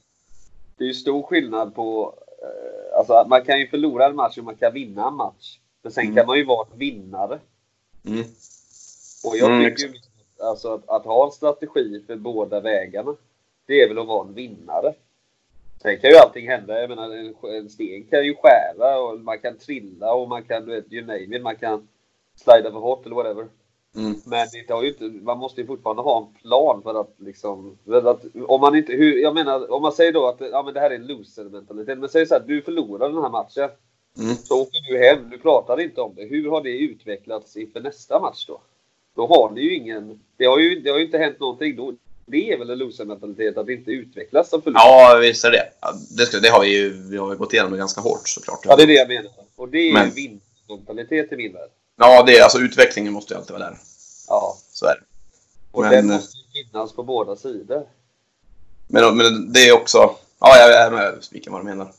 Det 0.78 0.84
är 0.84 0.88
ju 0.88 0.94
stor 0.94 1.24
skillnad 1.24 1.76
på... 1.76 2.14
Eh, 2.42 2.98
alltså, 2.98 3.26
man 3.30 3.46
kan 3.46 3.60
ju 3.60 3.68
förlora 3.68 4.06
en 4.06 4.16
match 4.16 4.38
och 4.38 4.44
man 4.44 4.56
kan 4.56 4.74
vinna 4.74 5.08
en 5.08 5.14
match. 5.14 5.60
Men 5.82 5.92
sen 5.92 6.04
Mm. 6.04 6.16
kan 6.16 6.28
man 6.28 6.38
ju 6.38 6.44
vara 6.46 6.68
vinnare. 6.76 7.40
Mm. 8.06 8.24
Och 9.24 9.38
jag 9.38 9.52
Mm, 9.52 9.76
tycker 9.76 9.88
ju 9.88 9.94
alltså, 10.44 10.74
att, 10.74 10.90
att 10.90 11.06
ha 11.06 11.26
en 11.26 11.32
strategi 11.32 12.04
för 12.08 12.16
båda 12.16 12.60
vägarna, 12.60 13.16
det 13.66 13.82
är 13.82 13.88
väl 13.88 14.00
att 14.00 14.08
vara 14.08 14.28
en 14.28 14.34
vinnare. 14.34 14.94
Sen 15.82 16.00
kan 16.00 16.10
ju 16.10 16.16
allting 16.18 16.48
hända. 16.50 16.80
Jag 16.82 16.90
menar, 16.90 17.10
en, 17.16 17.36
en 17.56 17.70
sten 17.70 18.04
kan 18.04 18.26
ju 18.26 18.36
skära 18.36 19.00
och 19.00 19.20
man 19.20 19.40
kan 19.40 19.58
trilla 19.58 20.14
och 20.14 20.30
man 20.30 20.44
kan, 20.44 20.66
du 20.66 20.72
vet, 20.76 20.94
you 20.94 21.06
name 21.06 21.36
it, 21.38 21.42
man 21.44 21.56
kan 21.56 21.88
slida 22.36 22.72
för 22.72 22.80
hårt 22.80 23.06
eller 23.06 23.16
whatever. 23.16 23.48
Mm. 23.98 24.22
Men 24.26 24.48
det 24.68 24.74
har 24.74 24.84
inte, 24.84 25.04
man 25.04 25.38
måste 25.38 25.62
ju 25.62 25.68
fortfarande 25.68 26.02
ha 26.02 26.18
en 26.18 26.42
plan 26.42 26.82
för 26.84 27.02
att 27.02 27.16
liksom... 27.18 27.78
För 27.86 28.12
att, 28.12 28.26
om 28.48 28.62
man 28.62 28.76
inte, 28.76 28.94
hur, 28.94 29.18
jag 29.18 29.34
menar, 29.34 29.72
om 29.72 29.82
man 29.82 29.92
säger 29.92 30.12
då 30.12 30.28
att 30.28 30.42
ja, 30.52 30.64
men 30.64 30.74
det 30.74 30.80
här 30.80 30.90
är 30.90 30.96
en 30.96 31.08
loser-mentalitet. 31.08 32.00
Men 32.00 32.10
säg 32.10 32.26
så 32.26 32.34
här, 32.34 32.44
du 32.48 32.62
förlorar 32.62 33.10
den 33.10 33.24
här 33.24 33.30
matchen. 33.30 33.70
Mm. 34.20 34.36
Så 34.36 34.62
åker 34.62 34.92
du 34.92 34.98
hem, 34.98 35.30
du 35.30 35.38
pratar 35.38 35.82
inte 35.82 36.02
om 36.02 36.16
det. 36.16 36.24
Hur 36.26 36.50
har 36.50 36.64
det 36.64 36.78
utvecklats 36.78 37.58
inför 37.58 37.80
nästa 37.80 38.20
match 38.20 38.46
då? 38.48 38.62
Då 39.16 39.28
har 39.28 39.52
ni 39.52 39.62
ju 39.62 39.76
ingen... 39.76 40.20
Det 40.38 40.46
har 40.46 40.60
ju, 40.60 40.80
det 40.80 40.90
har 40.90 40.98
ju 40.98 41.06
inte 41.06 41.18
hänt 41.18 41.40
någonting. 41.40 41.76
Då, 41.76 41.94
det 42.26 42.52
är 42.52 42.58
väl 42.58 42.70
en 42.70 42.78
loser-mentalitet 42.78 43.58
att 43.58 43.70
inte 43.70 43.92
utvecklas 43.92 44.50
som 44.50 44.62
förlorare? 44.62 44.84
Ja, 44.86 45.20
visst 45.22 45.46
är 45.46 45.52
det 45.52 45.64
det. 46.18 46.26
Ska, 46.26 46.40
det 46.40 46.50
har 46.50 46.62
vi 46.62 46.78
ju 46.78 46.90
vi 46.90 47.18
har 47.18 47.36
gått 47.36 47.54
igenom 47.54 47.78
ganska 47.78 48.02
hårt 48.02 48.28
såklart. 48.28 48.60
Ja, 48.64 48.76
det 48.76 48.84
är 48.84 48.88
det 48.88 48.94
jag 48.94 49.08
menar. 49.08 49.32
Och 49.56 49.70
det 49.70 49.90
är 49.90 49.94
Men- 49.94 50.06
ju 50.08 50.12
vinstmentalitet 50.14 51.32
i 51.32 51.36
min 51.36 51.54
värld. 51.54 51.70
Ja, 52.00 52.24
det 52.24 52.38
är, 52.38 52.44
alltså 52.44 52.60
utvecklingen 52.60 53.14
måste 53.14 53.34
ju 53.34 53.38
alltid 53.38 53.52
vara 53.52 53.70
där. 53.70 53.78
Ja. 54.28 54.58
Så 54.72 54.86
är 54.86 54.96
det. 54.96 55.02
Och 55.72 55.82
Men- 55.82 55.92
den 55.92 56.08
måste 56.08 56.38
ju 56.38 56.64
finnas 56.64 56.94
på 56.94 57.04
båda 57.04 57.36
sidor. 57.36 57.88
Men, 58.88 59.18
men 59.18 59.54
det 59.54 59.60
är 59.60 59.74
också... 59.74 59.98
Ja, 60.40 60.58
jag 60.58 60.74
är 60.82 60.92
med 60.92 61.26
vilken 61.32 61.54
vad 61.54 61.62
du 61.62 61.66
menar. 61.66 61.92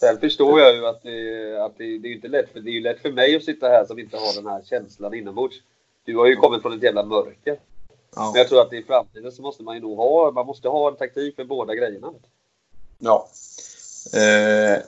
Sen 0.00 0.20
förstår 0.20 0.60
jag 0.60 0.74
ju 0.74 0.86
att, 0.86 1.02
det, 1.02 1.64
att 1.64 1.78
det, 1.78 1.98
det 1.98 2.08
är 2.08 2.12
inte 2.12 2.28
lätt 2.28 2.52
för 2.52 2.60
det 2.60 2.70
är 2.70 2.72
ju 2.72 2.80
lätt 2.80 3.02
för 3.02 3.12
mig 3.12 3.36
att 3.36 3.44
sitta 3.44 3.68
här 3.68 3.84
som 3.86 3.98
inte 3.98 4.16
har 4.16 4.34
den 4.34 4.46
här 4.46 4.62
känslan 4.70 5.14
inombords. 5.14 5.56
Du 6.04 6.16
har 6.16 6.26
ju 6.26 6.36
kommit 6.36 6.62
från 6.62 6.72
ett 6.72 6.82
jävla 6.82 7.04
mörker. 7.04 7.60
Ja. 8.16 8.30
Men 8.32 8.38
jag 8.38 8.48
tror 8.48 8.60
att 8.62 8.72
i 8.72 8.82
framtiden 8.82 9.32
så 9.32 9.42
måste 9.42 9.62
man 9.62 9.74
ju 9.74 9.80
nog 9.80 9.96
ha, 9.96 10.30
man 10.30 10.46
måste 10.46 10.68
ha 10.68 10.88
en 10.88 10.96
taktik 10.96 11.36
för 11.36 11.44
båda 11.44 11.74
grejerna. 11.74 12.12
ja. 12.98 13.28
Eh, 14.14 14.78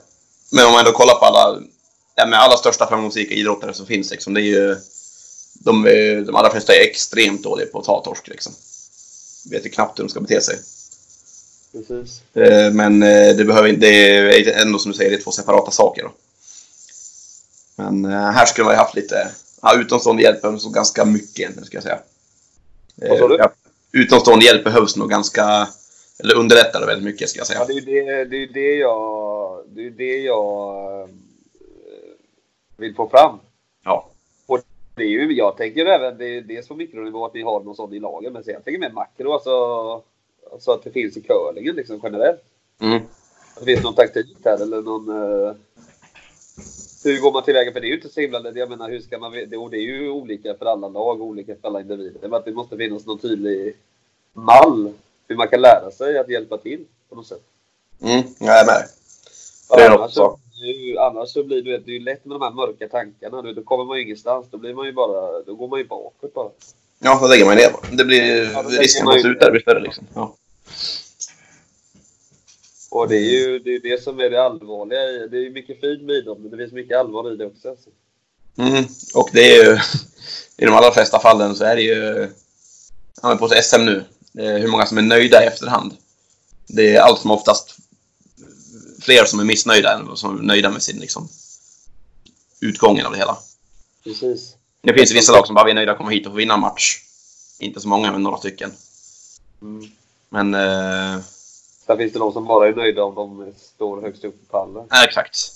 men 0.51 0.65
om 0.65 0.71
man 0.71 0.79
ändå 0.79 0.91
kollar 0.91 1.15
på 1.19 1.25
alla... 1.25 1.61
Ja, 2.15 2.25
men 2.25 2.33
alla 2.39 2.57
största 2.57 2.87
framgångsrika 2.87 3.33
idrottare 3.35 3.73
som 3.73 3.85
finns 3.85 4.11
liksom, 4.11 4.33
det 4.33 4.41
är 4.41 4.43
ju... 4.43 4.75
De, 5.53 5.83
de 6.25 6.35
allra 6.35 6.51
flesta 6.51 6.75
är 6.75 6.81
extremt 6.81 7.43
dåliga 7.43 7.67
på 7.67 7.79
att 7.79 7.85
ta 7.85 8.03
torsk 8.03 8.27
liksom. 8.27 8.53
Vet 9.51 9.65
ju 9.65 9.69
knappt 9.69 9.99
hur 9.99 10.03
de 10.03 10.09
ska 10.09 10.19
bete 10.19 10.41
sig. 10.41 10.59
Precis. 11.71 12.21
Eh, 12.35 12.71
Men 12.73 13.03
eh, 13.03 13.35
det, 13.35 13.45
behöver, 13.45 13.67
inte- 13.69 13.79
det 13.81 14.07
är 14.55 14.61
ändå 14.61 14.79
som 14.79 14.91
du 14.91 14.97
säger, 14.97 15.11
det 15.11 15.17
är 15.17 15.21
två 15.21 15.31
separata 15.31 15.71
saker. 15.71 16.03
Då. 16.03 16.11
Men 17.75 18.05
eh, 18.05 18.11
här 18.31 18.45
skulle 18.45 18.65
man 18.65 18.73
ju 18.73 18.77
haft 18.77 18.95
lite... 18.95 19.31
Ja, 19.61 19.75
utomstående 19.79 20.23
hjälp 20.23 20.41
behövs 20.41 20.63
nog 20.63 20.73
ganska 20.73 21.05
mycket 21.05 21.39
egentligen, 21.39 21.65
ska 21.67 21.77
jag 21.77 21.83
säga. 21.83 21.99
Vad 22.95 23.17
sa 23.19 23.27
du? 23.27 23.35
ja, 23.35 23.51
utomstående 23.91 24.45
hjälp 24.45 24.63
behövs 24.63 24.95
nog 24.95 25.09
ganska... 25.09 25.67
Eller 26.19 26.35
underlättar 26.35 26.85
väldigt 26.85 27.05
mycket, 27.05 27.29
ska 27.29 27.39
jag 27.39 27.47
säga. 27.47 27.59
Ja, 27.59 27.65
det 27.65 27.73
är 27.73 27.75
ju 27.75 27.81
det, 28.03 28.25
det, 28.25 28.37
är 28.43 28.53
det 28.53 28.75
jag, 28.75 29.63
det, 29.75 29.85
är 29.87 29.91
det 29.91 30.17
jag 30.17 31.09
vill 32.77 32.95
få 32.95 33.09
fram. 33.09 33.39
Ja. 33.83 34.09
Det 34.95 35.03
är 35.03 35.07
ju, 35.07 35.33
jag 35.33 35.57
tänker 35.57 35.85
även, 35.85 36.17
det 36.17 36.37
är 36.37 36.41
dels 36.41 36.67
på 36.67 36.75
mikronivå 36.75 37.25
att 37.25 37.35
vi 37.35 37.41
har 37.41 37.63
någon 37.63 37.75
sån 37.75 37.93
i 37.93 37.99
lagen, 37.99 38.33
men 38.33 38.43
sen 38.43 38.53
jag 38.53 38.63
tänker 38.65 38.79
mer 38.79 38.91
makro, 38.91 39.33
alltså, 39.33 39.51
alltså 40.51 40.71
att 40.71 40.83
det 40.83 40.91
finns 40.91 41.17
i 41.17 41.21
curlingen 41.21 41.75
liksom 41.75 41.99
generellt. 42.03 42.43
Mm. 42.81 43.01
Att 43.55 43.59
det 43.59 43.65
finns 43.65 43.83
någon 43.83 43.95
taktik 43.95 44.37
här 44.45 44.61
eller 44.61 44.81
någon... 44.81 45.09
eh, 45.09 45.55
hur 47.03 47.21
går 47.21 47.31
man 47.31 47.43
tillväga? 47.43 47.71
För 47.71 47.79
det 47.79 47.87
är 47.87 47.89
ju 47.89 47.95
inte 47.95 48.09
så 48.09 48.21
himla... 48.21 48.51
Jag 48.51 48.69
menar, 48.69 48.89
hur 48.89 48.99
ska 48.99 49.17
man... 49.17 49.31
Det, 49.31 49.57
och 49.57 49.69
det 49.69 49.77
är 49.77 49.81
ju 49.81 50.09
olika 50.09 50.55
för 50.55 50.65
alla 50.65 50.87
lag 50.87 51.21
och 51.21 51.27
olika 51.27 51.55
för 51.55 51.67
alla 51.67 51.81
individer. 51.81 52.19
Men 52.21 52.33
att 52.33 52.45
det 52.45 52.51
måste 52.51 52.77
finnas 52.77 53.05
någon 53.05 53.19
tydlig 53.19 53.77
mall 54.33 54.93
hur 55.27 55.35
man 55.35 55.47
kan 55.47 55.61
lära 55.61 55.91
sig 55.91 56.17
att 56.17 56.29
hjälpa 56.29 56.57
till 56.57 56.85
på 57.09 57.15
något 57.15 57.27
sätt. 57.27 57.43
Mm, 58.01 58.23
jag 58.39 58.59
är 58.59 58.65
med. 58.65 58.83
Det 59.69 59.83
är 59.83 59.89
något 59.89 60.13
så, 60.13 60.39
ju- 60.71 60.97
annars 60.97 61.29
så 61.29 61.43
blir 61.43 61.61
det, 61.61 61.77
det 61.77 61.91
är 61.91 61.93
ju 61.93 61.99
lätt 62.03 62.25
med 62.25 62.35
de 62.35 62.41
här 62.41 62.51
mörka 62.51 62.87
tankarna. 62.87 63.41
Du, 63.41 63.53
Då 63.53 63.63
kommer 63.63 63.85
man 63.85 63.97
ju 63.97 64.03
ingenstans. 64.03 64.47
Då 64.51 64.57
blir 64.57 64.73
man 64.73 64.85
ju 64.85 64.91
bara... 64.93 65.41
Då 65.41 65.55
går 65.55 65.67
man 65.67 65.79
ju 65.79 65.85
bakåt 65.85 66.33
bara. 66.33 66.49
Ja, 66.99 67.19
då 67.21 67.27
lägger 67.27 67.45
man 67.45 67.55
ner 67.55 67.69
det. 67.91 67.97
Det 67.97 68.05
blir 68.05 68.51
Ja, 68.53 68.63
risken 68.69 69.07
att 69.07 69.17
ju- 69.17 69.21
sluta 69.21 69.51
blir 69.51 69.61
större 69.61 69.79
liksom. 69.79 70.07
Ja. 70.15 70.35
Och 72.91 73.07
det 73.07 73.15
är 73.17 73.19
ju 73.47 73.59
det, 73.59 73.69
är 73.75 73.79
det 73.79 74.03
som 74.03 74.19
är 74.19 74.29
det 74.29 74.43
allvarliga 74.43 75.03
i... 75.03 75.27
Det 75.31 75.37
är 75.37 75.49
mycket 75.51 75.79
fint 75.81 76.01
med 76.03 76.15
idrott, 76.15 76.39
men 76.39 76.51
det 76.51 76.57
finns 76.57 76.71
mycket 76.73 76.97
allvar 76.97 77.33
i 77.33 77.35
det 77.35 77.45
också. 77.45 77.69
Alltså. 77.69 77.89
Mm. 78.57 78.83
Och 79.15 79.29
det 79.33 79.55
är 79.57 79.63
ju... 79.63 79.77
I 80.57 80.65
de 80.65 80.73
allra 80.75 80.91
flesta 80.91 81.19
fallen 81.19 81.55
så 81.55 81.63
är 81.63 81.75
det 81.75 81.81
ju... 81.81 82.29
Men 83.23 83.37
på 83.37 83.47
SM 83.47 83.81
nu. 83.85 84.03
Är 84.37 84.59
hur 84.59 84.67
många 84.67 84.85
som 84.85 84.97
är 84.97 85.01
nöjda 85.01 85.43
i 85.43 85.47
efterhand. 85.47 85.93
Det 86.67 86.95
är 86.95 87.01
allt 87.01 87.19
som 87.19 87.31
oftast 87.31 87.77
fler 89.03 89.25
som 89.25 89.39
är 89.39 89.43
missnöjda 89.43 89.93
än 89.93 90.17
som 90.17 90.39
är 90.39 90.43
nöjda 90.43 90.69
med 90.69 90.81
sin 90.83 90.99
liksom, 90.99 91.27
utgången 92.59 93.05
av 93.05 93.11
det 93.11 93.17
hela. 93.17 93.37
Precis. 94.03 94.55
Det 94.81 94.93
finns 94.93 95.11
vissa 95.11 95.31
lag 95.31 95.45
som 95.47 95.55
bara 95.55 95.69
är 95.69 95.73
nöjda 95.73 95.91
att 95.91 95.97
komma 95.97 96.09
hit 96.09 96.25
och 96.25 96.31
få 96.31 96.37
vinna 96.37 96.53
en 96.53 96.59
match. 96.59 96.99
Inte 97.59 97.79
så 97.81 97.87
många, 97.87 98.11
men 98.11 98.23
några 98.23 98.37
stycken. 98.37 98.71
Mm. 99.61 99.91
Men... 100.29 100.53
Eh, 100.53 101.21
Sen 101.85 101.97
finns 101.97 102.13
det 102.13 102.19
de 102.19 102.33
som 102.33 102.45
bara 102.45 102.67
är 102.67 102.73
nöjda 102.75 103.03
om 103.03 103.15
de 103.15 103.53
står 103.57 104.01
högst 104.01 104.23
upp 104.23 104.35
på 104.49 104.51
pallen. 104.57 104.85
ja, 104.89 105.03
exakt. 105.07 105.51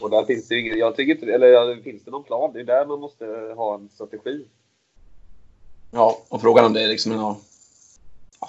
Och 0.00 0.10
där 0.10 0.24
finns 0.24 0.48
det 0.48 0.54
ju 0.54 0.60
ingen, 0.60 0.78
jag 0.78 0.96
tycker 0.96 1.12
inte, 1.14 1.26
eller 1.34 1.82
finns 1.82 2.02
det 2.04 2.10
någon 2.10 2.24
plan? 2.24 2.50
Det 2.52 2.60
är 2.60 2.64
där 2.64 2.86
man 2.86 3.00
måste 3.00 3.24
ha 3.56 3.74
en 3.74 3.88
strategi. 3.94 4.44
Ja, 5.90 6.22
och 6.28 6.40
frågan 6.40 6.64
om 6.64 6.72
det 6.72 6.82
är 6.82 6.88
liksom... 6.88 7.12
Ja, 7.12 7.38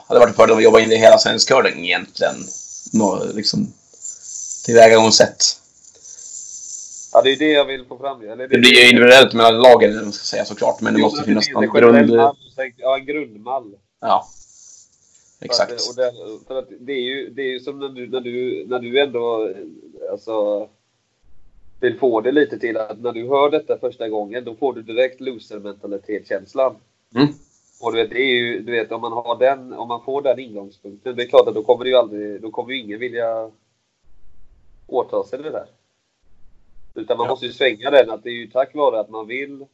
hade 0.08 0.20
varit 0.20 0.30
en 0.30 0.36
fördel 0.36 0.58
att 0.58 0.64
jobba 0.64 0.80
in 0.80 0.90
det 0.90 0.96
i 0.96 1.00
hela 1.00 1.18
svensk 1.18 1.48
curling 1.48 1.86
egentligen. 1.86 2.36
nå- 2.94 3.24
liksom, 3.34 3.74
tillvägagångssätt. 4.66 5.44
Ja, 7.14 7.22
det 7.22 7.32
är 7.32 7.38
det 7.38 7.52
jag 7.52 7.66
vill 7.66 7.86
få 7.86 7.98
fram. 7.98 8.22
Eller 8.22 8.48
Det 8.48 8.58
blir 8.58 8.72
ju 8.72 8.90
individuellt 8.90 9.34
mellan 9.34 9.62
lagen, 9.62 9.96
man 9.96 10.12
ska 10.12 10.24
säga 10.24 10.46
såklart, 10.46 10.82
men 10.82 10.94
det 10.94 11.00
Jo, 11.00 11.06
måste 11.06 11.24
finnas 11.24 11.50
någon 11.54 11.74
grund... 11.74 12.12
Ja, 12.78 12.98
en 12.98 13.06
grundmall. 13.06 13.76
Ja. 14.00 14.28
Exakt. 15.42 15.72
Att, 15.72 15.90
och 15.90 15.96
det, 15.96 16.12
för 16.48 16.60
att 16.60 16.70
det, 16.80 16.94
är 16.94 17.02
ju, 17.02 17.30
det 17.30 17.42
är 17.42 17.48
ju 17.48 17.60
som 17.60 17.80
när 17.80 17.90
du, 17.90 18.08
när 18.08 18.22
du, 18.22 18.66
när 18.68 18.80
du 18.80 19.00
ändå 19.00 19.54
alltså, 20.12 20.68
vill 21.82 22.00
få 22.00 22.22
det 22.22 22.32
lite 22.32 22.60
till 22.60 22.78
att 22.78 23.02
när 23.02 23.12
du 23.12 23.28
hör 23.28 23.50
detta 23.50 23.78
första 23.78 24.10
gången 24.10 24.44
då 24.44 24.56
får 24.56 24.74
du 24.74 24.82
direkt 24.82 25.22
loser-mentalitet-känslan. 25.22 26.76
Mm. 27.16 27.28
Och 27.82 27.94
du 27.94 28.02
vet, 28.02 28.10
det 28.10 28.22
är 28.22 28.34
ju, 28.34 28.60
du 28.60 28.72
vet 28.72 28.92
om 28.92 29.02
man 29.02 29.12
har 29.12 29.40
den, 29.40 29.74
om 29.74 29.88
man 29.88 30.04
får 30.04 30.22
den 30.22 30.40
ingångspunkten, 30.40 31.16
det 31.16 31.24
är 31.24 31.28
klart 31.28 31.48
att 31.48 31.56
då 31.56 31.64
kommer 31.64 31.84
det 31.84 31.90
ju 31.90 31.96
aldrig, 31.96 32.42
då 32.42 32.52
kommer 32.52 32.74
ju 32.74 32.80
ingen 32.80 33.00
vilja 33.00 33.52
åta 34.92 35.24
sig 35.24 35.40
det 35.40 35.50
där. 35.50 35.66
Utan 36.96 37.18
man 37.18 37.26
Ja. 37.26 37.30
måste 37.32 37.46
ju 37.46 37.54
svänga 37.54 37.90
den 37.92 38.10
att 38.10 38.24
det 38.24 38.30
är 38.30 38.34
ju 38.34 38.48
tack 38.48 38.76
vare 38.76 39.00
att 39.00 39.10
man 39.10 39.28
vill 39.28 39.66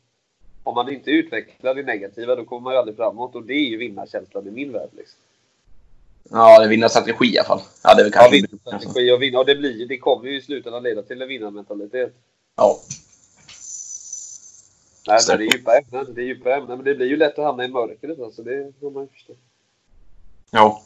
om 0.64 0.76
man 0.76 0.94
inte 0.94 1.12
utvecklar 1.12 1.76
det 1.76 1.84
negativa 1.84 2.36
då 2.36 2.46
kommer 2.46 2.62
man 2.62 2.74
ju 2.74 2.80
aldrig 2.80 2.98
framåt 2.98 3.36
och 3.36 3.44
det 3.44 3.54
är 3.54 3.70
ju 3.70 3.78
vinnarkänslan 3.78 4.48
i 4.48 4.52
min 4.52 4.72
värld. 4.72 4.90
Liksom. 4.98 5.20
Ja, 6.30 6.60
det 6.60 6.68
vinner 6.68 6.88
strategi 6.88 7.34
i 7.34 7.38
alla 7.40 7.48
fall. 7.48 7.62
Ja, 7.84 7.96
det 7.96 8.02
är 8.02 8.04
väl 8.04 8.12
Ja, 8.16 8.20
kanske... 8.22 8.36
vinnarstrategi 8.36 9.12
och 9.12 9.22
vinna. 9.22 9.40
Och 9.40 9.46
det, 9.46 9.56
blir, 9.56 9.88
det 9.88 9.98
kommer 9.98 10.30
ju 10.30 10.38
i 10.38 10.42
slutändan 10.42 10.84
leda 10.84 11.02
till 11.04 11.22
en 11.22 11.28
vinnarmentalitet. 11.28 12.14
Ja. 12.56 12.80
Nej, 15.08 15.20
men 15.30 15.38
det 15.38 15.46
är 15.46 15.58
djupa 15.58 15.78
ämnen. 15.78 16.14
Det 16.14 16.22
är 16.22 16.26
djupa 16.26 16.56
ämnen. 16.56 16.78
Men 16.78 16.86
det 16.86 16.96
blir 16.96 17.08
ju 17.08 17.18
lätt 17.18 17.40
att 17.40 17.46
hamna 17.46 17.66
i 17.66 17.68
mörkret. 17.68 18.20
Alltså, 18.20 18.44
det 18.44 18.74
får 18.80 18.92
man 18.92 19.04
ju 19.04 19.10
förstå. 19.10 19.34
Ja. 20.52 20.82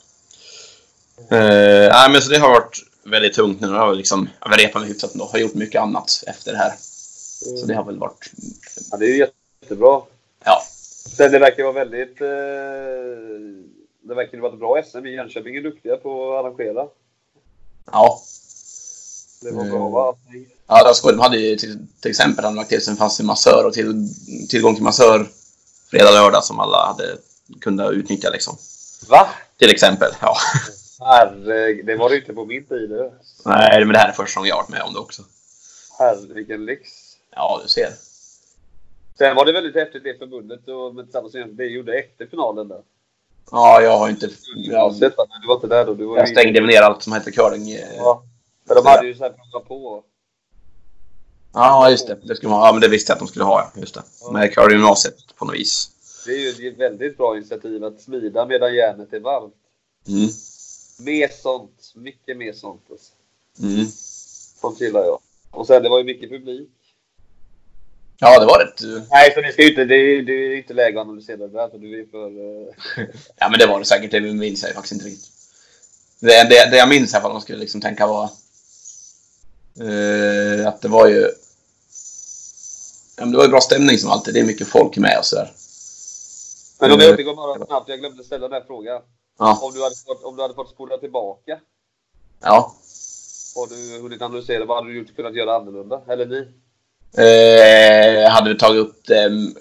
Eh, 1.31 1.89
nej, 1.91 2.11
men 2.11 2.21
så 2.21 2.31
det 2.31 2.39
har 2.39 2.49
varit 2.49 2.77
väldigt 3.03 3.33
tungt 3.33 3.61
nu. 3.61 3.67
Jag 3.67 3.73
har 3.79 3.95
liksom, 3.95 4.29
jag 4.39 4.49
har 4.49 4.57
repat 4.57 4.81
mig 4.81 4.89
hyfsat 4.91 5.13
ändå. 5.13 5.25
Har 5.25 5.39
gjort 5.39 5.53
mycket 5.53 5.81
annat 5.81 6.23
efter 6.27 6.51
det 6.51 6.57
här. 6.57 6.73
Så 7.59 7.65
det 7.65 7.73
har 7.73 7.83
väl 7.83 7.97
varit... 7.99 8.31
Ja, 8.91 8.97
det 8.97 9.05
är 9.05 9.15
jättebra. 9.63 10.01
Ja. 10.45 10.61
Sen 11.17 11.31
det 11.31 11.39
verkar 11.39 11.63
vara 11.63 11.73
väldigt... 11.73 12.21
Eh, 12.21 12.27
det 14.03 14.15
verkar 14.15 14.37
vara 14.37 14.53
ett 14.53 14.59
bra 14.59 14.81
SM. 14.91 15.05
I 15.05 15.15
Jönköping 15.15 15.55
är 15.55 15.61
duktiga 15.61 15.97
på 15.97 16.33
att 16.37 16.45
arrangera. 16.45 16.87
Ja. 17.91 18.21
Det 19.41 19.51
var 19.51 19.61
Mm. 19.61 19.71
bra 19.73 19.89
va? 19.89 20.15
Ja, 20.67 20.77
det 20.77 20.83
var 20.83 20.93
skoj. 20.93 21.11
De 21.13 21.19
hade 21.19 21.37
ju 21.37 21.55
till, 21.55 21.87
till 22.01 22.11
exempel 22.11 22.43
hade 22.45 22.55
lagt 22.55 22.69
till 22.69 22.81
sig 22.81 22.91
en 22.91 22.97
fast 22.97 23.21
massör 23.23 23.65
och 23.65 23.73
till, 23.73 24.07
tillgång 24.49 24.75
till 24.75 24.83
massör 24.83 25.29
fredag, 25.91 26.11
lördag 26.11 26.43
som 26.43 26.59
alla 26.59 26.85
hade 26.85 27.17
kunde 27.61 27.87
utnyttja 27.87 28.29
liksom. 28.29 28.57
Va? 29.09 29.27
Till 29.57 29.69
exempel. 29.69 30.11
Ja. 30.21 30.35
Herre, 31.05 31.73
det 31.83 31.95
var 31.95 32.09
det 32.09 32.17
inte 32.17 32.33
på 32.33 32.45
min 32.45 32.65
tid. 32.65 32.89
det. 32.89 33.11
Nej, 33.45 33.79
men 33.85 33.93
det 33.93 33.97
här 33.99 34.09
är 34.09 34.13
första 34.13 34.39
gången 34.39 34.49
jag 34.49 34.55
har 34.55 34.61
varit 34.63 34.69
med 34.69 34.81
om 34.81 34.93
det 34.93 34.99
också. 34.99 35.21
Herre, 35.99 36.33
vilken 36.33 36.65
lyx. 36.65 36.89
Ja, 37.35 37.59
du 37.63 37.69
ser. 37.69 37.89
Sen 39.17 39.35
var 39.35 39.45
det 39.45 39.51
väldigt 39.51 39.75
häftigt 39.75 40.03
det 40.03 40.17
förbundet 40.19 40.59
och 40.67 41.03
tillsammans 41.03 41.33
med 41.33 41.47
det 41.49 41.65
gjorde 41.65 41.99
efter 41.99 42.25
finalen 42.25 42.67
där. 42.67 42.81
Ja, 43.51 43.81
jag 43.81 43.97
har 43.97 44.09
inte... 44.09 44.29
Jag, 44.55 44.89
va? 44.89 44.95
du 45.41 45.47
var 45.47 45.55
inte 45.55 45.67
där 45.67 45.85
då. 45.85 45.93
Du 45.93 46.05
var 46.05 46.17
jag 46.17 46.27
ju- 46.27 46.33
stängde 46.35 46.61
ner 46.61 46.81
allt 46.81 47.03
som 47.03 47.13
hette 47.13 47.31
curling. 47.31 47.71
eh. 47.71 47.95
Ja. 47.97 48.23
Men 48.63 48.75
de 48.77 48.85
hade 48.85 49.07
ju 49.07 49.15
så 49.15 49.23
här 49.23 49.29
prova 49.29 49.65
på. 49.65 50.03
Ja, 51.53 51.89
just 51.89 52.07
det. 52.07 52.17
det 52.23 52.35
skulle 52.35 52.49
man, 52.49 52.65
ja, 52.65 52.71
men 52.71 52.81
det 52.81 52.87
visste 52.87 53.11
jag 53.11 53.15
att 53.15 53.19
de 53.19 53.27
skulle 53.27 53.45
ha. 53.45 53.71
ja. 53.75 53.81
Just 53.81 53.93
det. 53.93 54.03
Med 54.33 54.53
curlinggymnasiet 54.53 55.15
på 55.37 55.45
något 55.45 55.55
vis. 55.55 55.89
Det 56.25 56.31
är 56.31 56.59
ju 56.61 56.69
ett 56.69 56.77
väldigt 56.79 57.17
bra 57.17 57.37
initiativ 57.37 57.83
att 57.83 58.01
smida 58.01 58.45
medan 58.45 58.75
järnet 58.75 59.13
är 59.13 59.19
varmt. 59.19 59.53
Mm. 60.07 60.29
Mer 61.05 61.27
sånt. 61.41 61.91
Mycket 61.95 62.37
mer 62.37 62.53
sånt. 62.53 62.81
Alltså. 62.91 63.13
Mm. 63.59 63.85
Sånt 64.61 64.81
gillar 64.81 65.03
jag. 65.03 65.19
Och 65.51 65.67
sen 65.67 65.83
det 65.83 65.89
var 65.89 65.97
ju 65.97 66.03
mycket 66.03 66.29
publik. 66.29 66.69
Ja, 68.19 68.39
det 68.39 68.45
var 68.45 68.59
det. 68.59 69.05
Nej, 69.11 69.33
så 69.33 69.41
ni 69.41 69.51
ska 69.51 69.63
inte, 69.69 69.85
det, 69.85 69.95
är, 69.95 70.21
det 70.21 70.33
är 70.33 70.57
inte 70.57 70.73
läge 70.73 70.99
att 71.01 71.05
analysera 71.07 71.37
det 71.37 71.47
där 71.47 71.69
för 71.69 71.77
du 71.77 72.01
är 72.01 72.05
för... 72.05 72.27
eh, 72.27 73.05
Ja, 73.37 73.49
men 73.49 73.59
det 73.59 73.65
var 73.67 73.79
det 73.79 73.85
säkert. 73.85 74.11
Det 74.11 74.21
minns 74.21 74.63
jag 74.63 74.73
faktiskt 74.73 74.91
inte 74.93 75.05
riktigt. 75.05 75.31
Det, 76.19 76.27
det, 76.49 76.69
det 76.71 76.77
jag 76.77 76.89
minns 76.89 77.13
i 77.13 77.15
alla 77.15 77.21
fall, 77.21 77.31
man 77.31 77.41
skulle 77.41 77.57
liksom 77.59 77.81
tänka 77.81 78.07
var 78.07 78.29
eh, 79.79 80.67
att 80.67 80.81
det 80.81 80.87
var 80.87 81.07
ju... 81.07 81.21
Ja, 83.17 83.25
men 83.25 83.31
det 83.31 83.37
var 83.37 83.45
ju 83.45 83.49
bra 83.51 83.61
stämning 83.61 83.97
som 83.97 84.09
alltid. 84.09 84.33
Det 84.33 84.39
är 84.39 84.43
mycket 84.45 84.67
folk 84.67 84.97
med 84.97 85.17
och 85.19 85.25
sådär. 85.25 85.51
Men 86.79 86.91
om 86.91 86.97
vi 86.99 87.03
Mm. 87.05 87.13
återgår 87.15 87.35
bara 87.35 87.65
snabbt, 87.65 87.89
jag 87.89 87.99
glömde 87.99 88.23
ställa 88.23 88.47
den 88.47 88.53
här 88.61 88.67
frågan. 88.67 89.01
Ja. 89.39 89.59
Om 89.61 89.73
du 89.73 89.83
hade 89.83 89.95
fått, 89.95 90.23
om 90.23 90.35
du 90.35 90.41
hade 90.41 90.53
fått 90.53 90.69
spola 90.69 90.97
tillbaka, 90.97 91.59
ja. 92.41 92.75
har 93.55 93.67
du 93.67 94.01
hunnit 94.01 94.21
analysera, 94.21 94.65
vad 94.65 94.77
hade 94.77 94.89
du 94.89 94.97
gjort, 94.97 95.15
kunnat 95.15 95.35
göra 95.35 95.55
annorlunda? 95.55 96.01
Eller 96.07 96.25
ni? 96.25 96.47
Eh, 97.17 98.31
hade 98.31 98.49
vi 98.49 98.59
tagit 98.59 98.81
upp 98.81 99.05
det 99.05 99.23
mm, 99.23 99.55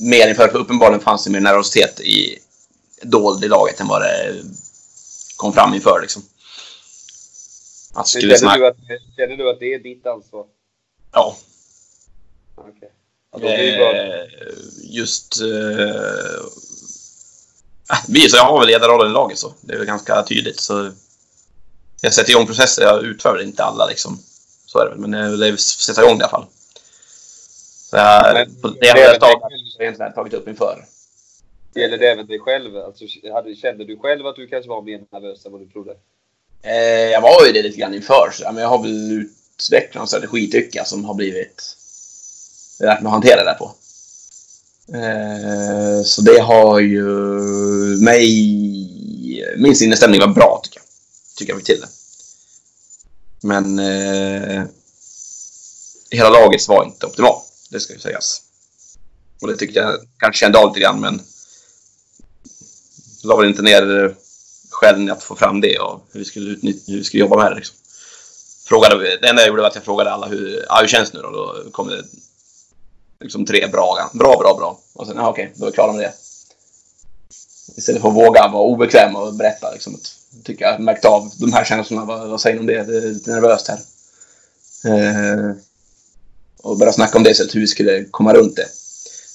mer 0.00 0.28
inför, 0.28 0.48
för 0.48 0.58
uppenbarligen 0.58 1.00
fanns 1.00 1.24
det 1.24 1.30
mer 1.30 1.40
nervositet 1.40 2.00
i 2.00 2.38
dold 3.02 3.44
i 3.44 3.48
laget 3.48 3.80
än 3.80 3.88
vad 3.88 4.02
det 4.02 4.42
kom 5.36 5.52
fram 5.52 5.74
inför 5.74 6.00
liksom. 6.02 6.22
Att 7.94 8.08
skulle 8.08 8.38
Känner 8.38 8.58
du, 8.58 8.66
att, 8.66 8.76
känner 9.16 9.36
du 9.36 9.50
att 9.50 9.60
det 9.60 9.74
är 9.74 9.78
ditt 9.78 10.06
ansvar? 10.06 10.46
Ja. 11.12 11.36
Det 13.36 13.76
bra. 13.78 13.96
Eh, 13.96 14.26
just... 14.82 15.40
Eh, 15.40 16.44
så 18.30 18.36
jag 18.36 18.44
har 18.44 18.58
väl 18.58 18.68
ledarrollen 18.68 19.10
i 19.10 19.14
laget 19.14 19.38
så. 19.38 19.52
Det 19.60 19.74
är 19.74 19.78
väl 19.78 19.86
ganska 19.86 20.22
tydligt. 20.22 20.60
Så 20.60 20.90
jag 22.00 22.14
sätter 22.14 22.30
igång 22.30 22.46
processer. 22.46 22.82
Jag 22.82 23.04
utför 23.04 23.32
väl 23.32 23.44
inte 23.46 23.64
alla 23.64 23.86
liksom. 23.86 24.18
Så 24.66 24.78
är 24.78 24.84
det 24.84 24.90
väl. 24.90 24.98
Men 24.98 25.12
jag 25.12 25.30
vill 25.30 25.58
sätta 25.58 26.02
igång 26.02 26.18
det 26.18 26.22
i 26.22 26.24
alla 26.24 26.30
fall. 26.30 26.46
Så 27.90 27.96
jag, 27.96 28.34
Men- 28.34 28.60
på 28.60 28.68
det 28.68 28.88
har 28.88 28.98
jag 28.98 29.20
tagit, 29.20 29.42
egentligen 29.80 30.12
tagit 30.12 30.34
upp 30.34 30.48
inför. 30.48 30.84
Gäller 31.74 31.98
det 31.98 32.06
även 32.10 32.26
dig 32.26 32.38
själv? 32.38 32.76
Alltså, 32.76 33.04
hade, 33.32 33.54
kände 33.54 33.84
du 33.84 33.98
själv 33.98 34.26
att 34.26 34.36
du 34.36 34.46
kanske 34.46 34.68
var 34.68 34.82
mer 34.82 35.00
nervös 35.12 35.46
än 35.46 35.52
vad 35.52 35.60
du 35.60 35.66
trodde? 35.66 35.96
Eh, 36.62 37.10
jag 37.10 37.20
var 37.20 37.46
ju 37.46 37.52
det 37.52 37.62
lite 37.62 37.78
grann 37.78 37.94
inför. 37.94 38.30
Så, 38.32 38.52
men 38.52 38.62
jag 38.62 38.68
har 38.68 38.82
väl 38.82 39.12
utvecklat 39.58 40.00
en 40.02 40.06
strategi 40.06 40.50
tycker 40.50 40.78
jag 40.78 40.86
som 40.86 41.04
har 41.04 41.14
blivit 41.14 41.76
lärt 42.80 43.00
mig 43.00 43.06
att 43.06 43.12
hantera 43.12 43.36
det 43.36 43.44
där 43.44 43.54
på. 43.54 43.74
Eh, 44.92 46.04
så 46.04 46.22
det 46.22 46.40
har 46.40 46.80
ju 46.80 47.04
mig... 48.00 48.30
Min 49.56 49.76
sinnesstämning 49.76 50.20
var 50.20 50.28
bra 50.28 50.60
tycker 50.64 50.78
jag. 50.78 50.86
Tycker 51.36 51.52
jag 51.52 51.58
fick 51.58 51.66
till 51.66 51.80
det. 51.80 51.88
Men 53.40 53.78
eh, 53.78 54.62
hela 56.10 56.30
laget 56.30 56.68
var 56.68 56.84
inte 56.84 57.06
optimalt. 57.06 57.44
Det 57.70 57.80
ska 57.80 57.92
ju 57.92 57.98
sägas. 57.98 58.42
Och 59.40 59.48
det 59.48 59.56
tyckte 59.56 59.78
jag 59.78 59.98
kanske 60.18 60.40
kände 60.40 60.58
av 60.58 60.68
lite 60.68 60.80
grann 60.80 61.00
men 61.00 61.22
la 63.22 63.36
väl 63.36 63.48
inte 63.48 63.62
ner 63.62 64.04
eh, 64.04 64.10
skälen 64.70 65.08
i 65.08 65.10
att 65.10 65.22
få 65.22 65.36
fram 65.36 65.60
det 65.60 65.78
och 65.78 66.08
hur 66.12 66.20
vi 66.20 66.24
skulle, 66.24 66.50
utnyttja, 66.50 66.82
hur 66.86 66.98
vi 66.98 67.04
skulle 67.04 67.20
jobba 67.20 67.36
med 67.36 67.52
det. 67.52 67.56
Liksom. 67.56 67.76
Frågade, 68.64 69.18
det 69.22 69.28
enda 69.28 69.42
jag 69.42 69.48
gjorde 69.48 69.62
var 69.62 69.68
att 69.68 69.74
jag 69.74 69.84
frågade 69.84 70.12
alla 70.12 70.26
hur, 70.26 70.66
ah, 70.68 70.80
hur 70.80 70.88
känns 70.88 71.10
det 71.10 71.16
nu 71.16 71.22
då? 71.22 71.30
Då 71.30 71.70
kom 71.70 71.88
det 71.88 72.04
liksom 73.20 73.46
tre 73.46 73.66
bra, 73.66 74.10
bra, 74.12 74.36
bra, 74.38 74.54
bra. 74.54 74.78
Och 74.92 75.06
sen, 75.06 75.16
ja, 75.16 75.30
okej, 75.30 75.52
då 75.54 75.66
är 75.66 75.70
vi 75.70 75.74
klara 75.74 75.92
med 75.92 76.02
det. 76.02 76.12
Istället 77.76 78.02
för 78.02 78.08
att 78.08 78.14
våga 78.14 78.48
vara 78.48 78.62
obekväm 78.62 79.16
och 79.16 79.34
berätta. 79.34 79.72
Liksom, 79.72 79.94
att, 79.94 80.16
tycker 80.44 80.64
jag 80.64 80.80
märkt 80.80 81.04
av 81.04 81.30
de 81.40 81.52
här 81.52 81.64
känslorna. 81.64 82.04
Vad, 82.04 82.28
vad 82.28 82.40
säger 82.40 82.54
ni 82.56 82.60
om 82.60 82.66
det? 82.66 82.82
Det 82.82 82.96
är 82.96 83.00
lite 83.00 83.30
nervöst 83.30 83.68
här. 83.68 83.78
Eh, 84.86 85.56
och 86.62 86.78
börja 86.78 86.92
snacka 86.92 87.18
om 87.18 87.24
det 87.24 87.30
istället, 87.30 87.54
hur 87.54 87.60
vi 87.60 87.66
skulle 87.66 88.04
komma 88.04 88.34
runt 88.34 88.56
det. 88.56 88.66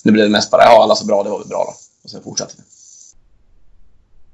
Nu 0.03 0.11
blev 0.11 0.25
det 0.25 0.31
mest 0.31 0.51
bara, 0.51 0.63
ja 0.63 0.83
alla 0.83 0.95
så 0.95 1.05
bra, 1.05 1.23
det 1.23 1.29
var 1.29 1.39
väl 1.39 1.47
bra 1.47 1.63
då. 1.67 1.73
Och 2.03 2.09
sen 2.09 2.23
fortsatte 2.23 2.53
vi. 2.57 2.63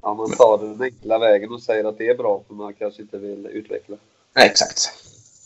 Ja, 0.01 0.13
man 0.13 0.31
tar 0.31 0.57
den 0.57 0.81
enkla 0.81 1.19
vägen 1.19 1.51
och 1.51 1.61
säger 1.61 1.83
att 1.83 1.97
det 1.97 2.07
är 2.07 2.15
bra 2.17 2.43
för 2.47 2.53
man 2.53 2.73
kanske 2.73 3.01
inte 3.01 3.17
vill 3.17 3.45
utveckla. 3.45 3.95
Nej, 4.35 4.45
exakt. 4.45 4.89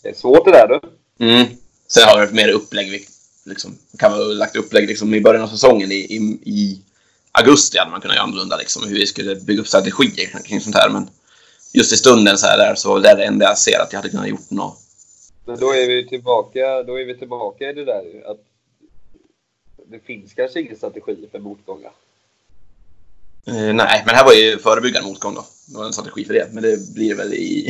Det 0.03 0.09
är 0.09 0.13
svårt 0.13 0.45
det 0.45 0.51
där 0.51 0.67
du. 0.67 0.81
Mm. 1.25 1.47
Sen 1.87 2.03
har 2.07 2.25
det 2.25 2.33
mer 2.33 2.49
upplägg. 2.49 3.07
Liksom, 3.49 3.77
kan 3.97 4.11
ha 4.11 4.19
lagt 4.19 4.55
upplägg 4.55 4.87
liksom, 4.87 5.13
i 5.13 5.21
början 5.21 5.43
av 5.43 5.47
säsongen. 5.47 5.91
I, 5.91 5.95
i, 5.95 6.17
I 6.43 6.81
augusti 7.31 7.77
hade 7.77 7.91
man 7.91 8.01
kunnat 8.01 8.15
göra 8.15 8.23
annorlunda. 8.23 8.57
Liksom, 8.57 8.87
hur 8.87 8.95
vi 8.95 9.07
skulle 9.07 9.35
bygga 9.35 9.61
upp 9.61 9.67
strategier 9.67 10.43
kring 10.45 10.61
sånt 10.61 10.75
här. 10.75 10.89
Men 10.89 11.09
just 11.73 11.93
i 11.93 11.97
stunden 11.97 12.37
så 12.37 12.47
här 12.47 12.57
där, 12.57 12.75
så 12.75 12.89
var 12.89 12.99
det 12.99 13.15
det 13.15 13.25
enda 13.25 13.45
jag 13.45 13.57
ser 13.57 13.79
att 13.79 13.93
jag 13.93 13.99
hade 13.99 14.09
kunnat 14.09 14.29
gjort 14.29 14.49
något. 14.49 14.77
Men 15.45 15.59
då 15.59 15.73
är 15.73 15.87
vi 15.87 16.07
tillbaka, 16.07 16.83
då 16.83 16.99
är 16.99 17.05
vi 17.05 17.17
tillbaka 17.17 17.69
i 17.69 17.73
det 17.73 17.85
där 17.85 18.31
att 18.31 18.39
det 19.91 19.99
finns 19.99 20.33
kanske 20.33 20.61
ingen 20.61 20.75
strategi 20.75 21.27
för 21.31 21.39
motgångar. 21.39 21.91
Eh, 23.45 23.73
nej, 23.73 24.03
men 24.05 24.15
här 24.15 24.25
var 24.25 24.33
ju 24.33 24.57
förebyggande 24.57 25.09
motgång 25.09 25.35
då. 25.35 25.45
Det 25.67 25.77
var 25.77 25.85
en 25.85 25.93
strategi 25.93 26.25
för 26.25 26.33
det. 26.33 26.47
Men 26.51 26.63
det 26.63 26.93
blir 26.93 27.15
väl 27.15 27.33
i... 27.33 27.69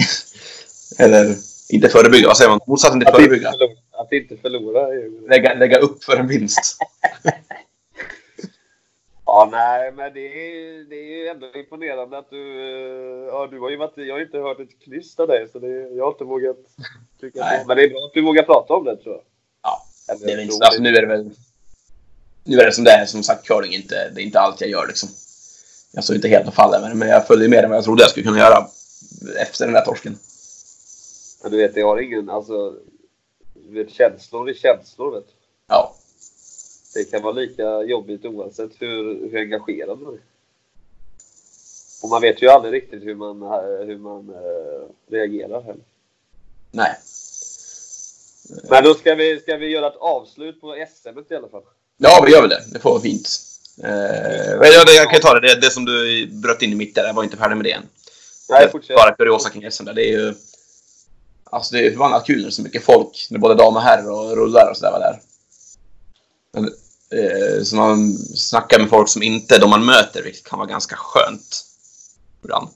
Eller 0.97 1.36
inte 1.70 1.89
förebygga, 1.89 2.28
vad 2.28 2.38
säger 2.38 2.49
man? 2.49 2.59
Motsatsen 2.67 2.99
till 2.99 3.07
Att 3.07 3.13
inte 3.13 3.24
förebygga. 3.30 3.51
förlora, 3.51 3.74
att 3.91 4.11
inte 4.13 4.38
förlora. 4.38 4.88
Lägga, 5.30 5.53
lägga 5.53 5.78
upp 5.80 6.03
för 6.03 6.15
en 6.17 6.28
vinst. 6.28 6.78
Ja, 9.26 9.49
nej, 9.51 9.91
men 9.91 10.13
det 10.13 10.20
är, 10.20 10.89
det 10.89 10.95
är 10.95 11.32
ändå 11.32 11.47
imponerande 11.55 12.17
att 12.17 12.30
du... 12.30 12.41
eh, 12.61 13.26
Ja, 13.28 13.47
du 13.51 13.59
har 13.59 13.70
ju 13.70 13.78
varit, 13.78 13.93
jag 13.95 14.15
har 14.15 14.22
inte 14.22 14.38
hört 14.38 14.59
ett 14.59 14.80
knyst 14.84 15.20
av 15.20 15.28
dig, 15.28 15.47
så 15.51 15.59
det, 15.59 15.67
jag 15.67 16.03
har 16.05 16.11
inte 16.11 16.24
vågat 16.24 16.57
tycka 17.22 17.39
Nej. 17.39 17.63
Men 17.67 17.78
det 17.78 17.84
är 17.84 17.89
bra 17.89 18.05
att 18.05 18.13
du 18.13 18.22
vågar 18.22 18.43
prata 18.43 18.74
om 18.74 18.86
det, 18.86 18.97
tror 18.97 19.15
jag. 19.15 19.24
Ja, 19.63 19.82
Eller, 20.09 20.26
Det 20.26 20.32
är 20.34 20.38
väl 20.38 20.49
alltså, 20.61 20.82
nu 20.82 20.89
är 20.89 21.01
det 21.01 21.07
väl... 21.07 21.30
Nu 22.43 22.57
är 22.59 22.65
det 22.65 22.72
som 22.72 22.84
det 22.84 22.91
är. 22.91 23.05
Som 23.05 23.24
sagt, 23.24 23.47
curling 23.47 23.74
inte, 23.74 24.09
det 24.15 24.22
är 24.22 24.26
inte 24.26 24.39
allt 24.39 24.61
jag 24.61 24.70
gör 24.70 24.88
liksom. 24.88 25.09
Jag 25.93 26.03
står 26.03 26.15
inte 26.15 26.28
helt 26.28 26.47
och 26.47 26.53
faller 26.53 26.82
med 26.82 26.91
det, 26.91 26.95
men 26.95 27.07
jag 27.09 27.28
följer 27.28 27.49
mer 27.49 27.63
än 27.63 27.70
vad 27.70 27.78
jag 27.78 27.84
trodde 27.86 28.03
jag 28.03 28.11
skulle 28.11 28.26
kunna 28.26 28.38
göra 28.39 28.67
efter 29.41 29.65
den 29.65 29.74
där 29.74 29.86
torsken. 29.86 30.17
Men 31.42 31.52
du 31.52 31.58
vet, 31.58 31.76
jag 31.76 31.88
har 31.88 32.02
ingen... 32.02 32.30
Alltså, 32.30 32.76
vet, 33.54 33.90
känslor 33.90 34.50
är 34.50 34.54
känslor, 34.54 35.12
vet 35.12 35.28
du. 35.28 35.34
Ja. 35.68 35.96
Det 36.94 37.12
kan 37.12 37.22
vara 37.22 37.34
lika 37.34 37.84
jobbigt 37.84 38.26
oavsett 38.26 38.72
hur, 38.80 39.30
hur 39.30 39.40
engagerad 39.40 40.02
man 40.02 40.14
är. 40.14 40.20
Och 42.04 42.10
man 42.10 42.22
vet 42.22 42.42
ju 42.42 42.50
aldrig 42.50 42.74
riktigt 42.74 43.04
hur 43.04 43.16
man, 43.16 43.42
eh, 43.42 43.86
hur 43.88 43.98
man 43.98 44.30
eh, 44.30 45.12
reagerar 45.12 45.62
heller. 45.62 45.84
Nej. 46.72 46.96
Men 48.70 48.84
då 48.84 48.94
ska 48.94 49.16
vi, 49.16 49.40
ska 49.40 49.58
vi 49.58 49.68
göra 49.68 49.88
ett 49.88 49.98
avslut 50.00 50.62
på 50.62 50.86
SM 50.98 51.20
i 51.30 51.36
alla 51.36 51.48
fall. 51.48 51.64
Ja, 51.98 52.24
vi 52.26 52.32
gör 52.32 52.42
väl 52.42 52.50
det. 52.50 52.64
Det 52.74 52.80
får 52.80 52.90
vara 52.90 53.02
fint. 53.02 53.30
Eh, 53.84 54.60
men 54.60 54.72
jag, 54.72 54.88
jag 54.88 55.12
kan 55.12 55.22
ta 55.22 55.34
det. 55.34 55.48
det. 55.48 55.62
Det 55.62 55.72
som 55.72 55.86
du 55.86 56.28
bröt 56.28 56.62
in 56.62 56.72
i 56.72 56.76
mitt 56.76 56.96
där, 56.96 57.08
jag 57.08 57.14
var 57.14 57.24
inte 57.24 57.38
färdig 57.38 57.56
med 57.56 57.66
det 57.66 57.72
än. 57.72 57.84
Nej, 58.50 58.70
fortsätt. 58.72 58.96
Bara 58.96 59.16
kuriosa 59.16 59.50
kring 59.50 59.72
SM 59.72 59.86
där. 59.86 59.94
Det 59.94 60.10
är 60.10 60.12
ju... 60.12 60.34
Alltså 61.50 61.76
det 61.76 61.86
är 61.86 61.91
förbannat 61.91 62.26
kul 62.26 62.36
när 62.36 62.43
det 62.43 62.50
är 62.50 62.52
så 62.52 62.62
mycket 62.62 62.84
folk. 62.84 63.28
När 63.30 63.39
både 63.39 63.56
dam 63.56 63.76
och 63.76 63.82
herr 63.82 64.10
och 64.10 64.36
rullar 64.36 64.70
och 64.72 64.78
sådär 64.78 64.91
var 64.91 65.00
där. 65.00 65.22
Men, 66.54 66.66
eh, 67.20 67.64
så 67.64 67.76
man 67.76 68.18
snackar 68.18 68.80
med 68.80 68.89
folk 68.89 69.10
som 69.10 69.24
inte 69.24 69.58
de 69.58 69.70
man 69.70 69.86
möter, 69.86 70.24
vilket 70.24 70.43
kan 70.43 70.60
vara 70.60 70.70
ganska 70.70 70.95
skönt. 70.95 71.66
Ibland. 72.43 72.68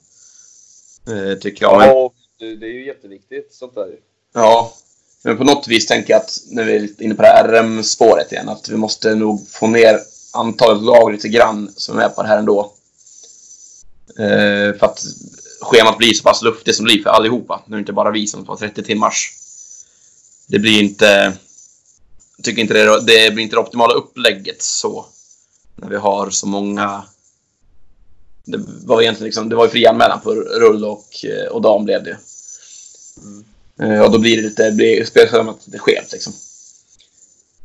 Eh, 1.07 1.37
tycker 1.39 1.65
jag. 1.65 1.85
Ja, 1.85 2.11
det, 2.39 2.55
det 2.55 2.65
är 2.65 2.73
ju 2.73 2.85
jätteviktigt 2.85 3.53
sånt 3.53 3.75
där. 3.75 3.89
Ja, 4.33 4.73
men 5.23 5.37
på 5.37 5.43
något 5.43 5.67
vis 5.67 5.87
tänker 5.87 6.13
jag 6.13 6.19
att 6.19 6.39
när 6.47 6.63
vi 6.63 6.75
är 6.75 7.03
inne 7.03 7.15
på 7.15 7.21
det 7.21 7.27
här 7.27 7.47
RM-spåret 7.47 8.31
igen, 8.31 8.49
att 8.49 8.69
vi 8.69 8.77
måste 8.77 9.15
nog 9.15 9.47
få 9.47 9.67
ner 9.67 9.99
antalet 10.33 10.83
lag 10.83 11.11
lite 11.11 11.29
grann 11.29 11.73
som 11.75 11.99
är 11.99 12.09
på 12.09 12.21
det 12.21 12.27
här 12.27 12.37
ändå. 12.37 12.73
Eh, 14.17 14.77
för 14.77 14.85
att 14.85 15.05
schemat 15.63 15.97
blir 15.97 16.13
så 16.13 16.23
pass 16.23 16.41
luftigt 16.41 16.75
som 16.77 16.85
det 16.85 16.93
blir 16.93 17.03
för 17.03 17.09
allihopa. 17.09 17.61
Nu 17.67 17.75
är 17.75 17.77
det 17.77 17.81
inte 17.81 17.93
bara 17.93 18.11
vi 18.11 18.27
som 18.27 18.45
tar 18.45 18.55
30 18.55 18.83
timmars. 18.83 19.33
Det 20.47 20.59
blir 20.59 20.81
inte... 20.83 21.33
Jag 22.37 22.45
tycker 22.45 22.61
inte 22.61 22.73
det, 22.73 22.99
det 23.01 23.31
blir 23.33 23.43
inte 23.43 23.55
det 23.55 23.59
optimala 23.59 23.93
upplägget 23.93 24.61
så. 24.61 25.05
När 25.75 25.89
vi 25.89 25.95
har 25.95 26.29
så 26.29 26.47
många... 26.47 27.03
Det 28.45 28.57
var 28.85 29.01
egentligen 29.01 29.25
liksom, 29.25 29.49
det 29.49 29.55
var 29.55 29.65
ju 29.65 29.71
fri 29.71 29.85
anmälan 29.87 30.21
på 30.21 30.33
rull 30.33 30.85
och, 30.85 31.25
eh, 31.25 31.47
och 31.51 31.61
dam 31.61 31.85
blev 31.85 32.03
det. 32.03 32.17
Eh, 33.79 34.01
Och 34.01 34.11
då 34.11 34.19
blir 34.19 34.37
det 34.37 34.43
lite, 34.43 34.71
blir 34.71 35.05
spelschemat 35.05 35.57
lite 35.65 35.79
skevt 35.79 36.11
liksom. 36.11 36.33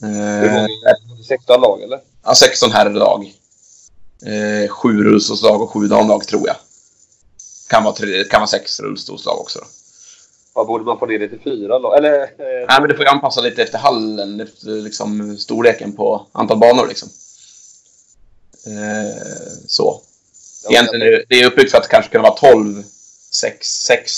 Hur 0.00 0.44
Eh, 0.44 0.52
många? 0.52 0.68
16 1.28 1.60
lag 1.60 1.82
eller? 1.82 2.00
Ja, 2.24 2.34
16 2.34 2.70
herrlag. 2.72 3.34
Eh, 4.26 4.68
sju 4.68 5.04
rullstolslag 5.04 5.62
och 5.62 5.70
sju 5.72 5.88
damlag 5.88 6.26
tror 6.26 6.46
jag. 6.46 6.56
Kan 7.68 7.84
vara, 7.84 7.94
tre, 7.94 8.24
kan 8.24 8.40
vara 8.40 8.48
sex 8.48 8.80
rullstolslag 8.80 9.40
också. 9.40 9.58
Då. 9.58 9.66
Vad 10.52 10.66
borde 10.66 10.84
man 10.84 10.98
få 10.98 11.06
ner 11.06 11.18
det 11.18 11.28
till 11.28 11.40
fyra 11.44 11.78
lag? 11.78 11.98
Eller? 11.98 12.22
Eh, 12.22 12.66
Nej, 12.68 12.80
men 12.80 12.88
det 12.88 12.94
får 12.94 13.04
ju 13.04 13.10
anpassa 13.10 13.40
lite 13.40 13.62
efter 13.62 13.78
hallen, 13.78 14.40
efter 14.40 14.70
liksom, 14.70 15.38
storleken 15.38 15.92
på 15.92 16.26
antal 16.32 16.58
banor 16.58 16.86
liksom. 16.88 17.08
Eh, 18.66 19.22
så. 19.66 20.02
Egentligen 20.70 21.06
är 21.06 21.10
det, 21.10 21.24
det 21.28 21.40
är 21.40 21.46
uppbyggt 21.46 21.70
för 21.70 21.78
att 21.78 21.84
det 21.84 21.90
kanske 21.90 22.10
kunna 22.10 22.22
vara 22.22 22.34
12, 22.34 22.82
6, 23.30 23.66
6. 23.68 24.12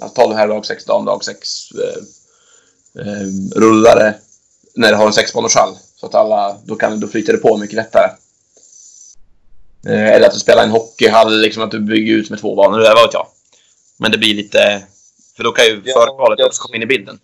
Alltså 0.00 0.22
12 0.22 0.34
herrlag, 0.36 0.66
6 0.66 0.84
damlag, 0.84 1.24
6 1.24 1.48
eh, 1.72 3.06
eh, 3.06 3.26
rullare. 3.56 4.14
När 4.74 4.90
du 4.90 4.96
har 4.96 5.06
en 5.06 5.12
sexbanorshall. 5.12 5.76
Så 5.96 6.06
att 6.06 6.14
alla, 6.14 6.56
då, 6.64 6.76
kan, 6.76 7.00
då 7.00 7.08
flyter 7.08 7.32
det 7.32 7.38
på 7.38 7.56
mycket 7.56 7.76
lättare. 7.76 8.10
Eh, 9.86 10.08
eller 10.08 10.26
att 10.26 10.32
du 10.34 10.38
spelar 10.40 10.62
en 10.62 10.70
hockeyhall, 10.70 11.40
liksom 11.40 11.62
att 11.62 11.70
du 11.70 11.80
bygger 11.80 12.14
ut 12.14 12.30
med 12.30 12.38
två 12.40 12.54
banor, 12.54 12.78
det 12.78 12.94
vad 12.94 13.02
vet 13.04 13.12
jag. 13.14 13.26
Men 13.98 14.10
det 14.12 14.18
blir 14.18 14.34
lite... 14.34 14.82
För 15.36 15.44
då 15.44 15.52
kan 15.52 15.64
ju 15.64 15.82
Ja, 15.84 15.92
förkvalet 16.06 16.40
också 16.46 16.62
komma 16.62 16.76
in 16.76 16.82
i 16.82 16.86
bilden. 16.86 17.18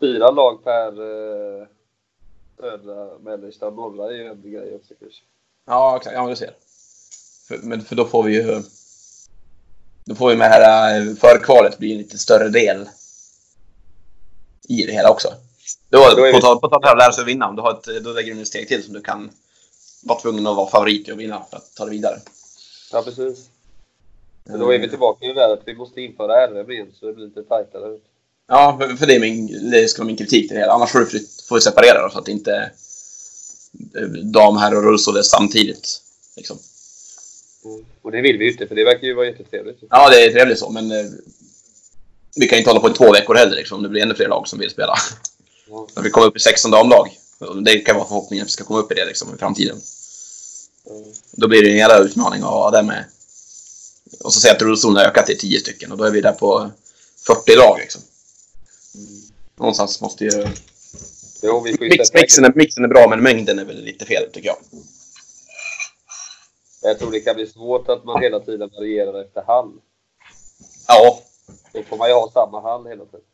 Fyra 0.00 0.30
lag 0.30 0.64
per 0.64 0.86
eh, 0.88 1.66
södra, 2.60 3.18
mellersta 3.18 3.66
och 3.66 3.72
norra 3.72 4.08
är 4.10 4.16
ju 4.16 4.26
en 4.26 4.42
grej 4.52 4.74
också 4.74 4.94
kanske. 5.00 5.20
Ja, 5.66 5.96
exakt. 5.96 6.14
Ja, 6.14 6.20
men 6.22 6.30
du 6.30 6.36
ser. 6.36 6.50
För, 7.48 7.58
men 7.62 7.82
för 7.82 7.96
då 7.96 8.04
får 8.04 8.22
vi 8.22 8.34
ju... 8.34 8.62
Då 10.04 10.14
får 10.14 10.28
vi 10.28 10.36
med 10.36 10.50
det 10.50 10.54
här 10.66 11.00
eh, 11.00 11.14
förkvalet 11.14 11.78
bli 11.78 11.92
en 11.92 11.98
lite 11.98 12.18
större 12.18 12.48
del 12.48 12.88
i 14.68 14.82
det 14.86 14.92
hela 14.92 15.10
också. 15.10 15.28
Då, 15.88 15.98
Då 15.98 16.14
på 16.16 16.22
vi- 16.22 16.40
tal 16.40 16.60
på 16.60 16.68
tal 16.68 16.82
om 16.84 16.88
att 16.90 16.98
lära 16.98 17.12
sig 17.12 17.24
vinna, 17.24 17.48
om 17.48 17.56
du 17.56 17.62
har 17.62 17.70
ett, 17.72 18.04
då 18.04 18.12
lägger 18.12 18.34
du 18.34 18.40
ett 18.42 18.48
steg 18.48 18.68
till 18.68 18.84
som 18.84 18.94
du 18.94 19.00
kan 19.00 19.30
vara 20.02 20.20
tvungen 20.20 20.46
att 20.46 20.56
vara 20.56 20.70
favorit 20.70 21.10
att 21.10 21.18
vinna 21.18 21.42
för 21.50 21.56
att 21.56 21.74
ta 21.74 21.84
det 21.84 21.90
vidare. 21.90 22.20
Ja, 22.92 23.02
precis. 23.02 23.48
Men 24.44 24.60
då 24.60 24.70
är 24.70 24.78
vi 24.78 24.88
tillbaka 24.88 25.24
i 25.24 25.28
det 25.28 25.34
där 25.34 25.52
att 25.52 25.62
vi 25.64 25.74
måste 25.74 26.00
införa 26.00 26.46
RM 26.46 26.70
igen 26.70 26.86
så 27.00 27.06
det 27.06 27.12
blir 27.12 27.26
lite 27.26 27.42
tajtare. 27.42 27.98
Ja, 28.48 28.78
för, 28.80 28.96
för 28.96 29.06
det, 29.06 29.14
är 29.14 29.20
min, 29.20 29.70
det 29.70 29.88
ska 29.88 30.02
vara 30.02 30.06
min 30.06 30.16
kritik 30.16 30.48
till 30.48 30.54
det 30.54 30.60
hela. 30.60 30.72
Annars 30.72 30.90
får 30.90 31.00
vi, 31.00 31.26
får 31.48 31.54
vi 31.54 31.60
separera 31.60 32.02
då, 32.02 32.10
så 32.10 32.18
att 32.18 32.28
inte 32.28 32.70
eh, 33.96 34.08
dam, 34.08 34.56
herr 34.56 34.76
och 34.76 34.82
rullstol 34.82 35.24
samtidigt. 35.24 36.02
Liksom. 36.36 36.58
Mm. 37.64 37.84
Och 38.02 38.12
det 38.12 38.20
vill 38.20 38.38
vi 38.38 38.44
ju 38.44 38.52
inte 38.52 38.66
för 38.66 38.74
det 38.74 38.84
verkar 38.84 39.06
ju 39.06 39.14
vara 39.14 39.26
jättetrevligt. 39.26 39.78
Ja, 39.90 40.10
det 40.10 40.24
är 40.24 40.32
trevligt 40.32 40.58
så, 40.58 40.70
men 40.70 40.90
eh, 40.90 41.06
vi 42.36 42.48
kan 42.48 42.56
ju 42.56 42.60
inte 42.60 42.70
hålla 42.70 42.80
på 42.80 42.90
i 42.90 42.94
två 42.94 43.12
veckor 43.12 43.34
heller 43.34 43.56
liksom, 43.56 43.76
om 43.76 43.82
det 43.82 43.88
blir 43.88 44.02
ännu 44.02 44.14
fler 44.14 44.28
lag 44.28 44.48
som 44.48 44.58
vill 44.58 44.70
spela. 44.70 44.94
När 45.96 46.02
vi 46.02 46.10
kommer 46.10 46.26
upp 46.26 46.36
i 46.36 46.40
16 46.40 46.70
damlag. 46.70 47.08
Det 47.64 47.78
kan 47.78 47.96
vara 47.96 48.08
förhoppningen 48.08 48.42
att 48.42 48.48
vi 48.48 48.52
ska 48.52 48.64
komma 48.64 48.78
upp 48.78 48.92
i 48.92 48.94
det 48.94 49.04
liksom, 49.04 49.34
i 49.34 49.38
framtiden. 49.38 49.80
Mm. 50.90 51.12
Då 51.32 51.48
blir 51.48 51.62
det 51.62 51.70
en 51.70 51.76
jävla 51.76 51.98
utmaning 51.98 52.42
att 52.42 52.48
ha 52.48 52.70
det 52.70 52.82
med. 52.82 53.04
Och 54.24 54.32
så 54.32 54.40
säger 54.40 54.54
jag 54.54 54.56
att 54.56 54.62
rullstolen 54.62 54.96
har 54.96 55.04
ökat 55.04 55.26
till 55.26 55.38
10 55.38 55.60
stycken 55.60 55.92
och 55.92 55.98
då 55.98 56.04
är 56.04 56.10
vi 56.10 56.20
där 56.20 56.32
på 56.32 56.70
40 57.26 57.56
lag 57.56 57.78
liksom. 57.78 58.02
Någonstans 59.56 60.00
måste 60.00 60.24
ju... 60.24 60.46
Jo, 61.42 61.60
vi 61.60 61.76
Mix, 61.80 62.12
mixen, 62.14 62.44
är, 62.44 62.52
mixen 62.54 62.84
är 62.84 62.88
bra 62.88 63.08
men 63.08 63.22
mängden 63.22 63.58
är 63.58 63.64
väl 63.64 63.84
lite 63.84 64.04
fel 64.04 64.30
tycker 64.32 64.48
jag. 64.48 64.56
Jag 66.82 66.98
tror 66.98 67.10
det 67.12 67.20
kan 67.20 67.34
bli 67.34 67.46
svårt 67.46 67.88
att 67.88 68.04
man 68.04 68.22
hela 68.22 68.40
tiden 68.40 68.70
varierar 68.76 69.24
efter 69.24 69.42
hall. 69.46 69.72
Ja, 70.88 71.22
Då 71.72 71.82
får 71.82 71.96
man 71.96 72.08
ju 72.08 72.14
ha 72.14 72.30
samma 72.32 72.60
hall 72.60 72.86
hela 72.86 73.04
tiden. 73.04 73.26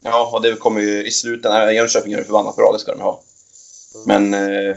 Ja, 0.00 0.30
och 0.34 0.42
det 0.42 0.56
kommer 0.56 0.80
ju 0.80 1.06
i 1.06 1.10
slutändan. 1.10 1.74
Jönköping 1.74 2.12
gör 2.12 2.18
det 2.18 2.24
förbannat 2.24 2.56
bra, 2.56 2.72
det 2.72 2.78
ska 2.78 2.92
de 2.92 3.00
ha. 3.00 3.22
Men 4.06 4.34
eh, 4.34 4.76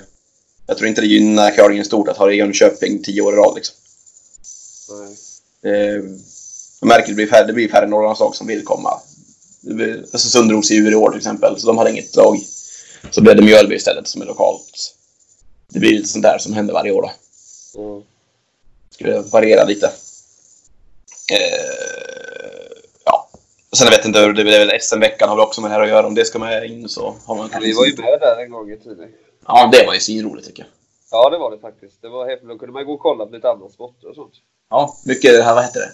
jag 0.67 0.77
tror 0.77 0.87
inte 0.87 1.01
det 1.01 1.07
gynnar 1.07 1.51
curlingen 1.51 1.85
stort 1.85 2.07
att 2.07 2.17
ha 2.17 2.25
det 2.25 2.33
i 2.33 2.37
Jönköping 2.37 3.03
tio 3.03 3.21
år 3.21 3.33
i 3.33 3.37
rad. 3.37 3.55
Liksom. 3.55 3.75
Nej. 4.89 5.15
Eh, 5.73 6.03
jag 6.79 6.87
märker 6.87 7.01
att 7.03 7.07
det 7.07 7.13
blir 7.13 7.27
färre, 7.27 7.47
det 7.47 7.53
blir 7.53 7.69
färre 7.69 7.87
Norrlandslag 7.87 8.35
som 8.35 8.47
vill 8.47 8.63
komma. 8.65 8.99
Det 9.61 9.73
blir- 9.73 10.05
Östersund 10.13 10.49
drog 10.49 10.65
sig 10.65 10.77
ur 10.77 10.91
i 10.91 10.95
år 10.95 11.09
till 11.09 11.17
exempel, 11.17 11.59
så 11.59 11.67
de 11.67 11.77
hade 11.77 11.91
inget 11.91 12.15
lag. 12.15 12.39
Så 13.11 13.21
blev 13.21 13.35
det 13.35 13.41
Mjölby 13.41 13.75
istället 13.75 14.07
som 14.07 14.21
är 14.21 14.25
lokalt. 14.25 14.95
Det 15.69 15.79
blir 15.79 15.91
lite 15.91 16.07
sånt 16.07 16.23
där 16.23 16.37
som 16.37 16.53
händer 16.53 16.73
varje 16.73 16.91
år 16.91 17.01
då. 17.01 17.11
Mm. 17.81 18.03
Skulle 18.91 19.19
variera 19.19 19.63
lite. 19.63 19.85
Eh, 21.31 21.94
sen 23.75 23.87
jag 23.91 23.97
vet 23.97 24.05
inte, 24.05 24.19
det 24.27 24.41
är 24.41 24.65
väl 24.65 24.79
SM-veckan 24.81 25.29
har 25.29 25.35
väl 25.35 25.45
också 25.45 25.61
med 25.61 25.71
det 25.71 25.75
här 25.75 25.81
att 25.81 25.89
göra. 25.89 26.07
Om 26.07 26.15
det 26.15 26.25
ska 26.25 26.39
med 26.39 26.65
in 26.71 26.89
så 26.89 27.15
har 27.25 27.35
man 27.35 27.49
Vi 27.61 27.73
var 27.73 27.85
ju 27.85 27.95
med 27.97 28.19
där 28.21 28.43
en 28.43 28.51
gång 28.51 28.71
i 28.71 28.77
tiden. 28.77 29.09
Ja, 29.47 29.69
det 29.71 29.85
var 29.85 29.93
ju 29.93 29.99
svinroligt 29.99 30.47
tycker 30.47 30.63
jag. 30.63 30.69
Ja, 31.11 31.29
det 31.29 31.37
var 31.37 31.51
det 31.51 31.59
faktiskt. 31.59 32.01
Det 32.01 32.09
var 32.09 32.29
häftigt. 32.29 32.49
Då 32.49 32.57
kunde 32.57 32.73
man 32.73 32.85
gå 32.85 32.93
och 32.93 32.99
kolla 32.99 33.25
på 33.25 33.31
lite 33.35 33.49
andra 33.49 33.69
sporter 33.69 34.09
och 34.09 34.15
sånt. 34.15 34.33
Ja, 34.69 34.97
mycket 35.05 35.31
det 35.33 35.43
här, 35.43 35.55
vad 35.55 35.63
heter 35.63 35.79
det? 35.79 35.91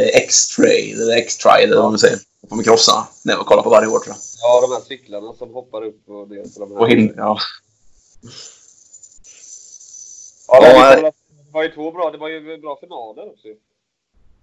Eh, 0.00 0.22
X-tray, 0.22 0.92
eller 0.92 1.16
X-try, 1.16 1.62
eller 1.64 1.76
vad 1.76 1.84
man 1.90 1.98
säger. 1.98 2.18
På 2.48 2.54
med 2.56 2.64
krossarna. 2.64 3.06
Det 3.24 3.36
var 3.36 3.44
kolla 3.44 3.62
på 3.62 3.70
varje 3.70 3.88
år 3.88 3.98
tror 3.98 4.08
jag. 4.08 4.16
Ja, 4.42 4.60
de 4.60 4.72
här 4.74 4.80
cyklarna 4.80 5.32
som 5.34 5.54
hoppar 5.54 5.84
upp 5.84 6.08
och 6.08 6.28
ner. 6.30 6.42
på 6.54 6.60
de 6.60 6.70
här- 6.72 6.80
Och 6.80 6.88
hin- 6.88 7.14
ja. 7.16 7.38
Ja, 10.48 10.60
det, 10.60 10.66
Ja, 10.68 10.74
var, 10.74 11.02
nej. 11.02 11.12
det 11.46 11.52
var 11.52 11.62
ju 11.62 11.68
två 11.74 11.90
bra. 11.92 12.10
Det 12.10 12.18
var 12.18 12.28
ju 12.28 12.58
bra 12.58 12.78
finaler 12.80 13.28
också. 13.32 13.48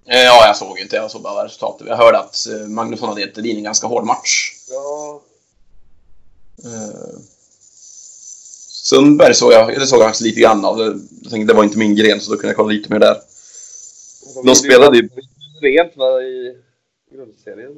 Eh, 0.05 0.19
ja, 0.23 0.47
jag 0.47 0.57
såg 0.57 0.79
inte. 0.79 0.95
Jag 0.95 1.11
såg 1.11 1.21
bara 1.21 1.45
resultatet. 1.45 1.87
Jag 1.87 1.97
hörde 1.97 2.19
att 2.19 2.47
eh, 2.47 2.67
Magnusson 2.67 3.09
hade 3.09 3.21
gett 3.21 3.37
Edin 3.37 3.57
en 3.57 3.63
ganska 3.63 3.87
hård 3.87 4.05
match. 4.05 4.53
Ja, 4.69 5.21
Eh, 6.65 7.19
Sundberg 8.69 9.33
såg 9.33 9.51
jag, 9.53 9.67
det 9.79 9.87
såg 9.87 9.99
jag 9.99 10.05
faktiskt 10.07 10.21
lite 10.25 10.39
grann 10.41 10.65
av. 10.65 10.79
Jag 10.79 11.31
tänkte 11.31 11.53
det 11.53 11.57
var 11.57 11.63
inte 11.63 11.77
min 11.77 11.95
gren, 11.95 12.21
så 12.21 12.31
då 12.31 12.37
kunde 12.37 12.47
jag 12.47 12.55
kolla 12.55 12.69
lite 12.71 12.91
mer 12.93 12.99
där. 12.99 13.17
de, 14.35 14.45
De 14.47 14.55
spelade 14.55 14.97
ju- 14.97 15.09
rent 15.61 15.97
va, 15.97 16.21
i 16.21 16.57
grundserien. 17.15 17.71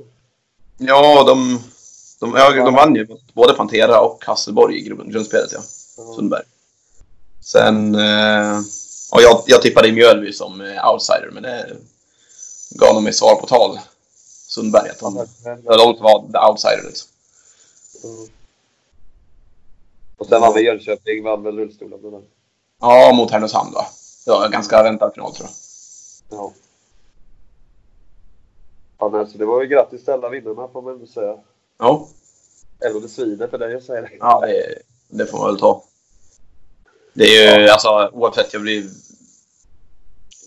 Ja, 0.77 1.23
de, 1.23 1.59
de, 2.19 2.33
ja, 2.37 2.51
de 2.65 2.73
vann 2.73 2.95
ju 2.95 3.07
mot 3.07 3.33
både 3.33 3.53
Pantera 3.53 3.99
och 4.01 4.25
Hasselborg 4.25 4.77
i 4.77 4.81
grund- 4.89 5.11
grundspelet, 5.11 5.49
ja. 5.53 5.59
Ja. 5.97 6.13
Sundberg. 6.15 6.43
Sen... 7.41 7.95
Och 9.11 9.21
jag, 9.21 9.43
jag 9.47 9.61
tippade 9.61 9.87
i 9.87 9.91
Mjölby 9.91 10.33
som 10.33 10.61
outsider, 10.93 11.29
men 11.33 11.43
det 11.43 11.77
gav 12.79 12.93
de 12.95 13.03
mig 13.03 13.13
svar 13.13 13.35
på 13.35 13.47
tal. 13.47 13.79
Sundberg, 14.47 14.89
att 14.89 14.99
de, 14.99 15.13
de 15.63 16.01
var 16.01 16.31
the 16.31 16.51
outsider 16.51 16.83
liksom. 16.87 17.09
Mm. 18.03 18.29
Och 20.17 20.25
sen 20.25 20.41
vann 20.41 20.53
vi 20.53 20.61
Jönköping, 20.61 21.23
vann 21.23 21.43
väl 21.43 21.57
rullstolen. 21.57 22.25
Ja, 22.81 23.13
mot 23.13 23.31
Härnösand 23.31 23.73
va? 23.73 23.85
Det 24.25 24.31
var 24.31 24.45
en 24.45 24.51
ganska 24.51 24.83
väntad 24.83 25.11
final 25.13 25.35
tror 25.35 25.49
jag. 25.49 26.39
Ja. 26.39 26.53
Ja, 28.99 29.09
men 29.09 29.19
alltså, 29.19 29.37
det 29.37 29.45
var 29.45 29.61
ju 29.61 29.67
grattis 29.67 30.03
till 30.03 30.13
alla 30.13 30.29
vinnarna 30.29 30.67
får 30.67 30.81
man 30.81 30.93
ändå 30.93 31.07
säga. 31.07 31.37
Ja, 31.79 32.07
Även 32.79 32.95
om 32.95 33.01
det 33.01 33.09
svider 33.09 33.47
för 33.47 33.57
dig 33.57 33.75
att 33.75 33.83
säga 33.83 34.01
det. 34.01 34.09
ja 34.19 34.39
det, 34.47 34.75
det 35.07 35.25
får 35.25 35.37
man 35.37 35.47
väl 35.47 35.59
ta. 35.59 35.83
Det 37.13 37.23
är 37.23 37.59
ju, 37.59 37.69
alltså 37.69 38.09
oavsett, 38.13 38.53
jag 38.53 38.61
blir... 38.61 38.89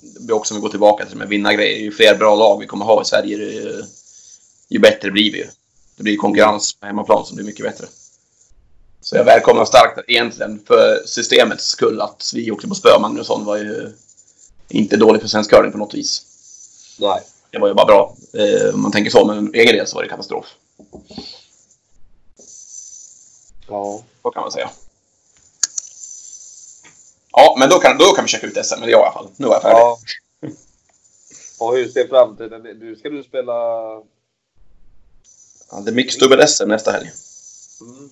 Det 0.01 0.33
också 0.33 0.55
om 0.55 0.61
vi 0.61 0.63
går 0.63 0.71
tillbaka 0.71 1.07
till 1.07 1.17
med 1.17 1.29
vinnargrejer. 1.29 1.79
Ju 1.79 1.93
fler 1.93 2.15
bra 2.15 2.35
lag 2.37 2.59
vi 2.61 2.67
kommer 2.67 2.85
ha 2.85 3.03
i 3.03 3.05
Sverige, 3.05 3.37
ju, 3.37 3.85
ju 4.69 4.79
bättre 4.79 5.11
blir 5.11 5.33
vi 5.33 5.39
ju. 5.39 5.47
Det 5.97 6.03
blir 6.03 6.17
konkurrens 6.17 6.73
på 6.73 6.87
hemmaplan 6.87 7.27
som 7.27 7.37
blir 7.37 7.47
mycket 7.47 7.65
bättre. 7.67 7.87
Så 9.01 9.17
jag 9.17 9.25
välkomnar 9.25 9.65
starkt 9.65 9.99
egentligen 10.09 10.61
för 10.67 11.03
systemets 11.07 11.65
skull 11.65 12.01
att 12.01 12.33
vi 12.35 12.51
åkte 12.51 12.69
på 12.69 12.75
spö. 12.75 12.99
Magnusson 13.01 13.45
var 13.45 13.57
ju 13.57 13.93
inte 14.69 14.97
dålig 14.97 15.21
för 15.21 15.29
svensk 15.29 15.51
curling 15.51 15.73
på 15.73 15.79
något 15.79 15.95
vis. 15.95 16.23
Nej. 17.01 17.21
Det 17.51 17.59
var 17.59 17.69
ju 17.69 17.75
bara 17.75 17.87
bra. 17.87 18.17
Eh, 18.33 18.75
om 18.75 18.83
man 18.83 18.93
tänker 18.93 19.11
så, 19.11 19.25
men 19.25 19.55
egen 19.55 19.77
del 19.77 19.87
så 19.87 19.97
var 19.97 20.03
det 20.03 20.09
katastrof. 20.09 20.47
Ja. 23.69 24.03
Så 24.23 24.31
kan 24.31 24.43
man 24.43 24.53
säga. 24.53 24.71
Ja, 27.39 27.57
men 27.59 27.68
då 27.68 27.78
kan, 27.78 27.99
då 27.99 28.05
kan 28.05 28.24
vi 28.24 28.28
checka 28.28 28.47
ut 28.47 28.66
SM, 28.66 28.82
eller 28.82 28.93
jag 28.93 29.01
i 29.01 29.03
alla 29.03 29.12
fall. 29.12 29.28
Nu 29.36 29.47
är 29.47 29.51
jag 29.51 29.62
färdig. 29.62 29.78
ja. 29.78 29.99
Och 31.59 31.76
hur 31.76 31.89
ser 31.89 32.09
framtiden 32.09 32.66
ut? 32.66 32.76
Nu 32.80 32.97
ska 32.97 33.09
du 33.09 33.22
spela... 33.22 33.53
Ja, 35.70 35.80
det 35.84 35.91
är 35.91 35.95
mixdubbel-SM 35.95 36.66
nästa 36.68 36.91
helg. 36.91 37.11
Mm. 37.80 38.11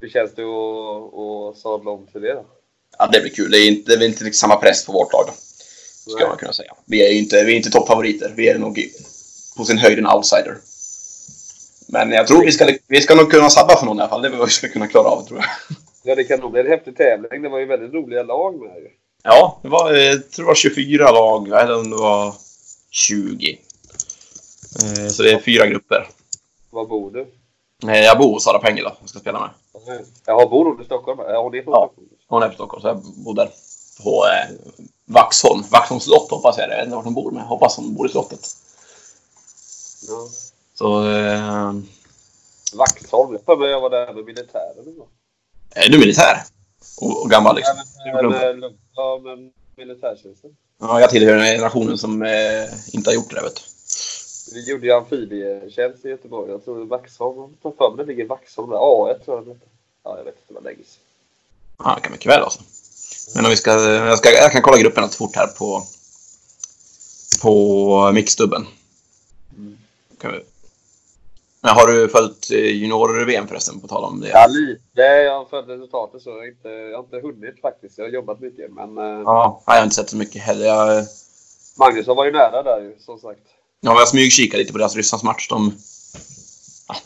Hur 0.00 0.08
känns 0.08 0.34
det 0.34 0.42
att, 0.42 1.14
att 1.14 1.62
sadla 1.62 1.90
om 1.90 2.06
till 2.12 2.20
det 2.20 2.34
då? 2.34 2.44
Ja, 2.98 3.08
det 3.12 3.20
blir 3.20 3.30
kul. 3.30 3.50
Det 3.50 3.58
är 3.58 3.68
inte, 3.68 3.96
det 3.96 4.04
är 4.04 4.08
inte 4.08 4.24
liksom 4.24 4.48
samma 4.48 4.60
press 4.60 4.86
på 4.86 4.92
vårt 4.92 5.12
lag 5.12 5.24
då. 5.26 5.32
Ska 6.10 6.18
Nej. 6.18 6.28
man 6.28 6.38
kunna 6.38 6.52
säga. 6.52 6.74
Vi 6.84 7.06
är 7.06 7.10
ju 7.10 7.18
inte, 7.18 7.44
vi 7.44 7.52
är 7.52 7.56
inte 7.56 7.70
toppfavoriter. 7.70 8.32
Vi 8.36 8.48
är 8.48 8.58
nog 8.58 8.90
på 9.56 9.64
sin 9.64 9.78
höjd 9.78 9.98
en 9.98 10.06
outsider. 10.06 10.56
Men 11.88 12.10
jag 12.10 12.26
tror 12.26 12.44
vi 12.44 12.52
ska, 12.52 12.76
vi 12.88 13.00
ska 13.00 13.14
nog 13.14 13.30
kunna 13.30 13.50
sabba 13.50 13.76
för 13.76 13.86
någon 13.86 13.98
i 13.98 14.00
alla 14.00 14.08
fall. 14.08 14.22
Det 14.22 14.28
är 14.28 14.36
vad 14.36 14.48
vi 14.48 14.54
ska 14.54 14.68
kunna 14.68 14.88
klara 14.88 15.08
av 15.08 15.26
tror 15.26 15.38
jag. 15.38 15.76
Ja, 16.06 16.14
det 16.14 16.24
kan 16.24 16.40
nog 16.40 16.52
bli 16.52 16.60
en 16.60 16.66
häftig 16.66 16.96
tävling. 16.96 17.42
Det 17.42 17.48
var 17.48 17.58
ju 17.58 17.66
väldigt 17.66 17.94
roliga 17.94 18.22
lag 18.22 18.54
med 18.60 18.76
ju. 18.76 18.88
Ja, 19.22 19.58
det 19.62 19.68
var, 19.68 19.92
eh, 19.94 19.98
jag 20.02 20.30
tror 20.30 20.44
det 20.44 20.48
var 20.48 20.54
24 20.54 21.10
lag, 21.10 21.48
eller 21.48 21.76
om 21.78 21.90
det 21.90 21.96
var 21.96 22.34
20. 22.90 23.58
Eh, 24.82 25.08
Så 25.08 25.22
det 25.22 25.32
är 25.32 25.38
fyra 25.40 25.66
grupper. 25.66 26.08
Var 26.70 26.86
bor 26.86 27.10
du? 27.10 27.20
Eh, 27.90 27.98
Jag 28.00 28.18
bor 28.18 28.32
hos 28.32 28.44
Sara 28.44 28.58
Pengila 28.58 28.96
och 29.02 29.08
ska 29.08 29.18
spela 29.18 29.40
med. 29.40 29.50
Jaha, 30.26 30.46
bor 30.48 30.64
hon 30.64 30.82
i 30.82 30.84
Stockholm? 30.84 31.20
Ja, 31.28 31.42
hon 31.42 31.54
är 31.54 31.62
från 31.62 31.72
Ja. 31.72 31.86
Stockholm. 31.86 32.08
Hon 32.28 32.42
är 32.42 32.46
från 32.48 32.54
Stockholm, 32.54 32.82
så 32.82 32.88
jag 32.88 33.02
bor 33.24 33.34
där. 33.34 33.50
På 34.02 34.24
Vaxholm. 35.04 35.62
Vaxholms 35.70 36.04
slott 36.04 36.30
hoppas 36.30 36.58
jag 36.58 36.68
det 36.68 36.74
är. 36.74 36.78
Jag 36.78 36.84
vet 36.84 36.86
inte 36.86 36.96
vart 36.96 37.04
hon 37.04 37.14
bor, 37.14 37.30
men 37.30 37.40
jag 37.40 37.46
hoppas 37.48 37.76
hon 37.76 37.94
bor 37.94 38.06
i 38.06 38.10
slottet. 38.10 38.46
Ja. 40.08 40.28
Så... 40.74 41.08
Eh, 41.10 41.72
Vaxholm. 42.74 43.38
Jag 43.46 43.70
jag 43.70 43.80
var 43.80 43.90
där 43.90 44.12
med 44.14 44.24
militären 44.24 44.86
en 44.86 44.98
gång. 44.98 45.08
Är 45.76 45.88
du 45.88 45.98
militär? 45.98 46.42
Och, 47.00 47.22
och 47.22 47.30
gammal 47.30 47.56
liksom? 47.56 47.74
Ja, 48.04 48.22
men, 48.22 48.78
ja, 48.94 49.20
men 49.24 49.52
militärtjänsten. 49.76 50.56
Ja, 50.80 51.00
jag 51.00 51.10
tillhör 51.10 51.36
den 51.36 51.44
generationen 51.44 51.98
som 51.98 52.22
eh, 52.22 52.64
inte 52.92 53.10
har 53.10 53.14
gjort 53.14 53.30
det 53.30 53.42
vet 53.42 53.56
du. 53.56 53.62
Vi 54.54 54.70
gjorde 54.70 54.86
ju 54.86 54.92
amfibietjänst 54.92 56.04
i 56.04 56.08
Göteborg. 56.08 56.50
Jag 56.50 56.64
tror 56.64 56.84
Vaxholm. 56.84 57.56
Jag 57.62 57.74
för 57.76 57.96
mig 57.96 58.06
det 58.06 58.12
ligger 58.12 58.26
Vaxholm 58.26 58.70
där. 58.70 58.76
A1 58.76 59.24
tror 59.24 59.36
jag 59.36 59.46
det. 59.46 59.60
Ja, 60.04 60.16
jag 60.16 60.24
vet 60.24 60.34
inte. 60.34 60.44
Det 60.48 60.54
var 60.54 60.62
länge 60.62 60.76
sedan. 60.76 61.02
Ja, 61.78 61.94
det 61.94 62.00
kan 62.00 62.12
mycket 62.12 62.32
väl 62.32 62.42
alltså. 62.42 62.60
Men 63.34 63.44
om 63.44 63.50
vi 63.50 63.56
ska, 63.56 63.70
jag, 63.70 64.18
ska, 64.18 64.30
jag 64.30 64.52
kan 64.52 64.62
kolla 64.62 64.78
gruppen 64.78 65.04
lite 65.04 65.16
fort 65.16 65.36
här 65.36 65.46
på, 65.46 65.82
på 67.42 68.12
mixdubben. 68.12 68.66
Mm. 69.56 69.78
Kan 70.20 70.32
vi. 70.32 70.40
Men 71.66 71.74
har 71.74 71.86
du 71.86 72.08
följt 72.08 72.50
eh, 72.50 72.58
junior-VM 72.58 73.48
förresten, 73.48 73.80
på 73.80 73.88
tal 73.88 74.04
om 74.04 74.20
det? 74.20 74.28
Ja, 74.28 74.46
lite. 74.46 75.02
Jag 75.02 75.38
har 75.38 75.44
följt 75.44 75.68
resultatet 75.68 76.22
så 76.22 76.30
jag 76.30 76.36
har 76.36 76.46
inte, 76.46 76.68
jag 76.68 76.98
har 76.98 77.04
inte 77.04 77.16
hunnit 77.16 77.60
faktiskt. 77.60 77.98
Jag 77.98 78.04
har 78.04 78.10
jobbat 78.10 78.40
mycket. 78.40 78.72
Men 78.72 78.98
eh, 78.98 79.04
Ja, 79.04 79.62
jag 79.66 79.74
har 79.74 79.82
inte 79.82 79.94
sett 79.94 80.10
så 80.10 80.16
mycket 80.16 80.42
heller. 80.42 80.66
Jag, 80.66 81.06
Magnusson 81.78 82.16
var 82.16 82.24
ju 82.24 82.32
nära 82.32 82.62
där 82.62 82.80
ju, 82.80 82.96
som 82.98 83.18
sagt. 83.18 83.40
ja, 83.80 83.98
jag 83.98 84.08
smygkikade 84.08 84.58
lite 84.62 84.72
på 84.72 84.78
deras 84.78 84.96
Rysslands 84.96 85.24
match. 85.24 85.48
De, 85.48 85.72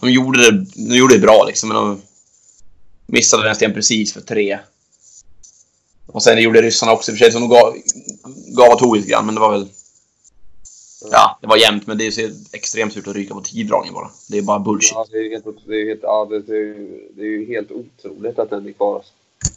de, 0.01 0.11
gjorde 0.11 0.51
det, 0.51 0.67
de 0.89 0.97
gjorde 0.97 1.15
det 1.15 1.21
bra 1.21 1.45
liksom, 1.47 1.69
men 1.69 1.77
de 1.77 2.03
missade 3.07 3.49
nästan 3.49 3.73
precis 3.73 4.13
för 4.13 4.21
tre. 4.21 4.59
Och 6.07 6.23
sen 6.23 6.43
gjorde 6.43 6.63
ryssarna 6.63 6.93
också 6.93 7.11
i 7.11 7.15
och 7.15 7.19
för 7.19 7.25
sig, 7.25 7.33
så 7.33 7.39
de 7.39 7.49
gav, 7.49 7.77
gav 8.57 8.73
och 8.73 8.79
tog 8.79 8.97
lite 8.97 9.09
grann, 9.09 9.27
men 9.27 9.35
det 9.35 9.41
var 9.41 9.51
väl... 9.51 9.69
Ja, 11.11 11.39
det 11.41 11.47
var 11.47 11.57
jämnt, 11.57 11.87
men 11.87 11.99
det 11.99 12.07
är 12.07 12.11
så 12.11 12.31
extremt 12.53 12.93
surt 12.93 13.07
att 13.07 13.15
ryka 13.15 13.35
på 13.35 13.41
tiddragning 13.41 13.93
bara. 13.93 14.11
Det 14.29 14.39
är 14.39 14.43
bara 14.43 14.59
bullshit. 14.59 14.93
Ja, 14.95 15.07
det 15.11 15.17
är 15.17 15.23
ju 15.23 15.31
helt, 15.31 15.45
det 15.67 15.75
är 15.75 15.89
helt, 15.89 16.01
ja, 16.03 16.27
det, 16.31 16.37
är 16.37 16.75
det 17.17 17.23
är 17.23 17.47
helt 17.47 17.71
otroligt 17.71 18.39
att 18.39 18.51
den 18.51 18.69
är 18.69 18.73
kvar. 18.73 18.97
Alltså. 18.97 19.13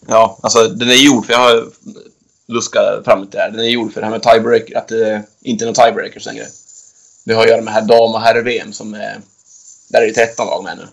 Ja, 0.07 0.39
alltså 0.41 0.67
den 0.67 0.89
är 0.89 1.05
gjord 1.05 1.25
för, 1.25 1.33
jag 1.33 1.39
har 1.39 1.67
luskat 2.47 3.05
fram 3.05 3.21
lite 3.21 3.37
där. 3.37 3.51
Den 3.51 3.59
är 3.59 3.69
gjord 3.69 3.93
för 3.93 4.01
det 4.01 4.07
här 4.07 4.11
med 4.11 4.23
tiebreaker, 4.23 4.77
att 4.77 4.87
det 4.87 5.23
inte 5.41 5.63
är 5.63 5.65
någon 5.65 5.75
tiebreakers 5.75 6.25
längre. 6.25 6.45
Det 7.25 7.33
har 7.33 7.43
att 7.43 7.49
göra 7.49 7.61
med 7.61 7.73
här 7.73 7.81
dam 7.81 8.13
och 8.13 8.21
herr-VM 8.21 8.73
som 8.73 8.93
är... 8.93 9.21
Där 9.87 10.01
är 10.01 10.07
det 10.07 10.13
13 10.13 10.47
lag 10.47 10.63
med 10.63 10.77
nu. 10.77 10.87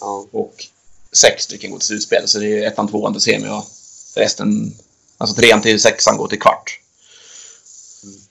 Ja. 0.00 0.26
Och 0.32 0.64
sex 1.12 1.42
stycken 1.42 1.70
går 1.70 1.78
till 1.78 1.86
slutspel, 1.86 2.28
så 2.28 2.38
det 2.38 2.64
är 2.64 2.66
ettan, 2.66 2.88
tvåan 2.88 3.12
till 3.12 3.22
semi 3.22 3.48
och 3.48 3.64
resten... 4.16 4.72
Alltså 5.18 5.36
trean 5.36 5.62
till 5.62 5.80
sexan 5.80 6.16
går 6.16 6.28
till 6.28 6.40
kvart. 6.40 6.80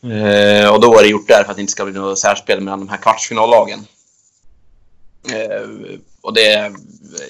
Eh, 0.04 0.70
och 0.70 0.82
då 0.82 1.00
är 1.00 1.04
det 1.04 1.10
gjort 1.10 1.28
där 1.28 1.44
för 1.44 1.52
att 1.52 1.58
det 1.58 1.62
inte 1.62 1.72
ska 1.72 1.86
bli 1.86 1.94
något 1.94 2.20
särspel 2.20 2.62
mellan 2.62 2.80
de 2.80 2.90
här 2.90 2.98
kvartsfinallagen. 2.98 3.88
Eh, 5.32 5.70
och 6.22 6.34
det 6.34 6.72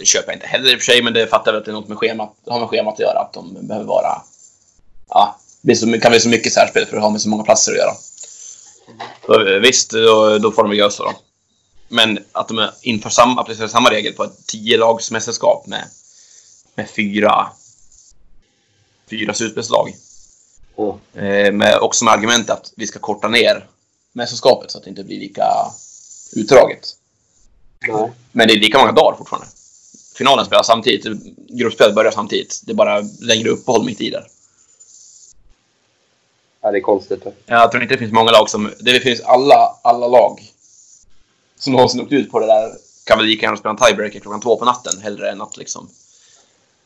köper 0.03 0.27
jag 0.27 0.35
inte 0.35 0.47
heller 0.47 0.73
i 0.73 0.75
och 0.75 0.79
för 0.79 0.85
sig, 0.85 1.01
men 1.01 1.13
det 1.13 1.27
fattar 1.27 1.51
väl 1.51 1.59
att 1.59 1.65
det 1.65 1.71
är 1.71 1.73
något 1.73 1.87
med 1.87 1.97
schemat, 1.97 2.35
har 2.47 2.59
med 2.59 2.69
schemat 2.69 2.93
att 2.93 2.99
göra. 2.99 3.19
Att 3.19 3.33
de 3.33 3.67
behöver 3.67 3.87
vara... 3.87 4.21
Ja, 5.09 5.39
det 5.61 6.01
kan 6.01 6.11
bli 6.11 6.19
så 6.19 6.29
mycket 6.29 6.53
särspel 6.53 6.85
för 6.85 6.97
att 6.97 7.03
ha 7.03 7.09
med 7.09 7.21
så 7.21 7.29
många 7.29 7.43
platser 7.43 7.71
att 7.71 7.77
göra. 7.77 7.93
Så, 9.25 9.47
eh, 9.47 9.59
visst, 9.59 9.91
då, 9.91 10.37
då 10.37 10.51
får 10.51 10.63
de 10.63 10.69
väl 10.69 10.79
göra 10.79 10.91
så 10.91 11.03
då. 11.03 11.13
Men 11.87 12.19
att 12.31 12.47
de 12.47 12.69
inför 12.81 13.09
samma, 13.09 13.41
applicerar 13.41 13.67
samma 13.67 13.91
regel 13.91 14.13
på 14.13 14.23
ett 14.23 14.53
10-lagsmästerskap 14.53 15.67
med, 15.67 15.83
med 16.75 16.89
fyra, 16.89 17.47
fyra 19.09 19.33
slutspelslag. 19.33 19.95
Ja. 20.77 20.99
Eh, 21.13 21.51
med, 21.51 21.79
också 21.79 22.05
med 22.05 22.13
argument 22.13 22.49
att 22.49 22.73
vi 22.75 22.87
ska 22.87 22.99
korta 22.99 23.27
ner 23.27 23.65
mästerskapet 24.13 24.71
så 24.71 24.77
att 24.77 24.83
det 24.83 24.89
inte 24.89 25.03
blir 25.03 25.19
lika 25.19 25.45
utdraget. 26.33 26.95
Nej. 27.87 28.11
Men 28.31 28.47
det 28.47 28.53
är 28.53 28.59
lika 28.59 28.77
många 28.77 28.91
dagar 28.91 29.17
fortfarande. 29.17 29.47
Finalen 30.17 30.45
spelas 30.45 30.67
samtidigt, 30.67 31.05
gruppspelet 31.49 31.95
börjar 31.95 32.11
samtidigt. 32.11 32.61
Det 32.65 32.71
är 32.71 32.75
bara 32.75 33.03
längre 33.21 33.49
uppehåll 33.49 33.85
mitt 33.85 34.01
i 34.01 34.09
där. 34.09 34.27
Ja, 36.61 36.71
det 36.71 36.77
är 36.77 36.81
konstigt. 36.81 37.23
Jag 37.45 37.71
tror 37.71 37.83
inte 37.83 37.95
det 37.95 37.99
finns 37.99 38.13
många 38.13 38.31
lag 38.31 38.49
som... 38.49 38.71
Det 38.79 38.99
finns 38.99 39.21
alla, 39.21 39.75
alla 39.81 40.07
lag 40.07 40.53
som 41.59 41.73
någonsin 41.73 42.01
åkt 42.01 42.11
ut 42.11 42.31
på 42.31 42.39
det 42.39 42.45
där 42.45 42.71
kan 43.03 43.17
väl 43.17 43.27
lika 43.27 43.45
gärna 43.45 43.57
spela 43.57 43.71
en 43.71 43.77
tiebreaker 43.77 44.19
klockan 44.19 44.41
två 44.41 44.57
på 44.57 44.65
natten 44.65 45.01
hellre 45.01 45.31
än 45.31 45.41
att 45.41 45.57
liksom... 45.57 45.89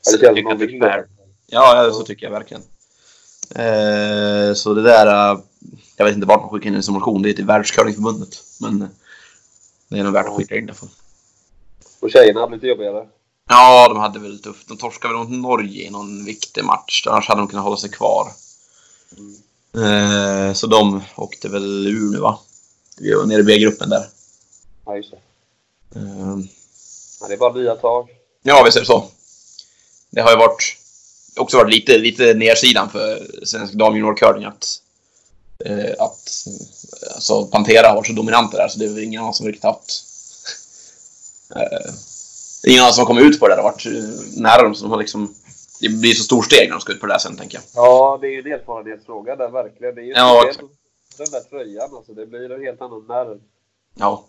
Ja, 0.05 0.11
det 0.11 0.25
känns 0.25 0.39
som 0.39 0.51
är 0.51 0.55
vill 0.55 1.03
ja, 1.47 1.91
så 1.93 2.03
tycker 2.03 2.25
jag 2.25 2.31
verkligen. 2.31 2.63
Eh, 3.55 4.53
så 4.53 4.73
det 4.73 4.81
där... 4.81 5.31
eh, 5.33 5.39
jag 5.95 6.05
vet 6.05 6.15
inte 6.15 6.27
vart 6.27 6.41
man 6.41 6.49
skickar 6.49 6.67
in 6.67 6.75
en 6.75 6.83
som 6.83 6.93
motion. 6.93 7.21
Det 7.21 7.29
är 7.29 7.33
till 7.33 7.45
Världscurlingförbundet. 7.45 8.43
Men 8.59 8.81
eh, 8.81 8.87
det 9.87 9.99
är 9.99 10.03
nog 10.03 10.13
värt 10.13 10.27
att 10.27 10.35
skicka 10.37 10.55
in 10.55 10.65
det. 10.65 10.73
För. 10.73 10.87
Och 11.99 12.11
tjejerna 12.11 12.39
hade 12.39 12.53
lite 12.55 12.67
jobbigare. 12.67 13.07
Ja, 13.49 13.87
de 13.87 13.97
hade 13.97 14.19
väl 14.19 14.39
tufft. 14.39 14.67
De 14.67 14.77
torskade 14.77 15.13
väl 15.13 15.23
mot 15.27 15.41
Norge 15.41 15.87
i 15.87 15.89
någon 15.89 16.25
viktig 16.25 16.63
match. 16.63 17.07
Annars 17.07 17.27
hade 17.27 17.41
de 17.41 17.47
kunnat 17.47 17.63
hålla 17.65 17.77
sig 17.77 17.89
kvar. 17.89 18.27
Eh, 19.75 20.53
så 20.53 20.67
de 20.67 21.01
åkte 21.15 21.49
väl 21.49 21.87
ur 21.87 22.11
nu, 22.11 22.19
va? 22.19 22.39
Vi 22.97 23.13
var 23.13 23.25
nere 23.25 23.39
i 23.39 23.43
B-gruppen 23.43 23.89
där. 23.89 24.05
Ja, 24.85 24.95
just 24.95 25.11
det. 25.11 25.19
Eh, 25.99 26.37
Ja, 27.21 27.27
det 27.27 27.33
är 27.33 27.37
bara 27.37 27.53
nya 27.53 27.75
tag. 27.75 28.09
Ja, 28.43 28.63
visst 28.63 28.77
är 28.77 28.81
det 28.81 28.85
så. 28.87 29.05
Det 30.09 30.21
har 30.21 30.31
ju 30.31 30.37
varit, 30.37 30.77
också 31.37 31.57
varit 31.57 31.73
lite, 31.73 31.97
lite 31.97 32.33
nedsidan 32.33 32.89
för 32.89 33.27
svensk 33.45 33.73
damjuniorcurling 33.73 34.45
att, 34.45 34.81
eh, 35.65 35.91
att 35.99 36.47
alltså, 37.15 37.45
Pantera 37.45 37.87
har 37.87 37.95
varit 37.95 38.07
så 38.07 38.13
dominanta 38.13 38.57
där 38.57 38.67
så 38.67 38.79
det 38.79 38.85
är 38.85 38.89
väl 38.89 39.03
ingen 39.03 39.21
annan 39.21 39.33
som 39.33 39.47
riktigt 39.47 39.63
haft... 39.63 40.03
Eh, 41.55 41.91
ingen 42.67 42.81
annan 42.81 42.93
som 42.93 43.01
har 43.01 43.07
kommit 43.07 43.25
ut 43.25 43.39
på 43.39 43.47
det 43.47 43.55
där 43.55 43.59
och 43.59 43.71
varit 43.71 43.85
eh, 43.85 44.41
nära 44.41 44.63
dem 44.63 44.75
så 44.75 44.83
de 44.83 44.91
har 44.91 44.99
liksom 44.99 45.35
det 45.81 45.89
blir 45.89 46.13
så 46.13 46.23
stor 46.23 46.41
steg 46.41 46.69
när 46.69 46.75
de 46.75 46.81
ska 46.81 46.93
ut 46.93 46.99
på 46.99 47.05
det 47.05 47.13
där 47.13 47.19
sen, 47.19 47.37
tänker 47.37 47.57
jag. 47.57 47.63
Ja, 47.75 48.17
det 48.21 48.27
är 48.27 48.31
ju 48.31 48.39
en 48.39 48.51
erfarenhetsfråga 48.51 49.35
där 49.35 49.49
verkligen. 49.49 49.95
Det 49.95 50.01
är 50.01 50.05
ju 50.05 50.11
Ja, 50.11 50.41
speciellt 50.41 50.71
den 51.17 51.27
där 51.31 51.39
tröjan 51.39 51.95
alltså. 51.95 52.13
Det 52.13 52.25
blir 52.25 52.51
en 52.51 52.61
helt 52.61 52.81
annan 52.81 53.05
nerv. 53.07 53.39
Ja. 53.95 54.25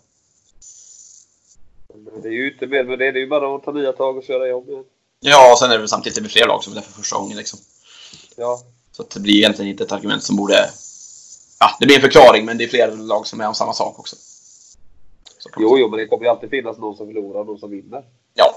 Men 1.93 2.21
Det 2.21 2.27
är 2.27 2.33
ju 2.33 2.53
inte 2.53 2.67
mer 2.67 2.83
med 2.83 2.99
det. 2.99 3.11
Det 3.11 3.19
är 3.19 3.21
ju 3.21 3.29
bara 3.29 3.55
att 3.55 3.63
ta 3.63 3.71
nya 3.71 3.91
tag 3.91 4.17
och 4.17 4.23
köra 4.23 4.47
jobb 4.47 4.69
igen. 4.69 4.83
Ja, 5.25 5.51
och 5.51 5.59
sen 5.59 5.69
är 5.69 5.73
det 5.73 5.79
väl 5.79 5.87
samtidigt 5.89 6.15
det 6.15 6.21
blir 6.21 6.31
fler 6.31 6.47
lag 6.47 6.63
som 6.63 6.73
är 6.73 6.75
där 6.75 6.83
för 6.83 6.91
första 6.91 7.17
gången 7.17 7.37
liksom. 7.37 7.59
Ja, 8.35 8.61
Så 8.91 9.03
det 9.13 9.19
blir 9.19 9.35
egentligen 9.35 9.71
inte 9.71 9.83
ett 9.83 9.91
argument 9.91 10.23
som 10.23 10.35
borde... 10.35 10.69
Ja, 11.59 11.77
det 11.79 11.85
blir 11.85 11.95
en 11.95 12.01
förklaring, 12.01 12.45
men 12.45 12.57
det 12.57 12.63
är 12.63 12.67
fler 12.67 12.91
lag 12.91 13.27
som 13.27 13.41
är 13.41 13.47
om 13.47 13.55
samma 13.55 13.73
sak 13.73 13.99
också. 13.99 14.15
Så 15.39 15.49
jo, 15.57 15.77
jo, 15.77 15.89
men 15.89 15.99
det 15.99 16.07
kommer 16.07 16.23
ju 16.23 16.29
alltid 16.29 16.49
finnas 16.49 16.77
någon 16.77 16.97
som 16.97 17.07
förlorar 17.07 17.39
och 17.39 17.45
någon 17.45 17.59
som 17.59 17.71
vinner. 17.71 18.03
Ja. 18.33 18.55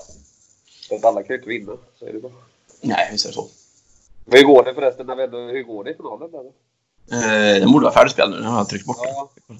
För 0.89 0.97
att 0.97 1.05
alla 1.05 1.23
kan 1.23 1.29
ju 1.29 1.35
inte 1.35 1.49
vinna. 1.49 1.73
Så 1.99 2.07
är 2.07 2.13
det 2.13 2.19
bara. 2.21 2.33
Nej, 2.81 3.09
visst 3.13 3.25
är 3.25 3.29
det 3.29 3.35
så. 3.35 3.49
Men 4.25 4.39
hur 4.39 4.47
går 4.47 4.65
det 4.65 4.75
förresten? 4.75 5.07
När 5.07 5.17
vi 5.17 5.25
ändå, 5.25 5.39
hur 5.39 5.63
går 5.63 5.85
det 5.85 5.91
i 5.91 5.95
finalen? 5.95 6.31
Eh, 7.13 7.61
den 7.61 7.73
borde 7.73 7.85
vara 7.85 7.95
färdigspelad 7.95 8.31
nu. 8.31 8.41
Nu 8.41 8.47
har 8.47 8.59
jag 8.59 8.69
tryckt 8.69 8.87
bort 8.87 8.97
Ja, 9.01 9.31
den. 9.47 9.59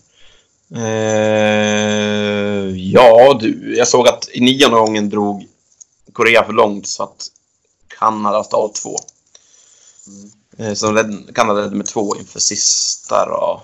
Eh, 0.85 2.77
ja, 2.93 3.39
du. 3.41 3.77
Jag 3.77 3.89
såg 3.89 4.09
att 4.09 4.29
i 4.33 4.41
nionde 4.41 4.77
gången 4.77 5.11
drog 5.11 5.47
Korea 6.17 6.45
för 6.45 6.53
långt 6.53 6.87
så 6.87 7.03
att 7.03 7.29
Kanada 7.99 8.39
av 8.39 8.73
två. 8.73 8.97
Eh, 10.59 10.75
så 10.75 10.93
led, 10.93 11.35
Kanada 11.35 11.61
ledde 11.61 11.77
med 11.77 11.87
två 11.87 12.17
inför 12.17 12.41
sista 12.41 13.27
då. 13.27 13.63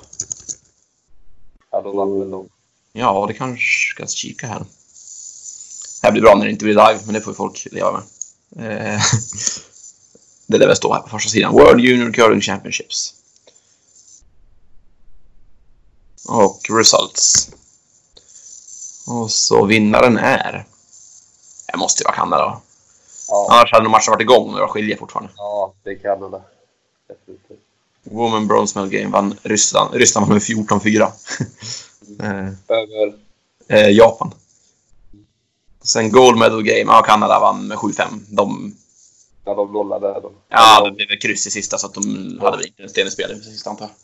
ja 1.70 1.80
då 1.80 1.92
vann 1.92 2.20
väl 2.20 2.30
de. 2.30 2.48
Ja, 2.92 3.24
det 3.28 3.34
kanske 3.34 3.94
ska 3.94 4.06
kika 4.06 4.46
här. 4.46 4.58
Det 4.58 6.06
här 6.06 6.12
blir 6.12 6.22
bra 6.22 6.34
när 6.34 6.44
det 6.44 6.50
inte 6.50 6.64
blir 6.64 6.74
live, 6.74 7.00
men 7.04 7.14
det 7.14 7.20
får 7.20 7.34
folk 7.34 7.66
leva 7.72 7.92
med. 7.92 8.04
Eh, 8.66 9.02
det 10.46 10.58
lär 10.58 10.66
väl 10.66 10.76
stå 10.76 10.92
här 10.92 11.00
på 11.00 11.08
första 11.08 11.30
sidan. 11.30 11.52
World 11.52 11.80
Junior 11.80 12.12
Curling 12.12 12.40
Championships. 12.40 13.14
Och 16.28 16.60
results. 16.70 17.50
Och 19.06 19.30
så 19.30 19.64
vinnaren 19.66 20.16
är... 20.16 20.66
Det 21.72 21.78
måste 21.78 22.02
ju 22.02 22.04
vara 22.04 22.14
Kanada. 22.14 22.60
Ja, 23.28 23.48
Annars 23.50 23.72
hade 23.72 23.82
nog 23.84 23.90
matchen 23.90 24.10
varit 24.12 24.20
igång 24.22 24.54
och 24.54 24.60
jag 24.60 24.70
skiljer 24.70 24.96
fortfarande. 24.96 25.32
ja, 25.36 25.72
det 25.82 25.90
är 25.90 25.98
Kanada. 25.98 26.42
Definitivt. 27.08 27.58
Woman 28.04 28.46
Bronze 28.46 28.78
Medal 28.78 28.90
Game 28.90 29.10
vann 29.10 29.38
Ryssland. 29.42 29.94
Ryssland 29.94 30.26
vann 30.26 30.34
med 30.34 30.42
14-4. 30.42 31.02
eh, 32.20 32.52
Över. 32.68 33.14
eh, 33.68 33.88
Japan. 33.90 34.34
Sen 35.82 36.10
Gold 36.12 36.38
Medal 36.38 36.62
Game, 36.62 36.92
ja 36.92 37.02
Kanada 37.02 37.40
vann 37.40 37.66
med 37.68 37.78
7-5. 37.78 38.04
De, 38.28 38.74
Ja, 39.44 39.54
de 39.54 39.72
nollade. 39.72 40.20
De. 40.20 40.32
ja, 40.48 40.84
det 40.84 40.90
blev 40.90 41.08
väl 41.08 41.18
kryss 41.18 41.46
i 41.46 41.50
sista 41.50 41.78
så 41.78 41.86
att 41.86 41.94
de 41.94 42.02
hade 42.42 42.56
väl 42.56 42.66
inte 42.66 42.82
en 42.82 42.88
sten 42.88 43.06
i 43.06 43.10
spel 43.10 43.32
i 43.32 43.40
sista 43.40 43.70
antar 43.70 43.84
jag. 43.84 43.94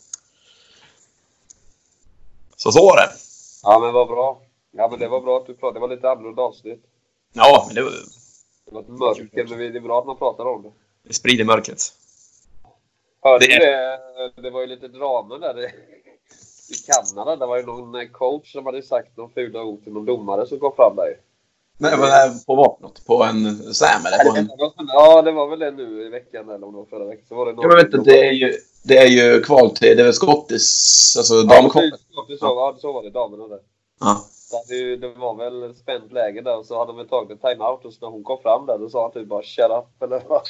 Så 2.57 2.71
så 2.71 2.81
var 2.85 2.95
det. 2.97 3.09
Ja, 3.63 3.79
men 3.79 3.93
vad 3.93 4.07
bra. 4.07 4.41
Ja, 4.71 4.87
men 4.91 4.99
det 4.99 5.07
var 5.07 5.21
bra 5.21 5.37
att 5.37 5.47
du 5.47 5.53
pratade. 5.53 5.75
Det 5.75 5.81
var 5.81 5.95
lite 5.95 6.09
annorlunda 6.11 6.41
avsnitt. 6.41 6.83
Ja, 7.33 7.63
men 7.67 7.75
det, 7.75 7.81
var- 7.83 7.91
Det 8.65 8.71
var 8.71 8.81
ett 8.81 8.87
mörker, 8.87 9.45
men 9.49 9.57
det 9.59 9.65
är 9.79 9.81
bra 9.81 9.99
att 9.99 10.05
man 10.05 10.17
pratar 10.17 10.45
om 10.45 10.63
det. 10.63 10.71
det 11.07 11.13
sprider 11.13 11.45
mörkret. 11.45 11.81
Hörde 13.21 13.45
Det 13.47 13.59
det? 13.59 14.41
Det 14.41 14.49
var 14.49 14.61
ju 14.61 14.67
lite 14.67 14.87
drama 14.87 15.37
där 15.37 15.59
i, 15.59 15.65
i 16.69 16.75
Kanada. 16.87 17.35
Det 17.35 17.45
var 17.45 17.57
ju 17.57 17.65
någon 17.65 18.09
coach 18.09 18.51
som 18.51 18.65
hade 18.65 18.83
sagt 18.83 19.17
någon 19.17 19.31
fula 19.31 19.63
ord 19.63 19.83
till 19.83 19.93
någon 19.93 20.05
domare 20.05 20.47
som 20.47 20.59
kom 20.59 20.71
fram 20.75 20.95
där. 20.95 21.17
Nej, 21.81 21.91
det 21.97 22.45
på 22.47 22.55
vapnet? 22.55 23.05
På 23.05 23.23
en 23.23 23.73
slam 23.73 24.05
eller? 24.05 24.31
På 24.31 24.37
en... 24.37 24.49
Ja, 24.87 25.21
det 25.21 25.31
var 25.31 25.47
väl 25.47 25.59
det 25.59 25.71
nu 25.71 26.05
i 26.05 26.09
veckan 26.09 26.49
eller 26.49 26.67
om 26.67 26.73
det 26.73 26.77
var 26.79 26.85
förra 26.85 27.05
veckan. 27.05 27.25
Så 27.27 27.35
var 27.35 27.45
det 27.45 27.51
någon 27.53 27.71
Ja, 27.71 27.87
men 27.93 28.03
det 28.03 28.27
är 28.27 28.31
ju, 28.31 28.53
det 28.83 28.97
är 28.97 29.07
ju 29.07 29.41
kval 29.41 29.69
till, 29.69 29.97
det 29.97 30.01
är 30.01 30.05
väl 30.05 30.13
skottis, 30.13 31.15
alltså 31.17 31.33
Ja, 31.33 31.43
damkval. 31.43 31.91
ja, 32.39 32.75
så 32.79 32.91
var 32.91 33.03
det. 33.03 33.09
Damerna 33.09 33.47
där. 33.47 33.59
Ja. 33.99 34.25
Ju, 34.69 34.95
det 34.95 35.07
var 35.07 35.35
väl 35.35 35.75
spänt 35.75 36.11
läge 36.11 36.41
där 36.41 36.57
och 36.57 36.65
så 36.65 36.77
hade 36.79 36.91
de 36.91 36.97
väl 36.97 37.07
tagit 37.07 37.31
en 37.31 37.37
timeout 37.37 37.85
och 37.85 37.93
så 37.93 38.05
när 38.05 38.11
hon 38.11 38.23
kom 38.23 38.41
fram 38.41 38.65
där 38.65 38.77
då 38.77 38.89
sa 38.89 39.01
han 39.01 39.11
typ 39.11 39.27
bara 39.27 39.43
shut 39.43 39.71
up 39.71 40.03
eller 40.03 40.21
vad 40.27 40.41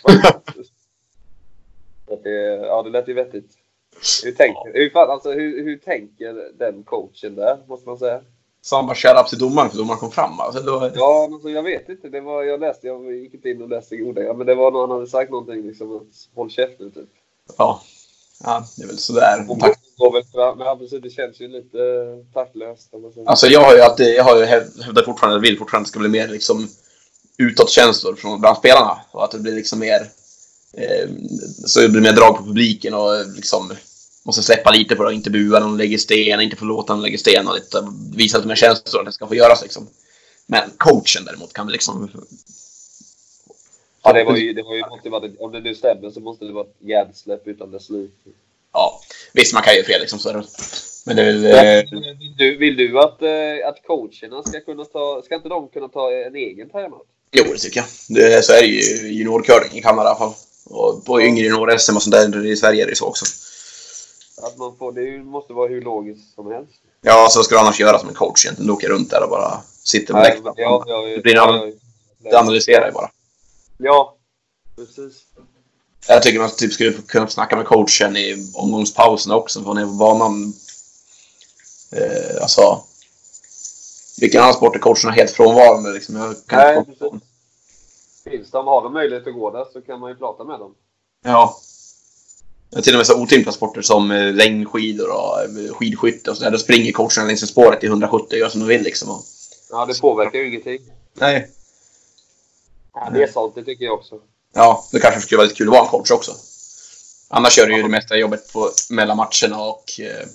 det, 2.24 2.56
Ja, 2.56 2.84
det 2.84 2.90
lät 2.90 3.08
ju 3.08 3.14
vettigt. 3.14 3.52
Hur 4.24 4.32
tänker, 4.32 4.74
hur, 4.74 4.98
alltså, 4.98 5.32
hur, 5.32 5.64
hur 5.64 5.78
tänker 5.78 6.52
den 6.58 6.84
coachen 6.84 7.36
där, 7.36 7.58
måste 7.68 7.90
man 7.90 7.98
säga? 7.98 8.22
Så 8.62 8.76
han 8.76 8.86
bara 8.86 8.96
shut 8.96 9.18
up 9.22 9.28
till 9.28 9.38
domaren 9.38 9.70
för 9.70 9.78
domaren 9.78 10.00
kom 10.00 10.12
fram. 10.12 10.40
Alltså, 10.40 10.62
då, 10.62 10.92
Ja, 10.96 11.30
alltså, 11.34 11.50
jag 11.50 11.64
vet 11.64 11.90
inte. 11.90 12.10
Det 12.10 12.22
var, 12.22 12.44
jag 12.44 12.60
läste, 12.60 12.88
jag 12.88 13.14
gick 13.16 13.34
inte 13.34 13.50
in 13.50 13.62
och 13.62 13.70
läste 13.70 14.04
ordagrant, 14.04 14.38
men 14.38 14.48
det 14.48 14.56
var 14.56 14.72
någon, 14.72 14.90
han 14.90 14.92
hade 14.92 15.08
sagt 15.08 15.32
någonting 15.32 15.68
liksom 15.68 15.96
att 15.96 16.36
håll 16.36 16.50
käft 16.50 16.80
nu 16.80 16.90
typ. 16.92 17.10
ja. 17.58 17.82
Ja, 18.44 18.68
det 18.78 18.84
är 18.84 18.88
väl 18.88 18.98
sådär. 18.98 19.46
Tack. 19.60 19.80
går 19.98 20.14
väl 20.14 20.24
fram, 20.34 20.58
men 20.58 20.68
ja, 20.68 20.76
precis, 20.76 21.02
det 21.02 21.10
känns 21.10 21.40
ju 21.42 21.48
lite 21.48 21.78
eh, 21.78 22.34
taktlöst. 22.34 22.90
Alltså 23.26 23.48
jag 23.48 23.62
har 23.62 23.76
ju 23.76 23.82
alltid, 23.82 24.16
jag 24.16 24.24
har 24.24 24.38
ju 24.38 24.46
häv- 24.46 24.84
hävdat 24.84 25.06
fortfarande, 25.06 25.40
vill 25.40 25.58
fortfarande 25.58 25.90
ska 25.90 26.00
bli 26.00 26.10
mer 26.10 26.28
liksom 26.28 26.70
utåtkänslor 27.38 28.16
från 28.16 28.42
bland 28.42 28.58
spelarna. 28.58 29.00
Och 29.12 29.24
att 29.24 29.32
det 29.32 29.40
blir 29.40 29.56
liksom 29.56 29.80
mer, 29.80 30.12
eh, 30.74 31.10
så 31.66 31.80
det 31.80 31.90
blir 31.90 32.02
mer 32.02 32.14
drag 32.14 32.38
på 32.38 32.44
publiken 32.44 32.94
och 32.94 33.16
eh, 33.16 33.28
liksom 33.36 33.74
måste 34.24 34.44
släppa 34.44 34.72
lite 34.72 34.96
på 34.96 35.04
det 35.04 35.08
och 35.08 35.14
inte 35.14 35.30
bua 35.30 35.60
de 35.60 35.78
lägger 35.78 35.98
sten, 35.98 36.42
inte 36.42 36.56
få 36.56 36.66
låta 36.66 36.94
när 36.94 37.02
de 37.02 37.06
lägger 37.06 37.18
sten 37.18 37.48
och 37.48 37.56
lite 37.56 37.88
visa 38.16 38.38
lite 38.38 38.48
mer 38.48 38.56
känslor 38.56 39.00
att 39.02 39.06
det 39.06 39.12
ska 39.12 39.28
få 39.28 39.36
göras 39.36 39.62
liksom. 39.62 39.88
Men 40.46 40.70
coachen 40.78 41.26
däremot 41.26 41.54
kan 41.54 41.66
väl 41.66 41.74
liksom... 41.74 42.10
Ja, 44.04 44.14
det 44.14 44.24
var 44.24 44.36
ju, 44.36 44.54
det 44.54 44.64
var 44.64 44.76
ju 44.76 44.82
måste 44.90 45.10
vara, 45.10 45.30
om 45.40 45.52
det 45.52 45.60
nu 45.60 45.76
stämmer 45.76 46.10
så 46.10 46.20
måste 46.20 46.46
det 46.46 46.54
vara 46.54 46.66
ett 46.66 46.76
hjärnsläpp 46.80 47.48
utan 47.48 47.72
dess 47.72 47.90
like. 47.90 48.14
Ja, 48.74 49.02
visst 49.34 49.54
man 49.54 49.64
kan 49.64 49.76
ju 49.76 49.84
fel 49.84 50.02
liksom 50.02 50.20
så. 50.20 50.44
Men 51.06 51.16
det 51.16 51.24
är 51.24 51.34
väl... 51.34 51.46
Eh, 51.46 51.84
Vill 52.20 52.36
du, 52.38 52.58
vill 52.58 52.78
du 52.78 53.00
att, 53.00 53.22
eh, 53.22 53.68
att 53.68 53.88
coacherna 53.88 54.44
ska 54.44 54.60
kunna 54.60 54.86
ta, 54.86 55.22
ska 55.26 55.36
inte 55.36 55.50
de 55.50 55.68
kunna 55.68 55.88
ta 55.88 56.12
en 56.12 56.36
egen 56.36 56.70
timeout? 56.70 57.08
jo, 57.32 57.44
det 57.44 57.60
tycker 57.60 57.80
jag. 57.80 57.88
Det, 58.08 58.46
så 58.46 58.54
är 58.54 58.62
det 58.62 58.68
ju 58.68 58.80
i 58.80 59.14
juniorcurling 59.14 59.78
i 59.78 59.82
Kanada 59.82 60.04
i 60.04 60.08
alla 60.10 60.20
fall. 60.20 60.34
Och 60.66 61.06
på 61.06 61.22
yngre 61.22 61.46
junior-SM 61.46 61.96
och 61.96 62.04
sånt 62.04 62.16
där 62.16 62.46
i 62.46 62.56
Sverige 62.56 62.84
är 62.84 62.88
det 62.88 62.96
så 62.96 63.06
också. 63.06 63.26
Att 64.42 64.58
man 64.58 64.78
får, 64.78 64.92
det 64.92 65.24
måste 65.24 65.54
vara 65.54 65.68
hur 65.68 65.82
logiskt 65.82 66.36
som 66.36 66.52
helst. 66.52 66.74
Ja, 67.02 67.28
så 67.30 67.44
ska 67.44 67.56
du 67.56 67.60
annars 67.62 67.80
göra 67.80 68.00
som 68.00 68.10
en 68.10 68.16
coach 68.16 68.46
egentligen. 68.46 68.68
Du 68.68 68.74
åker 68.74 68.88
runt 68.90 69.10
där 69.10 69.24
och 69.24 69.30
bara 69.30 69.62
sitter 69.84 70.14
på 70.14 70.20
läktaren. 70.20 70.54
ja, 70.58 70.84
ja, 72.24 72.40
analyserar 72.40 72.86
ju 72.88 72.92
bara. 72.92 73.10
Ja, 73.84 74.18
precis. 74.76 75.24
Jag 76.08 76.24
tycker 76.24 76.40
man 76.40 76.50
typ 76.58 76.74
skulle 76.74 76.92
kunna 76.92 77.28
snacka 77.28 77.56
med 77.56 77.66
coachen 77.66 78.18
i 78.18 78.52
omgångspausen 78.54 79.32
också. 79.32 79.64
För 79.64 79.74
när 79.74 79.86
banan... 79.86 80.54
Eh, 81.92 82.42
alltså... 82.42 82.84
Vilken 84.22 84.42
annan 84.42 84.54
sport 84.54 84.76
är 84.76 84.80
coacherna 84.80 85.12
helt 85.12 85.32
frånvarande? 85.32 85.92
Liksom, 85.94 86.16
jag 86.16 86.36
kan 86.48 86.60
Nej, 86.60 86.78
inte 86.78 86.92
komma 87.00 87.12
på. 87.12 87.20
Finns 88.30 88.52
de, 88.52 88.68
har 88.68 88.84
de 88.84 88.94
möjlighet 88.94 89.28
att 89.28 89.34
gå 89.34 89.52
där 89.52 89.66
så 89.74 89.82
kan 89.82 90.00
man 90.00 90.10
ju 90.12 90.16
prata 90.16 90.44
med 90.44 90.60
dem. 90.60 90.76
Ja. 91.24 91.58
Det 92.70 92.78
är 92.78 92.82
till 92.82 92.94
och 92.94 92.98
med 92.98 93.08
så 93.08 93.22
otympliga 93.22 93.52
sporter 93.52 93.82
som 93.82 94.12
eh, 94.12 94.34
längdskidor 94.34 95.10
och 95.10 95.42
eh, 95.42 95.74
skidskytte 95.74 96.32
och 96.32 96.38
sådär. 96.38 96.52
Då 96.52 96.58
springer 96.58 96.92
coacherna 96.92 97.28
längs 97.28 97.50
spåret 97.50 97.84
i 97.84 97.88
170 97.88 98.28
och 98.32 98.40
gör 98.40 98.50
som 98.50 98.60
de 98.62 98.68
vill 98.68 98.82
liksom. 98.82 99.10
Och, 99.10 99.22
Ja, 99.72 99.86
det 99.86 100.02
påverkar 100.02 100.40
ju 100.40 100.48
ingenting. 100.48 100.80
nej. 101.14 101.50
Ja, 102.94 103.10
det 103.14 103.24
är 103.24 103.28
sant, 103.28 103.56
det 103.56 103.64
tycker 103.64 103.86
jag 103.86 103.94
också. 103.94 104.16
Ja, 104.54 104.86
det 104.92 105.00
kanske 105.00 105.22
skulle 105.22 105.38
vara 105.38 105.46
lite 105.46 105.58
kul 105.58 105.68
att 105.68 105.74
vara 105.74 105.84
en 105.84 105.90
coach 105.90 106.12
också. 106.12 106.32
Annars 107.30 107.58
gör 107.58 107.68
du 107.68 107.76
ju 107.76 107.82
det 107.82 107.90
mesta 107.90 108.18
jobbet 108.18 108.54
på, 108.54 108.72
mellan 108.90 109.18
matcherna 109.18 109.62
och, 109.62 110.00
eh, 110.00 110.28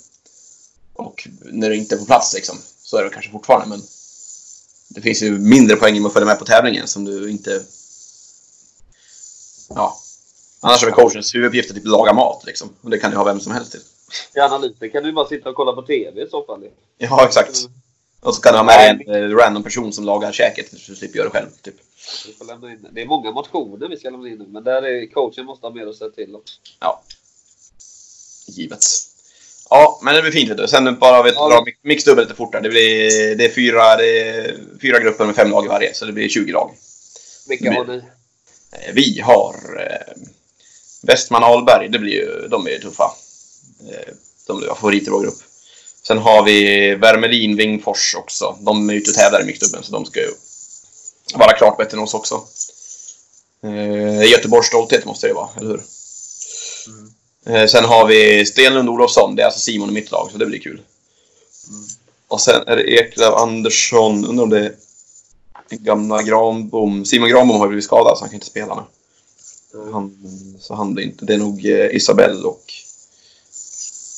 och 0.95 1.29
när 1.43 1.71
du 1.71 1.77
inte 1.77 1.95
är 1.95 1.99
på 1.99 2.05
plats 2.05 2.35
liksom. 2.35 2.57
Så 2.83 2.97
är 2.97 3.05
det 3.05 3.11
kanske 3.11 3.31
fortfarande, 3.31 3.67
men 3.69 3.81
det 4.89 5.01
finns 5.01 5.23
ju 5.23 5.39
mindre 5.39 5.77
poäng 5.77 6.03
med 6.03 6.07
att 6.07 6.13
följa 6.13 6.27
med 6.27 6.39
på 6.39 6.45
tävlingen 6.45 6.87
som 6.87 7.05
du 7.05 7.31
inte... 7.31 7.63
Ja. 9.69 9.99
Annars 10.61 10.83
är 10.83 10.87
väl 10.87 10.95
coachens 10.95 11.35
huvuduppgift 11.35 11.71
att 11.71 11.77
typ 11.77 11.87
laga 11.87 12.13
mat 12.13 12.43
liksom. 12.47 12.69
Och 12.81 12.91
det 12.91 12.99
kan 12.99 13.11
ju 13.11 13.17
ha 13.17 13.25
vem 13.25 13.41
som 13.41 13.53
helst 13.53 13.73
till. 13.73 13.81
I 14.35 14.41
analysen 14.41 14.91
kan 14.91 15.03
du 15.03 15.13
bara 15.13 15.27
sitta 15.27 15.49
och 15.49 15.57
kolla 15.57 15.73
på 15.73 15.83
TV 15.83 16.23
i 16.23 16.29
så 16.31 16.45
fall. 16.45 16.65
Ja, 16.99 17.27
exakt. 17.27 17.69
Och 18.25 18.35
så 18.35 18.41
kan 18.41 18.53
du 18.53 18.59
ha 18.59 18.65
med 18.65 18.91
en 19.09 19.15
eh, 19.15 19.37
random 19.37 19.63
person 19.63 19.93
som 19.93 20.05
lagar 20.05 20.33
käket 20.33 20.69
så 20.71 20.77
du 20.93 20.97
slipper 20.97 21.19
göra 21.19 21.29
det 21.29 21.33
själv. 21.39 21.49
Typ. 21.63 21.75
Vi 22.27 22.33
får 22.33 22.45
lämna 22.45 22.73
in. 22.73 22.87
Det 22.93 23.03
är 23.03 23.07
många 23.07 23.31
motioner 23.31 23.89
vi 23.89 23.97
ska 23.97 24.11
lämna 24.11 24.29
in 24.29 24.39
nu, 24.39 24.47
men 24.49 24.65
där 24.65 24.83
är 24.83 25.07
coachen 25.13 25.45
måste 25.47 25.67
ha 25.67 25.75
mer 25.75 25.87
att 25.87 25.97
säga 25.97 26.11
till 26.11 26.35
om. 26.35 26.41
Ja. 26.81 27.03
Givet. 28.47 28.85
Ja, 29.71 30.01
men 30.03 30.15
det 30.15 30.23
blir 30.23 30.33
fint 30.33 30.51
vet 30.51 30.57
du. 30.59 30.69
Sen 30.69 30.99
bara 30.99 31.23
vi 31.23 31.31
Ja. 31.35 31.49
drar 31.49 31.65
mixdubbel 31.83 32.25
lite 32.25 32.37
fortare. 32.37 32.63
Det, 32.63 32.69
blir, 32.69 33.35
det, 33.37 33.45
är 33.45 33.51
fyra, 33.51 33.97
det 33.97 34.21
är 34.21 34.57
fyra 34.81 34.99
grupper 35.01 35.27
med 35.27 35.35
fem 35.37 35.51
lag 35.51 35.65
i 35.65 35.69
varje, 35.69 35.95
så 35.95 36.05
det 36.05 36.13
blir 36.13 36.29
20 36.29 36.53
lag. 36.53 36.71
Vilka 37.49 37.65
Men- 37.65 37.75
har 37.77 37.85
ni? 37.85 37.97
Eh, 37.97 38.95
Vi 38.95 39.21
har 39.21 39.55
eh, 39.81 40.23
Westman 41.03 41.45
Alberg, 41.45 41.89
det 41.89 41.99
blir 41.99 42.13
ju, 42.13 42.49
de 42.49 42.67
är 42.67 42.71
ju 42.71 42.79
tuffa. 42.79 43.11
Eh, 43.91 44.15
de 44.47 44.59
blir 44.59 44.69
favoriter 44.75 45.07
i 45.07 45.11
vår 45.11 45.23
grupp. 45.23 45.39
Sen 46.07 46.19
har 46.19 46.43
vi 46.43 46.95
Värmelin 46.95 47.57
Wingfors 47.57 48.15
också. 48.15 48.57
De 48.61 48.91
är 48.91 48.95
ute 48.95 49.11
och 49.11 49.17
tävlar 49.17 49.43
i 49.43 49.45
mixdubbeln, 49.45 49.85
så 49.85 49.93
de 49.93 50.07
ska 50.07 50.21
ju 50.21 50.31
vara 51.35 51.53
klart 51.53 51.77
bättre 51.77 51.97
än 51.97 52.03
oss 52.03 52.15
också. 52.15 52.43
Eh, 53.65 54.31
Göteborgs 54.31 54.67
stolthet 54.67 55.05
måste 55.05 55.27
det 55.27 55.35
vara, 55.35 55.49
eller 55.57 55.71
hur? 55.71 55.83
Eh, 57.47 57.67
sen 57.67 57.85
har 57.85 58.07
vi 58.07 58.47
Stenlund 58.47 58.89
Olofsson. 58.89 59.37
Det 59.37 59.43
är 59.43 59.47
alltså 59.47 59.61
Simon 59.61 59.89
i 59.89 59.93
mitt 59.93 60.11
lag, 60.11 60.29
så 60.33 60.39
det 60.39 60.47
blir 60.47 60.59
kul. 60.59 60.81
Och 62.29 62.41
sen 62.41 62.63
är 62.67 62.77
det 62.77 62.83
Eklöf 62.83 63.35
Andersson. 63.35 64.27
Undrar 64.27 64.45
om 64.45 64.51
det 64.51 64.67
är 64.67 64.75
gamla 65.77 66.23
Granbom. 66.23 67.05
Simon 67.05 67.29
Granbom 67.29 67.57
har 67.57 67.67
ju 67.67 67.69
blivit 67.69 67.85
skadad, 67.85 68.19
så 68.19 68.25
han 68.25 68.29
kan 68.29 68.35
inte 68.35 68.47
spela 68.47 68.75
nu. 68.75 68.83
Han, 69.93 70.17
så 70.61 70.75
han 70.75 70.95
blir 70.95 71.05
inte... 71.05 71.25
Det 71.25 71.35
är 71.35 71.39
nog 71.39 71.67
eh, 71.67 71.97
Isabell 71.97 72.45
och... 72.45 72.73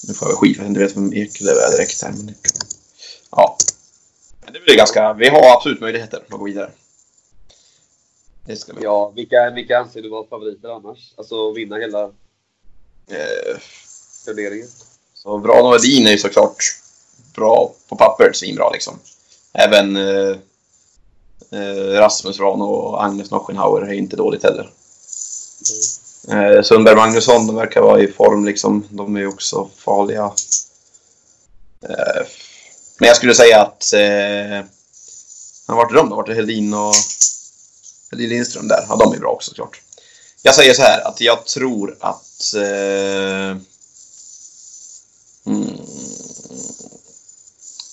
Nu 0.09 0.15
får 0.15 0.29
jag 0.29 0.39
skit, 0.39 0.57
jag 0.57 0.67
inte 0.67 0.81
vet 0.81 0.97
vem 0.97 1.15
Eklöf 1.15 1.57
är 1.57 1.77
direkt 1.77 2.03
här. 2.03 2.13
Men... 2.13 2.35
Ja. 3.31 3.57
Men 4.45 4.53
det 4.53 4.61
blir 4.61 4.77
ganska... 4.77 5.13
Vi 5.13 5.29
har 5.29 5.57
absolut 5.57 5.81
möjligheter 5.81 6.17
att 6.17 6.29
gå 6.29 6.45
vidare. 6.45 6.71
Det 8.47 8.57
ska 8.57 8.73
vi. 8.73 8.85
Ja, 8.85 9.13
vilka, 9.17 9.51
vilka 9.51 9.79
anser 9.79 10.03
du 10.03 10.09
vara 10.09 10.27
favoriter 10.27 10.69
annars? 10.69 11.15
Alltså 11.17 11.53
vinna 11.53 11.77
hela 11.77 12.13
Eh, 13.09 13.59
turneringen? 14.25 14.69
Så 15.15 15.39
Vrano 15.39 15.75
Edin 15.75 16.07
är 16.07 16.11
ju 16.11 16.19
såklart 16.19 16.57
bra 17.35 17.73
på 17.89 17.97
pappret, 17.97 18.37
svinbra 18.37 18.71
liksom. 18.71 18.99
Även 19.53 19.97
eh, 19.97 20.37
eh, 21.51 22.01
Rasmus 22.01 22.39
Vrano 22.39 22.65
och 22.65 23.05
Agnes 23.05 23.31
Nochenhauer 23.31 23.83
är 23.83 23.93
inte 23.93 24.17
dåligt 24.17 24.43
heller. 24.43 24.71
Eh, 26.31 26.63
Sundberg 26.63 26.97
Magnusson, 26.97 27.47
de 27.47 27.57
verkar 27.57 27.81
vara 27.81 28.01
i 28.01 28.13
form 28.13 28.45
liksom. 28.45 28.85
De 28.91 29.17
är 29.17 29.21
ju 29.21 29.27
också 29.27 29.69
farliga. 29.77 30.25
Eh, 31.83 32.27
men 32.99 33.09
jag 33.09 33.17
skulle 33.17 33.35
säga 33.35 33.61
att... 33.61 33.93
Eh, 33.93 34.65
vart 35.67 35.91
är 35.91 35.95
de 35.95 36.11
då? 36.11 36.17
Vart 36.17 36.29
är 36.29 36.35
Helin 36.35 36.75
och 36.75 36.95
Helin 38.11 38.29
Lindström 38.29 38.69
där? 38.69 38.87
Ja, 38.89 38.97
de 38.97 39.13
är 39.13 39.19
bra 39.19 39.31
också 39.31 39.49
såklart. 39.49 39.81
Jag 40.43 40.55
säger 40.55 40.75
så 40.75 40.83
här 40.83 41.09
att 41.09 41.21
jag 41.21 41.45
tror 41.45 41.97
att... 42.01 42.55
Eh, 42.55 43.57
mm, 45.47 45.77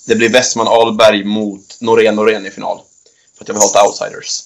det 0.05 0.15
blir 0.15 0.29
Westman 0.29 0.67
Ahlberg 0.67 1.23
mot 1.23 1.77
Norén 1.79 2.15
Norén 2.15 2.45
i 2.45 2.51
final. 2.51 2.81
För 3.37 3.43
att 3.43 3.47
jag 3.47 3.55
vill 3.55 3.61
ha 3.61 3.67
lite 3.67 3.81
outsiders. 3.87 4.43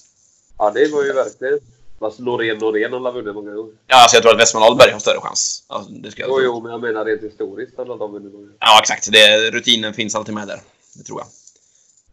Ja, 0.58 0.70
det 0.70 0.88
var 0.88 1.04
ju 1.04 1.12
verkligen... 1.12 1.60
Fast 1.98 2.18
Norén 2.18 2.58
Norén 2.58 2.92
har 2.92 3.12
vunnit 3.12 3.34
många 3.34 3.50
gånger. 3.50 3.74
Ja, 3.86 4.02
alltså 4.02 4.16
jag 4.16 4.22
tror 4.22 4.32
att 4.34 4.40
Westman 4.40 4.62
Ahlberg 4.62 4.92
har 4.92 4.98
större 4.98 5.20
chans. 5.20 5.64
Alltså, 5.66 5.92
det 5.92 6.10
ska 6.10 6.22
jag 6.22 6.30
Jo, 6.30 6.40
jo, 6.42 6.60
men 6.60 6.72
jag 6.72 6.80
menar 6.80 7.04
rent 7.04 7.22
historiskt 7.22 7.76
har 7.76 7.84
de 7.84 7.98
vunnit 7.98 8.32
många 8.32 8.44
gånger. 8.44 8.56
Ja, 8.60 8.78
exakt. 8.80 9.12
Det, 9.12 9.50
rutinen 9.50 9.94
finns 9.94 10.14
alltid 10.14 10.34
med 10.34 10.48
där. 10.48 10.60
Det 10.94 11.02
tror 11.02 11.20
jag. 11.20 11.28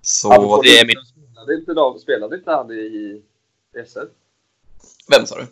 Så 0.02 0.32
Apropå 0.32 0.62
det 0.62 0.80
är 0.80 0.86
mitt... 0.86 0.98
Spelade 1.08 1.56
inte, 1.56 1.74
de, 1.74 2.00
spelade 2.00 2.36
inte 2.36 2.52
han 2.52 2.72
i 2.72 3.22
SM? 3.88 4.00
Vem 5.08 5.26
sa 5.26 5.36
du? 5.36 5.48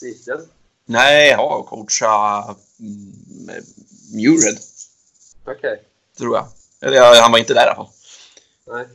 Christian? 0.00 0.48
Nej, 0.84 1.28
jag 1.28 1.36
har 1.36 1.62
coachat 1.62 2.58
mm, 2.80 3.64
Mured, 4.14 4.58
Okej. 5.44 5.82
tror 6.18 6.36
jag. 6.36 6.46
Eller 6.80 6.96
ja, 6.96 7.20
han 7.22 7.32
var 7.32 7.38
inte 7.38 7.54
där 7.54 7.60
i 7.60 7.64
alla 7.64 7.74
fall. 7.74 7.88
Nej. 8.66 8.86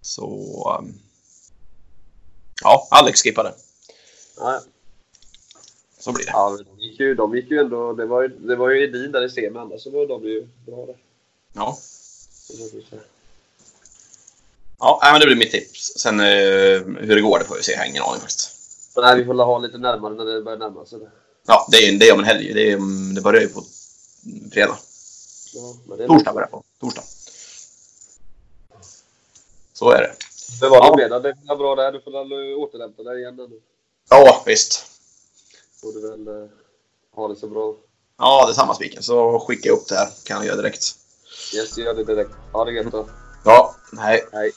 Så... 0.00 0.78
um, 0.80 0.94
Ja, 2.62 2.88
Alex 2.90 3.22
skippade. 3.22 3.54
Ja, 4.40 4.60
Så 5.98 6.12
blir 6.12 6.24
det. 6.24 6.30
ja 6.30 6.50
men 6.56 6.64
de 6.76 6.82
gick 6.84 7.00
ju, 7.00 7.14
de 7.14 7.36
gick 7.36 7.50
ju 7.50 7.58
ändå... 7.58 7.92
Det 7.92 8.06
var 8.06 8.22
ju, 8.22 8.28
det 8.28 8.56
var 8.56 8.70
ju 8.70 8.84
Edin 8.84 9.12
där 9.12 9.24
i 9.24 9.30
semin, 9.30 9.56
annars 9.56 9.82
så 9.82 9.90
var 9.90 10.06
de 10.06 10.24
ju 10.24 10.46
bra 10.66 10.86
där. 10.86 10.96
Ja. 11.52 11.78
Ja, 14.78 14.98
nej, 15.02 15.12
men 15.12 15.20
det 15.20 15.26
blir 15.26 15.36
mitt 15.36 15.50
tips. 15.50 15.92
Sen 15.96 16.20
eh, 16.20 16.26
hur 17.06 17.14
det 17.14 17.20
går, 17.20 17.38
det 17.38 17.44
får 17.44 17.56
vi 17.56 17.62
se. 17.62 17.72
Jag 17.72 17.78
har 17.78 17.86
ingen 17.86 18.02
aning 18.02 18.20
faktiskt. 18.20 18.50
Men 18.94 19.04
nej, 19.04 19.18
vi 19.18 19.24
får 19.24 19.34
ha 19.34 19.58
lite 19.58 19.78
närmare 19.78 20.14
när 20.14 20.24
det 20.24 20.42
börjar 20.42 20.58
närma 20.58 20.86
sig. 20.86 20.98
det. 20.98 21.10
Ja, 21.46 21.66
det 21.70 21.76
är, 21.76 21.98
det 21.98 22.08
är 22.08 22.12
om 22.14 22.18
en 22.18 22.24
helg. 22.24 22.54
Det, 22.54 22.72
är, 22.72 22.78
det 23.14 23.20
börjar 23.20 23.40
ju 23.42 23.48
på 23.48 23.64
fredag. 24.52 24.78
Ja, 25.54 25.74
men 25.88 25.98
det 25.98 26.04
är 26.04 26.08
Torsdag 26.08 26.32
börjar 26.32 26.46
det 26.46 26.50
på. 26.50 26.62
Torsdag. 26.80 27.02
Så 29.72 29.90
är 29.90 29.98
det. 30.02 30.14
Men 30.60 30.70
vad 30.70 30.78
Ja. 30.86 30.94
du 30.96 31.02
menar, 31.02 31.20
det 31.20 31.28
är 31.28 31.56
bra 31.56 31.74
där. 31.74 31.92
Du 31.92 32.00
får 32.00 32.10
väl 32.10 32.54
återhämta 32.54 33.02
dig 33.02 33.20
igen 33.20 33.36
nu. 33.36 33.60
Ja, 34.10 34.42
visst. 34.46 34.86
Du 35.82 36.10
väl 36.10 36.28
eh, 36.28 36.48
ha 37.14 37.28
det 37.28 37.36
så 37.36 37.48
bra. 37.48 37.74
Ja, 38.18 38.46
det 38.46 38.52
är 38.52 38.54
samma 38.54 38.74
spiken. 38.74 39.02
Så 39.02 39.38
skicka 39.40 39.70
upp 39.70 39.88
det 39.88 39.94
här. 39.94 40.08
Kan 40.24 40.36
jag 40.36 40.46
göra 40.46 40.56
direkt. 40.56 40.94
Yes, 41.54 41.78
gör 41.78 41.94
det 41.94 42.04
direkt. 42.04 42.30
Ha 42.52 42.64
det 42.64 42.72
gött 42.72 42.92
då. 42.92 43.08
Ja, 43.44 43.74
nej. 43.92 44.28
Hej. 44.32 44.52